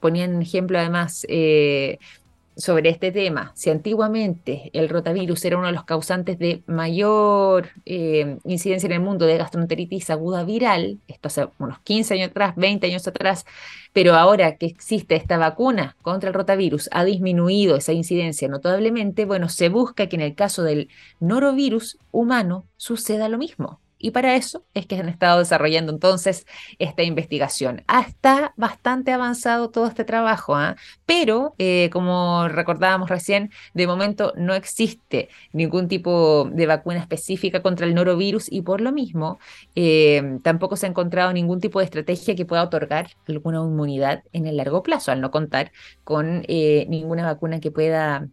ponían 0.00 0.36
un 0.36 0.42
ejemplo 0.42 0.78
además 0.78 1.26
eh, 1.28 1.98
sobre 2.56 2.88
este 2.88 3.12
tema, 3.12 3.52
si 3.54 3.68
antiguamente 3.68 4.70
el 4.72 4.88
rotavirus 4.88 5.44
era 5.44 5.58
uno 5.58 5.66
de 5.66 5.74
los 5.74 5.84
causantes 5.84 6.38
de 6.38 6.62
mayor 6.66 7.68
eh, 7.84 8.38
incidencia 8.44 8.86
en 8.86 8.92
el 8.94 9.00
mundo 9.00 9.26
de 9.26 9.36
gastroenteritis 9.36 10.08
aguda 10.08 10.42
viral, 10.42 10.98
esto 11.06 11.28
hace 11.28 11.48
unos 11.58 11.78
15 11.80 12.14
años 12.14 12.30
atrás, 12.30 12.54
20 12.56 12.86
años 12.86 13.06
atrás, 13.06 13.44
pero 13.92 14.14
ahora 14.14 14.56
que 14.56 14.66
existe 14.66 15.16
esta 15.16 15.36
vacuna 15.36 15.96
contra 16.00 16.30
el 16.30 16.34
rotavirus, 16.34 16.88
ha 16.92 17.04
disminuido 17.04 17.76
esa 17.76 17.92
incidencia 17.92 18.48
notablemente, 18.48 19.26
bueno, 19.26 19.50
se 19.50 19.68
busca 19.68 20.06
que 20.08 20.16
en 20.16 20.22
el 20.22 20.34
caso 20.34 20.62
del 20.62 20.88
norovirus 21.20 21.98
humano 22.10 22.64
suceda 22.78 23.28
lo 23.28 23.36
mismo. 23.36 23.80
Y 23.98 24.10
para 24.10 24.36
eso 24.36 24.64
es 24.74 24.86
que 24.86 24.96
han 24.96 25.08
estado 25.08 25.38
desarrollando 25.38 25.92
entonces 25.92 26.46
esta 26.78 27.02
investigación. 27.02 27.84
Está 28.06 28.52
bastante 28.56 29.12
avanzado 29.12 29.70
todo 29.70 29.86
este 29.86 30.04
trabajo, 30.04 30.54
¿ah? 30.54 30.76
pero 31.06 31.54
eh, 31.58 31.90
como 31.92 32.48
recordábamos 32.48 33.08
recién, 33.08 33.50
de 33.74 33.86
momento 33.86 34.32
no 34.36 34.54
existe 34.54 35.28
ningún 35.52 35.88
tipo 35.88 36.48
de 36.52 36.66
vacuna 36.66 36.98
específica 36.98 37.62
contra 37.62 37.86
el 37.86 37.94
norovirus 37.94 38.50
y 38.52 38.62
por 38.62 38.80
lo 38.80 38.92
mismo 38.92 39.38
eh, 39.74 40.38
tampoco 40.42 40.76
se 40.76 40.86
ha 40.86 40.90
encontrado 40.90 41.32
ningún 41.32 41.60
tipo 41.60 41.78
de 41.78 41.86
estrategia 41.86 42.34
que 42.34 42.44
pueda 42.44 42.62
otorgar 42.62 43.08
alguna 43.26 43.58
inmunidad 43.58 44.22
en 44.32 44.46
el 44.46 44.56
largo 44.56 44.82
plazo, 44.82 45.12
al 45.12 45.20
no 45.20 45.30
contar 45.30 45.72
con 46.04 46.44
eh, 46.48 46.86
ninguna 46.88 47.24
vacuna 47.24 47.60
que 47.60 47.70
pueda 47.70 48.28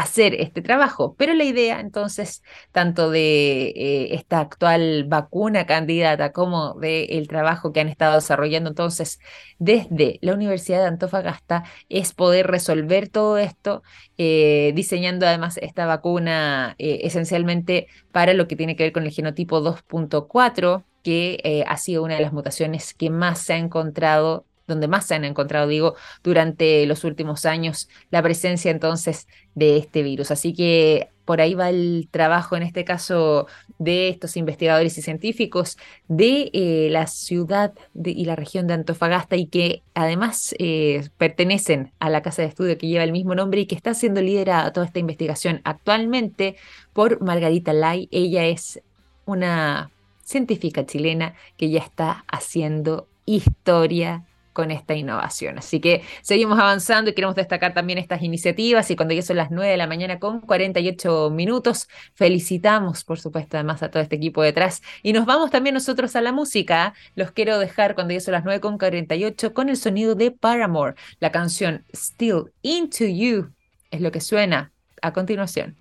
hacer 0.00 0.34
este 0.40 0.62
trabajo. 0.62 1.14
Pero 1.18 1.34
la 1.34 1.44
idea 1.44 1.80
entonces, 1.80 2.42
tanto 2.72 3.10
de 3.10 3.68
eh, 3.76 4.14
esta 4.14 4.40
actual 4.40 5.04
vacuna 5.04 5.66
candidata 5.66 6.32
como 6.32 6.74
del 6.74 7.28
trabajo 7.28 7.72
que 7.72 7.80
han 7.80 7.88
estado 7.88 8.14
desarrollando 8.16 8.70
entonces 8.70 9.20
desde 9.58 10.18
la 10.22 10.34
Universidad 10.34 10.80
de 10.80 10.86
Antofagasta, 10.88 11.64
es 11.88 12.14
poder 12.14 12.46
resolver 12.46 13.08
todo 13.08 13.38
esto, 13.38 13.82
eh, 14.18 14.72
diseñando 14.74 15.26
además 15.26 15.58
esta 15.58 15.86
vacuna 15.86 16.74
eh, 16.78 17.00
esencialmente 17.02 17.86
para 18.12 18.32
lo 18.34 18.48
que 18.48 18.56
tiene 18.56 18.76
que 18.76 18.84
ver 18.84 18.92
con 18.92 19.04
el 19.04 19.12
genotipo 19.12 19.60
2.4 19.60 20.84
que 21.02 21.64
ha 21.66 21.76
sido 21.78 22.02
una 22.02 22.16
de 22.16 22.20
las 22.20 22.32
mutaciones 22.32 22.92
que 22.92 23.08
más 23.08 23.38
se 23.38 23.54
ha 23.54 23.56
encontrado 23.56 24.44
donde 24.70 24.88
más 24.88 25.06
se 25.06 25.14
han 25.14 25.26
encontrado, 25.26 25.68
digo, 25.68 25.96
durante 26.22 26.86
los 26.86 27.04
últimos 27.04 27.44
años, 27.44 27.88
la 28.10 28.22
presencia 28.22 28.70
entonces 28.70 29.28
de 29.54 29.76
este 29.76 30.02
virus. 30.02 30.30
Así 30.30 30.54
que 30.54 31.10
por 31.30 31.40
ahí 31.40 31.54
va 31.54 31.68
el 31.68 32.08
trabajo, 32.10 32.56
en 32.56 32.64
este 32.64 32.84
caso, 32.84 33.46
de 33.78 34.08
estos 34.08 34.36
investigadores 34.36 34.98
y 34.98 35.02
científicos 35.02 35.78
de 36.08 36.50
eh, 36.52 36.88
la 36.90 37.06
ciudad 37.06 37.72
y 37.94 38.24
la 38.24 38.34
región 38.34 38.66
de 38.66 38.74
Antofagasta 38.74 39.36
y 39.36 39.46
que 39.46 39.82
además 39.94 40.54
eh, 40.58 41.08
pertenecen 41.18 41.92
a 42.00 42.10
la 42.10 42.22
casa 42.22 42.42
de 42.42 42.48
estudio 42.48 42.76
que 42.78 42.88
lleva 42.88 43.04
el 43.04 43.12
mismo 43.12 43.36
nombre 43.36 43.60
y 43.60 43.66
que 43.66 43.76
está 43.76 43.94
siendo 43.94 44.20
liderada 44.20 44.72
toda 44.72 44.86
esta 44.86 44.98
investigación 44.98 45.60
actualmente 45.62 46.56
por 46.92 47.22
Margarita 47.22 47.72
Lai. 47.72 48.08
Ella 48.10 48.46
es 48.46 48.80
una 49.24 49.92
científica 50.24 50.84
chilena 50.84 51.34
que 51.56 51.70
ya 51.70 51.80
está 51.80 52.24
haciendo 52.26 53.06
historia 53.24 54.24
con 54.52 54.70
esta 54.70 54.94
innovación. 54.94 55.58
Así 55.58 55.80
que 55.80 56.02
seguimos 56.22 56.58
avanzando 56.58 57.10
y 57.10 57.14
queremos 57.14 57.36
destacar 57.36 57.74
también 57.74 57.98
estas 57.98 58.22
iniciativas 58.22 58.90
y 58.90 58.96
cuando 58.96 59.14
ya 59.14 59.22
son 59.22 59.36
las 59.36 59.50
9 59.50 59.70
de 59.70 59.76
la 59.76 59.86
mañana 59.86 60.18
con 60.18 60.40
48 60.40 61.30
minutos, 61.30 61.88
felicitamos 62.14 63.04
por 63.04 63.18
supuesto 63.18 63.56
además 63.56 63.82
a 63.82 63.90
todo 63.90 64.02
este 64.02 64.16
equipo 64.16 64.42
detrás 64.42 64.82
y 65.02 65.12
nos 65.12 65.26
vamos 65.26 65.50
también 65.50 65.74
nosotros 65.74 66.16
a 66.16 66.20
la 66.20 66.32
música. 66.32 66.94
Los 67.14 67.32
quiero 67.32 67.58
dejar 67.58 67.94
cuando 67.94 68.14
ya 68.14 68.20
son 68.20 68.32
las 68.32 68.44
9 68.44 68.60
con 68.60 68.78
48 68.78 69.54
con 69.54 69.68
el 69.68 69.76
sonido 69.76 70.14
de 70.14 70.30
Paramore, 70.30 70.94
la 71.20 71.30
canción 71.30 71.84
Still 71.94 72.52
Into 72.62 73.04
You 73.06 73.52
es 73.90 74.00
lo 74.00 74.10
que 74.10 74.20
suena 74.20 74.72
a 75.02 75.12
continuación. 75.12 75.76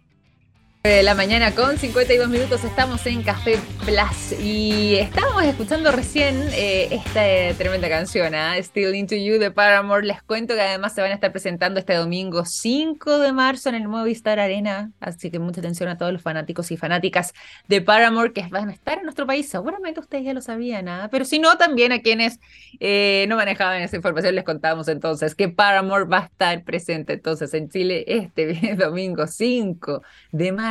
La 0.82 1.14
mañana 1.14 1.54
con 1.54 1.78
52 1.78 2.30
minutos 2.30 2.64
estamos 2.64 3.06
en 3.06 3.22
Café 3.22 3.60
Plus 3.84 4.40
y 4.40 4.96
estábamos 4.96 5.44
escuchando 5.44 5.92
recién 5.92 6.42
eh, 6.54 6.88
esta 6.90 7.54
tremenda 7.58 7.90
canción, 7.90 8.34
¿eh? 8.34 8.64
Still 8.64 8.96
Into 8.96 9.16
You 9.16 9.40
de 9.40 9.52
Paramore. 9.52 10.08
Les 10.08 10.24
cuento 10.24 10.54
que 10.54 10.62
además 10.62 10.96
se 10.96 11.02
van 11.02 11.12
a 11.12 11.16
estar 11.16 11.34
presentando 11.34 11.82
este 11.82 11.96
domingo 11.96 12.46
5 12.46 13.20
de 13.20 13.34
marzo 13.34 13.68
en 13.68 13.76
el 13.76 13.90
Movistar 13.90 14.40
Arena, 14.40 14.94
así 15.02 15.30
que 15.30 15.38
mucha 15.38 15.60
atención 15.60 15.90
a 15.90 15.98
todos 15.98 16.14
los 16.14 16.22
fanáticos 16.22 16.72
y 16.72 16.78
fanáticas 16.78 17.34
de 17.68 17.82
Paramore 17.82 18.32
que 18.32 18.48
van 18.48 18.70
a 18.70 18.72
estar 18.72 19.00
en 19.00 19.04
nuestro 19.04 19.28
país. 19.28 19.50
Seguramente 19.50 20.00
ustedes 20.00 20.24
ya 20.24 20.34
lo 20.34 20.40
sabían, 20.40 20.88
¿eh? 20.88 21.10
pero 21.12 21.26
si 21.26 21.40
no, 21.40 21.58
también 21.58 21.92
a 21.92 22.00
quienes 22.00 22.40
eh, 22.80 23.26
no 23.28 23.36
manejaban 23.36 23.82
esa 23.82 23.98
información 23.98 24.34
les 24.34 24.46
contamos 24.46 24.88
entonces 24.88 25.36
que 25.36 25.50
Paramore 25.50 26.06
va 26.06 26.20
a 26.20 26.26
estar 26.28 26.64
presente 26.64 27.12
entonces 27.12 27.54
en 27.54 27.70
Chile 27.70 28.06
este 28.08 28.76
domingo 28.80 29.28
5 29.28 30.04
de 30.32 30.52
marzo 30.54 30.69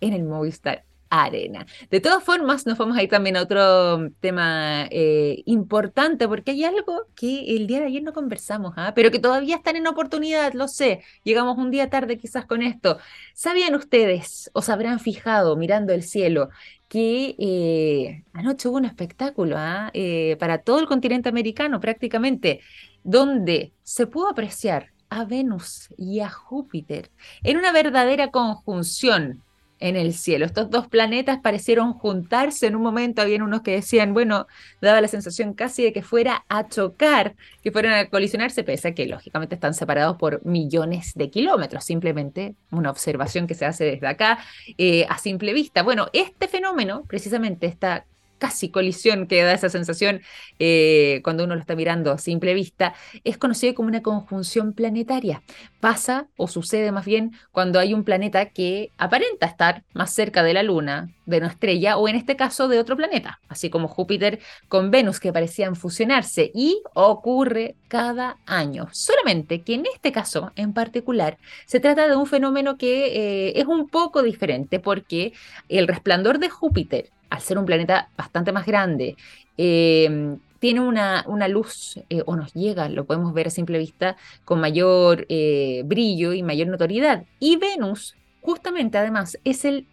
en 0.00 0.12
el 0.12 0.24
Movistar 0.24 0.84
Arena. 1.10 1.66
De 1.90 2.00
todas 2.00 2.22
formas, 2.22 2.66
nos 2.66 2.78
vamos 2.78 2.96
a 2.96 3.02
ir 3.02 3.10
también 3.10 3.36
a 3.36 3.42
otro 3.42 4.10
tema 4.20 4.86
eh, 4.90 5.42
importante, 5.44 6.28
porque 6.28 6.52
hay 6.52 6.64
algo 6.64 7.06
que 7.16 7.56
el 7.56 7.66
día 7.66 7.80
de 7.80 7.86
ayer 7.86 8.02
no 8.02 8.12
conversamos, 8.12 8.74
¿ah? 8.76 8.92
pero 8.94 9.10
que 9.10 9.18
todavía 9.18 9.56
están 9.56 9.74
en 9.76 9.88
oportunidad, 9.88 10.52
lo 10.54 10.68
sé. 10.68 11.02
Llegamos 11.24 11.58
un 11.58 11.72
día 11.72 11.90
tarde 11.90 12.16
quizás 12.16 12.46
con 12.46 12.62
esto. 12.62 12.98
¿Sabían 13.34 13.74
ustedes 13.74 14.50
o 14.54 14.62
se 14.62 14.72
habrán 14.72 15.00
fijado 15.00 15.56
mirando 15.56 15.92
el 15.92 16.04
cielo 16.04 16.50
que 16.88 17.34
eh, 17.38 18.24
anoche 18.32 18.68
hubo 18.68 18.76
un 18.76 18.84
espectáculo 18.84 19.56
¿ah? 19.58 19.90
eh, 19.94 20.36
para 20.38 20.58
todo 20.58 20.78
el 20.78 20.86
continente 20.86 21.28
americano 21.28 21.80
prácticamente, 21.80 22.60
donde 23.02 23.72
se 23.82 24.06
pudo 24.06 24.28
apreciar 24.28 24.92
a 25.10 25.24
Venus 25.24 25.88
y 25.98 26.20
a 26.20 26.30
Júpiter 26.30 27.10
en 27.42 27.58
una 27.58 27.72
verdadera 27.72 28.30
conjunción 28.30 29.42
en 29.80 29.96
el 29.96 30.14
cielo. 30.14 30.44
Estos 30.44 30.70
dos 30.70 30.86
planetas 30.88 31.40
parecieron 31.40 31.94
juntarse 31.94 32.66
en 32.66 32.76
un 32.76 32.82
momento, 32.82 33.22
habían 33.22 33.42
unos 33.42 33.62
que 33.62 33.72
decían, 33.72 34.14
bueno, 34.14 34.46
daba 34.80 35.00
la 35.00 35.08
sensación 35.08 35.54
casi 35.54 35.82
de 35.82 35.92
que 35.92 36.02
fuera 36.02 36.44
a 36.48 36.68
chocar, 36.68 37.34
que 37.62 37.72
fueran 37.72 37.94
a 37.94 38.08
colisionarse, 38.08 38.62
pese 38.62 38.88
a 38.88 38.94
que 38.94 39.06
lógicamente 39.06 39.54
están 39.54 39.74
separados 39.74 40.16
por 40.18 40.44
millones 40.44 41.12
de 41.14 41.30
kilómetros, 41.30 41.84
simplemente 41.84 42.54
una 42.70 42.90
observación 42.90 43.46
que 43.46 43.54
se 43.54 43.64
hace 43.64 43.84
desde 43.84 44.06
acá 44.06 44.38
eh, 44.78 45.06
a 45.08 45.18
simple 45.18 45.52
vista. 45.52 45.82
Bueno, 45.82 46.08
este 46.12 46.46
fenómeno, 46.46 47.04
precisamente 47.08 47.66
esta 47.66 48.06
casi 48.40 48.70
colisión 48.70 49.28
que 49.28 49.44
da 49.44 49.52
esa 49.52 49.68
sensación 49.68 50.22
eh, 50.58 51.20
cuando 51.22 51.44
uno 51.44 51.54
lo 51.54 51.60
está 51.60 51.76
mirando 51.76 52.10
a 52.10 52.18
simple 52.18 52.54
vista, 52.54 52.94
es 53.22 53.38
conocido 53.38 53.74
como 53.74 53.88
una 53.88 54.02
conjunción 54.02 54.72
planetaria. 54.72 55.42
Pasa 55.78 56.26
o 56.36 56.48
sucede 56.48 56.90
más 56.90 57.04
bien 57.04 57.32
cuando 57.52 57.78
hay 57.78 57.94
un 57.94 58.02
planeta 58.02 58.46
que 58.46 58.90
aparenta 58.98 59.46
estar 59.46 59.84
más 59.92 60.12
cerca 60.12 60.42
de 60.42 60.54
la 60.54 60.62
Luna, 60.64 61.10
de 61.26 61.38
una 61.38 61.46
estrella, 61.46 61.96
o 61.96 62.08
en 62.08 62.16
este 62.16 62.34
caso 62.34 62.66
de 62.66 62.80
otro 62.80 62.96
planeta, 62.96 63.40
así 63.48 63.70
como 63.70 63.86
Júpiter 63.86 64.40
con 64.68 64.90
Venus 64.90 65.20
que 65.20 65.32
parecían 65.32 65.76
fusionarse 65.76 66.50
y 66.54 66.82
ocurre 66.94 67.76
cada 67.88 68.38
año. 68.46 68.88
Solamente 68.92 69.62
que 69.62 69.74
en 69.74 69.86
este 69.86 70.12
caso 70.12 70.50
en 70.56 70.72
particular 70.72 71.38
se 71.66 71.78
trata 71.78 72.08
de 72.08 72.16
un 72.16 72.26
fenómeno 72.26 72.76
que 72.76 73.48
eh, 73.48 73.60
es 73.60 73.66
un 73.66 73.88
poco 73.88 74.22
diferente 74.22 74.80
porque 74.80 75.32
el 75.68 75.86
resplandor 75.86 76.38
de 76.38 76.48
Júpiter 76.48 77.10
al 77.30 77.40
ser 77.40 77.58
un 77.58 77.64
planeta 77.64 78.10
bastante 78.16 78.52
más 78.52 78.66
grande, 78.66 79.16
em, 79.56 80.38
tiene 80.58 80.80
una, 80.80 81.24
una 81.26 81.48
luz, 81.48 81.98
eh, 82.10 82.22
o 82.26 82.36
nos 82.36 82.52
llega, 82.52 82.88
lo 82.88 83.06
podemos 83.06 83.32
ver 83.32 83.46
a 83.46 83.50
simple 83.50 83.78
vista, 83.78 84.16
con 84.44 84.60
mayor 84.60 85.26
eh, 85.28 85.82
brillo 85.86 86.32
y 86.34 86.42
mayor 86.42 86.68
notoriedad. 86.68 87.24
Y 87.38 87.56
Venus, 87.56 88.14
justamente 88.42 88.98
además, 88.98 89.38
es 89.44 89.64
el 89.64 89.86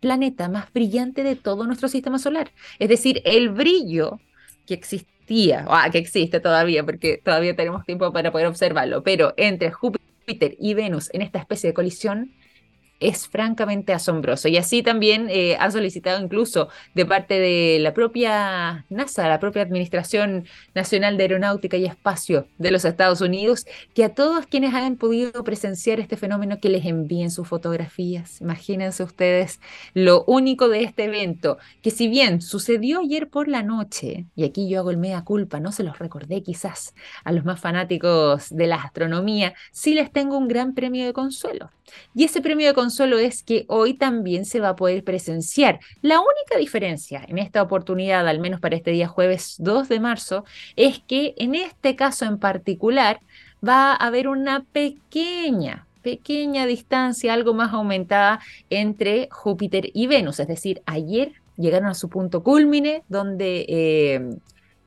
planeta 0.00 0.48
más 0.48 0.72
brillante 0.72 1.22
de 1.22 1.36
todo 1.36 1.64
nuestro 1.66 1.88
sistema 1.88 2.18
solar. 2.18 2.50
Es 2.78 2.88
decir, 2.88 3.22
el 3.24 3.50
brillo 3.50 4.20
que 4.66 4.74
existía, 4.74 5.64
ah, 5.68 5.88
que 5.90 5.98
existe 5.98 6.40
todavía, 6.40 6.84
porque 6.84 7.20
todavía 7.24 7.54
tenemos 7.56 7.84
tiempo 7.84 8.12
para 8.12 8.32
poder 8.32 8.46
observarlo, 8.46 9.02
pero 9.02 9.34
entre 9.36 9.70
Júpiter 9.70 10.56
y 10.58 10.74
Venus 10.74 11.10
en 11.12 11.22
esta 11.22 11.38
especie 11.38 11.70
de 11.70 11.74
colisión 11.74 12.32
es 13.00 13.28
francamente 13.28 13.92
asombroso. 13.92 14.48
Y 14.48 14.56
así 14.56 14.82
también 14.82 15.28
eh, 15.30 15.56
ha 15.58 15.70
solicitado 15.70 16.22
incluso 16.22 16.68
de 16.94 17.06
parte 17.06 17.38
de 17.38 17.78
la 17.80 17.94
propia 17.94 18.84
NASA, 18.88 19.28
la 19.28 19.40
propia 19.40 19.62
Administración 19.62 20.46
Nacional 20.74 21.16
de 21.16 21.24
Aeronáutica 21.24 21.76
y 21.76 21.84
Espacio 21.84 22.48
de 22.58 22.70
los 22.70 22.84
Estados 22.84 23.20
Unidos, 23.20 23.66
que 23.94 24.04
a 24.04 24.14
todos 24.14 24.46
quienes 24.46 24.74
hayan 24.74 24.96
podido 24.96 25.44
presenciar 25.44 26.00
este 26.00 26.16
fenómeno 26.16 26.58
que 26.60 26.68
les 26.68 26.84
envíen 26.84 27.30
sus 27.30 27.46
fotografías. 27.46 28.40
Imagínense 28.40 29.02
ustedes 29.02 29.60
lo 29.94 30.24
único 30.24 30.68
de 30.68 30.82
este 30.82 31.04
evento, 31.04 31.58
que 31.82 31.90
si 31.90 32.08
bien 32.08 32.42
sucedió 32.42 33.00
ayer 33.00 33.28
por 33.28 33.48
la 33.48 33.62
noche, 33.62 34.26
y 34.34 34.44
aquí 34.44 34.68
yo 34.68 34.80
hago 34.80 34.90
el 34.90 34.96
mea 34.96 35.22
culpa, 35.24 35.60
no 35.60 35.72
se 35.72 35.84
los 35.84 35.98
recordé 35.98 36.42
quizás 36.42 36.94
a 37.24 37.32
los 37.32 37.44
más 37.44 37.60
fanáticos 37.60 38.48
de 38.50 38.66
la 38.66 38.76
astronomía, 38.76 39.54
sí 39.72 39.94
les 39.94 40.12
tengo 40.12 40.36
un 40.36 40.48
gran 40.48 40.74
premio 40.74 41.06
de 41.06 41.12
consuelo. 41.12 41.70
Y 42.14 42.24
ese 42.24 42.42
premio 42.42 42.66
de 42.66 42.74
consuelo 42.74 42.87
es 43.18 43.42
que 43.42 43.64
hoy 43.68 43.94
también 43.94 44.44
se 44.44 44.60
va 44.60 44.70
a 44.70 44.76
poder 44.76 45.04
presenciar. 45.04 45.80
La 46.02 46.20
única 46.20 46.58
diferencia 46.58 47.24
en 47.26 47.38
esta 47.38 47.62
oportunidad, 47.62 48.26
al 48.26 48.40
menos 48.40 48.60
para 48.60 48.76
este 48.76 48.90
día 48.90 49.08
jueves 49.08 49.56
2 49.58 49.88
de 49.88 50.00
marzo, 50.00 50.44
es 50.76 51.00
que 51.00 51.34
en 51.38 51.54
este 51.54 51.96
caso 51.96 52.24
en 52.24 52.38
particular 52.38 53.20
va 53.66 53.92
a 53.92 54.06
haber 54.06 54.28
una 54.28 54.64
pequeña, 54.72 55.86
pequeña 56.02 56.66
distancia, 56.66 57.32
algo 57.32 57.54
más 57.54 57.72
aumentada 57.72 58.40
entre 58.70 59.28
Júpiter 59.30 59.90
y 59.92 60.06
Venus. 60.06 60.40
Es 60.40 60.48
decir, 60.48 60.82
ayer 60.86 61.32
llegaron 61.56 61.88
a 61.88 61.94
su 61.94 62.08
punto 62.08 62.42
culmine, 62.42 63.02
donde 63.08 63.66
eh, 63.68 64.36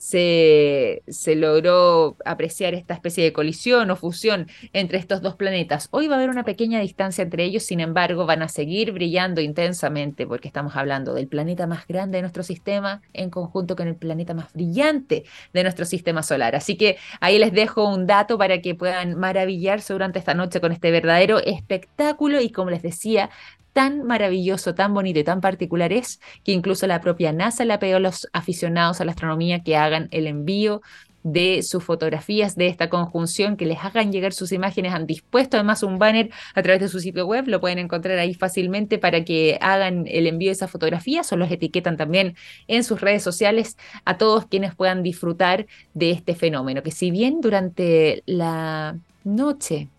se, 0.01 1.03
se, 1.07 1.35
logró 1.35 2.17
apreciar 2.25 2.73
esta 2.73 2.95
especie 2.95 3.23
de 3.23 3.31
colisión 3.31 3.91
o 3.91 3.95
fusión 3.95 4.47
entre 4.73 4.97
estos 4.97 5.21
dos 5.21 5.35
planetas. 5.35 5.89
Hoy 5.91 6.07
va 6.07 6.15
a 6.15 6.17
haber 6.17 6.31
una 6.31 6.43
pequeña 6.43 6.79
distancia 6.79 7.21
entre 7.21 7.43
ellos, 7.43 7.61
sin 7.61 7.79
embargo, 7.81 8.25
van 8.25 8.41
a 8.41 8.47
seguir 8.47 8.93
brillando 8.93 9.41
intensamente 9.41 10.25
porque 10.25 10.47
estamos 10.47 10.75
hablando 10.75 11.13
del 11.13 11.27
planeta 11.27 11.67
más 11.67 11.85
grande 11.85 12.17
de 12.17 12.23
nuestro 12.23 12.41
sistema 12.41 13.03
en 13.13 13.29
conjunto 13.29 13.75
con 13.75 13.87
el 13.87 13.95
planeta 13.95 14.33
más 14.33 14.51
brillante 14.53 15.23
de 15.53 15.61
nuestro 15.61 15.85
sistema 15.85 16.23
solar. 16.23 16.55
Así 16.55 16.77
que 16.77 16.97
ahí 17.19 17.37
les 17.37 17.53
dejo 17.53 17.87
un 17.87 18.07
dato 18.07 18.39
para 18.39 18.59
que 18.59 18.73
puedan 18.73 19.19
maravillarse 19.19 19.93
durante 19.93 20.17
esta 20.17 20.33
noche 20.33 20.59
con 20.61 20.71
este 20.71 20.89
verdadero 20.89 21.37
espectáculo 21.37 22.41
y 22.41 22.49
como 22.49 22.71
les 22.71 22.81
decía, 22.81 23.29
tan 23.73 24.03
maravilloso, 24.03 24.75
tan 24.75 24.93
bonito 24.93 25.19
y 25.19 25.23
tan 25.23 25.41
particular 25.41 25.93
es 25.93 26.19
que 26.43 26.51
incluso 26.51 26.87
la 26.87 27.01
propia 27.01 27.31
NASA 27.31 27.65
le 27.65 27.73
ha 27.73 27.79
a 27.81 27.99
los 27.99 28.27
aficionados 28.33 29.01
a 29.01 29.05
la 29.05 29.11
astronomía 29.11 29.63
que 29.63 29.75
hagan 29.75 30.07
el 30.11 30.27
envío 30.27 30.81
de 31.23 31.61
sus 31.61 31.83
fotografías 31.83 32.55
de 32.55 32.67
esta 32.67 32.89
conjunción, 32.89 33.57
que 33.57 33.65
les 33.65 33.79
hagan 33.83 34.11
llegar 34.11 34.33
sus 34.33 34.51
imágenes. 34.51 34.93
Han 34.93 35.05
dispuesto 35.05 35.57
además 35.57 35.83
un 35.83 35.99
banner 35.99 36.31
a 36.55 36.63
través 36.63 36.81
de 36.81 36.87
su 36.87 36.99
sitio 36.99 37.25
web, 37.25 37.47
lo 37.47 37.61
pueden 37.61 37.79
encontrar 37.79 38.17
ahí 38.17 38.33
fácilmente 38.33 38.97
para 38.97 39.23
que 39.23 39.57
hagan 39.61 40.05
el 40.07 40.27
envío 40.27 40.49
de 40.49 40.53
esas 40.53 40.71
fotografías 40.71 41.31
o 41.31 41.37
los 41.37 41.51
etiquetan 41.51 41.97
también 41.97 42.35
en 42.67 42.83
sus 42.83 43.01
redes 43.01 43.23
sociales 43.23 43.77
a 44.05 44.17
todos 44.17 44.47
quienes 44.47 44.75
puedan 44.75 45.03
disfrutar 45.03 45.67
de 45.93 46.11
este 46.11 46.35
fenómeno, 46.35 46.81
que 46.83 46.91
si 46.91 47.11
bien 47.11 47.41
durante 47.41 48.23
la 48.25 48.97
noche 49.23 49.89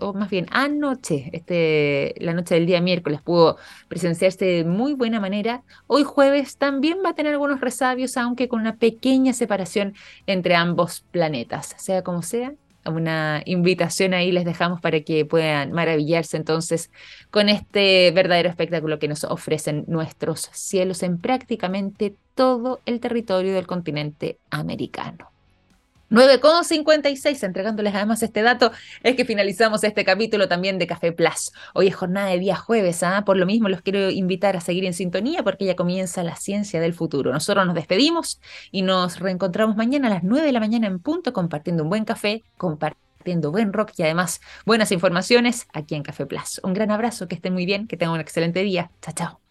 o 0.00 0.12
más 0.14 0.30
bien 0.30 0.46
anoche, 0.50 1.30
este, 1.32 2.14
la 2.18 2.34
noche 2.34 2.54
del 2.54 2.66
día 2.66 2.80
miércoles, 2.80 3.20
pudo 3.22 3.56
presenciarse 3.88 4.44
de 4.44 4.64
muy 4.64 4.94
buena 4.94 5.20
manera. 5.20 5.62
Hoy 5.86 6.04
jueves 6.04 6.56
también 6.56 6.98
va 7.04 7.10
a 7.10 7.14
tener 7.14 7.32
algunos 7.32 7.60
resabios, 7.60 8.16
aunque 8.16 8.48
con 8.48 8.60
una 8.60 8.76
pequeña 8.76 9.32
separación 9.32 9.94
entre 10.26 10.54
ambos 10.54 11.04
planetas. 11.10 11.74
Sea 11.78 12.02
como 12.02 12.22
sea, 12.22 12.54
una 12.86 13.42
invitación 13.46 14.14
ahí 14.14 14.32
les 14.32 14.44
dejamos 14.44 14.80
para 14.80 15.00
que 15.02 15.24
puedan 15.24 15.72
maravillarse 15.72 16.36
entonces 16.36 16.90
con 17.30 17.48
este 17.48 18.10
verdadero 18.12 18.48
espectáculo 18.48 18.98
que 18.98 19.08
nos 19.08 19.24
ofrecen 19.24 19.84
nuestros 19.86 20.48
cielos 20.52 21.02
en 21.02 21.18
prácticamente 21.18 22.16
todo 22.34 22.80
el 22.86 23.00
territorio 23.00 23.54
del 23.54 23.66
continente 23.66 24.38
americano. 24.50 25.31
9,56, 26.12 27.42
entregándoles 27.42 27.94
además 27.94 28.22
este 28.22 28.42
dato, 28.42 28.70
es 29.02 29.16
que 29.16 29.24
finalizamos 29.24 29.82
este 29.82 30.04
capítulo 30.04 30.46
también 30.46 30.78
de 30.78 30.86
Café 30.86 31.10
Plus. 31.10 31.52
Hoy 31.72 31.86
es 31.86 31.96
jornada 31.96 32.28
de 32.28 32.38
día 32.38 32.54
jueves, 32.54 33.02
¿ah? 33.02 33.22
por 33.24 33.38
lo 33.38 33.46
mismo 33.46 33.70
los 33.70 33.80
quiero 33.80 34.10
invitar 34.10 34.54
a 34.54 34.60
seguir 34.60 34.84
en 34.84 34.92
sintonía 34.92 35.42
porque 35.42 35.64
ya 35.64 35.74
comienza 35.74 36.22
la 36.22 36.36
ciencia 36.36 36.82
del 36.82 36.92
futuro. 36.92 37.32
Nosotros 37.32 37.64
nos 37.64 37.74
despedimos 37.74 38.42
y 38.70 38.82
nos 38.82 39.20
reencontramos 39.20 39.74
mañana 39.74 40.08
a 40.08 40.10
las 40.10 40.22
9 40.22 40.44
de 40.44 40.52
la 40.52 40.60
mañana 40.60 40.86
en 40.86 40.98
punto 40.98 41.32
compartiendo 41.32 41.82
un 41.82 41.88
buen 41.88 42.04
café, 42.04 42.44
compartiendo 42.58 43.50
buen 43.50 43.72
rock 43.72 43.92
y 43.96 44.02
además 44.02 44.42
buenas 44.66 44.92
informaciones 44.92 45.66
aquí 45.72 45.94
en 45.94 46.02
Café 46.02 46.26
Plus. 46.26 46.60
Un 46.62 46.74
gran 46.74 46.90
abrazo, 46.90 47.26
que 47.26 47.36
estén 47.36 47.54
muy 47.54 47.64
bien, 47.64 47.86
que 47.86 47.96
tengan 47.96 48.16
un 48.16 48.20
excelente 48.20 48.62
día. 48.62 48.90
Chao, 49.00 49.14
chao. 49.14 49.41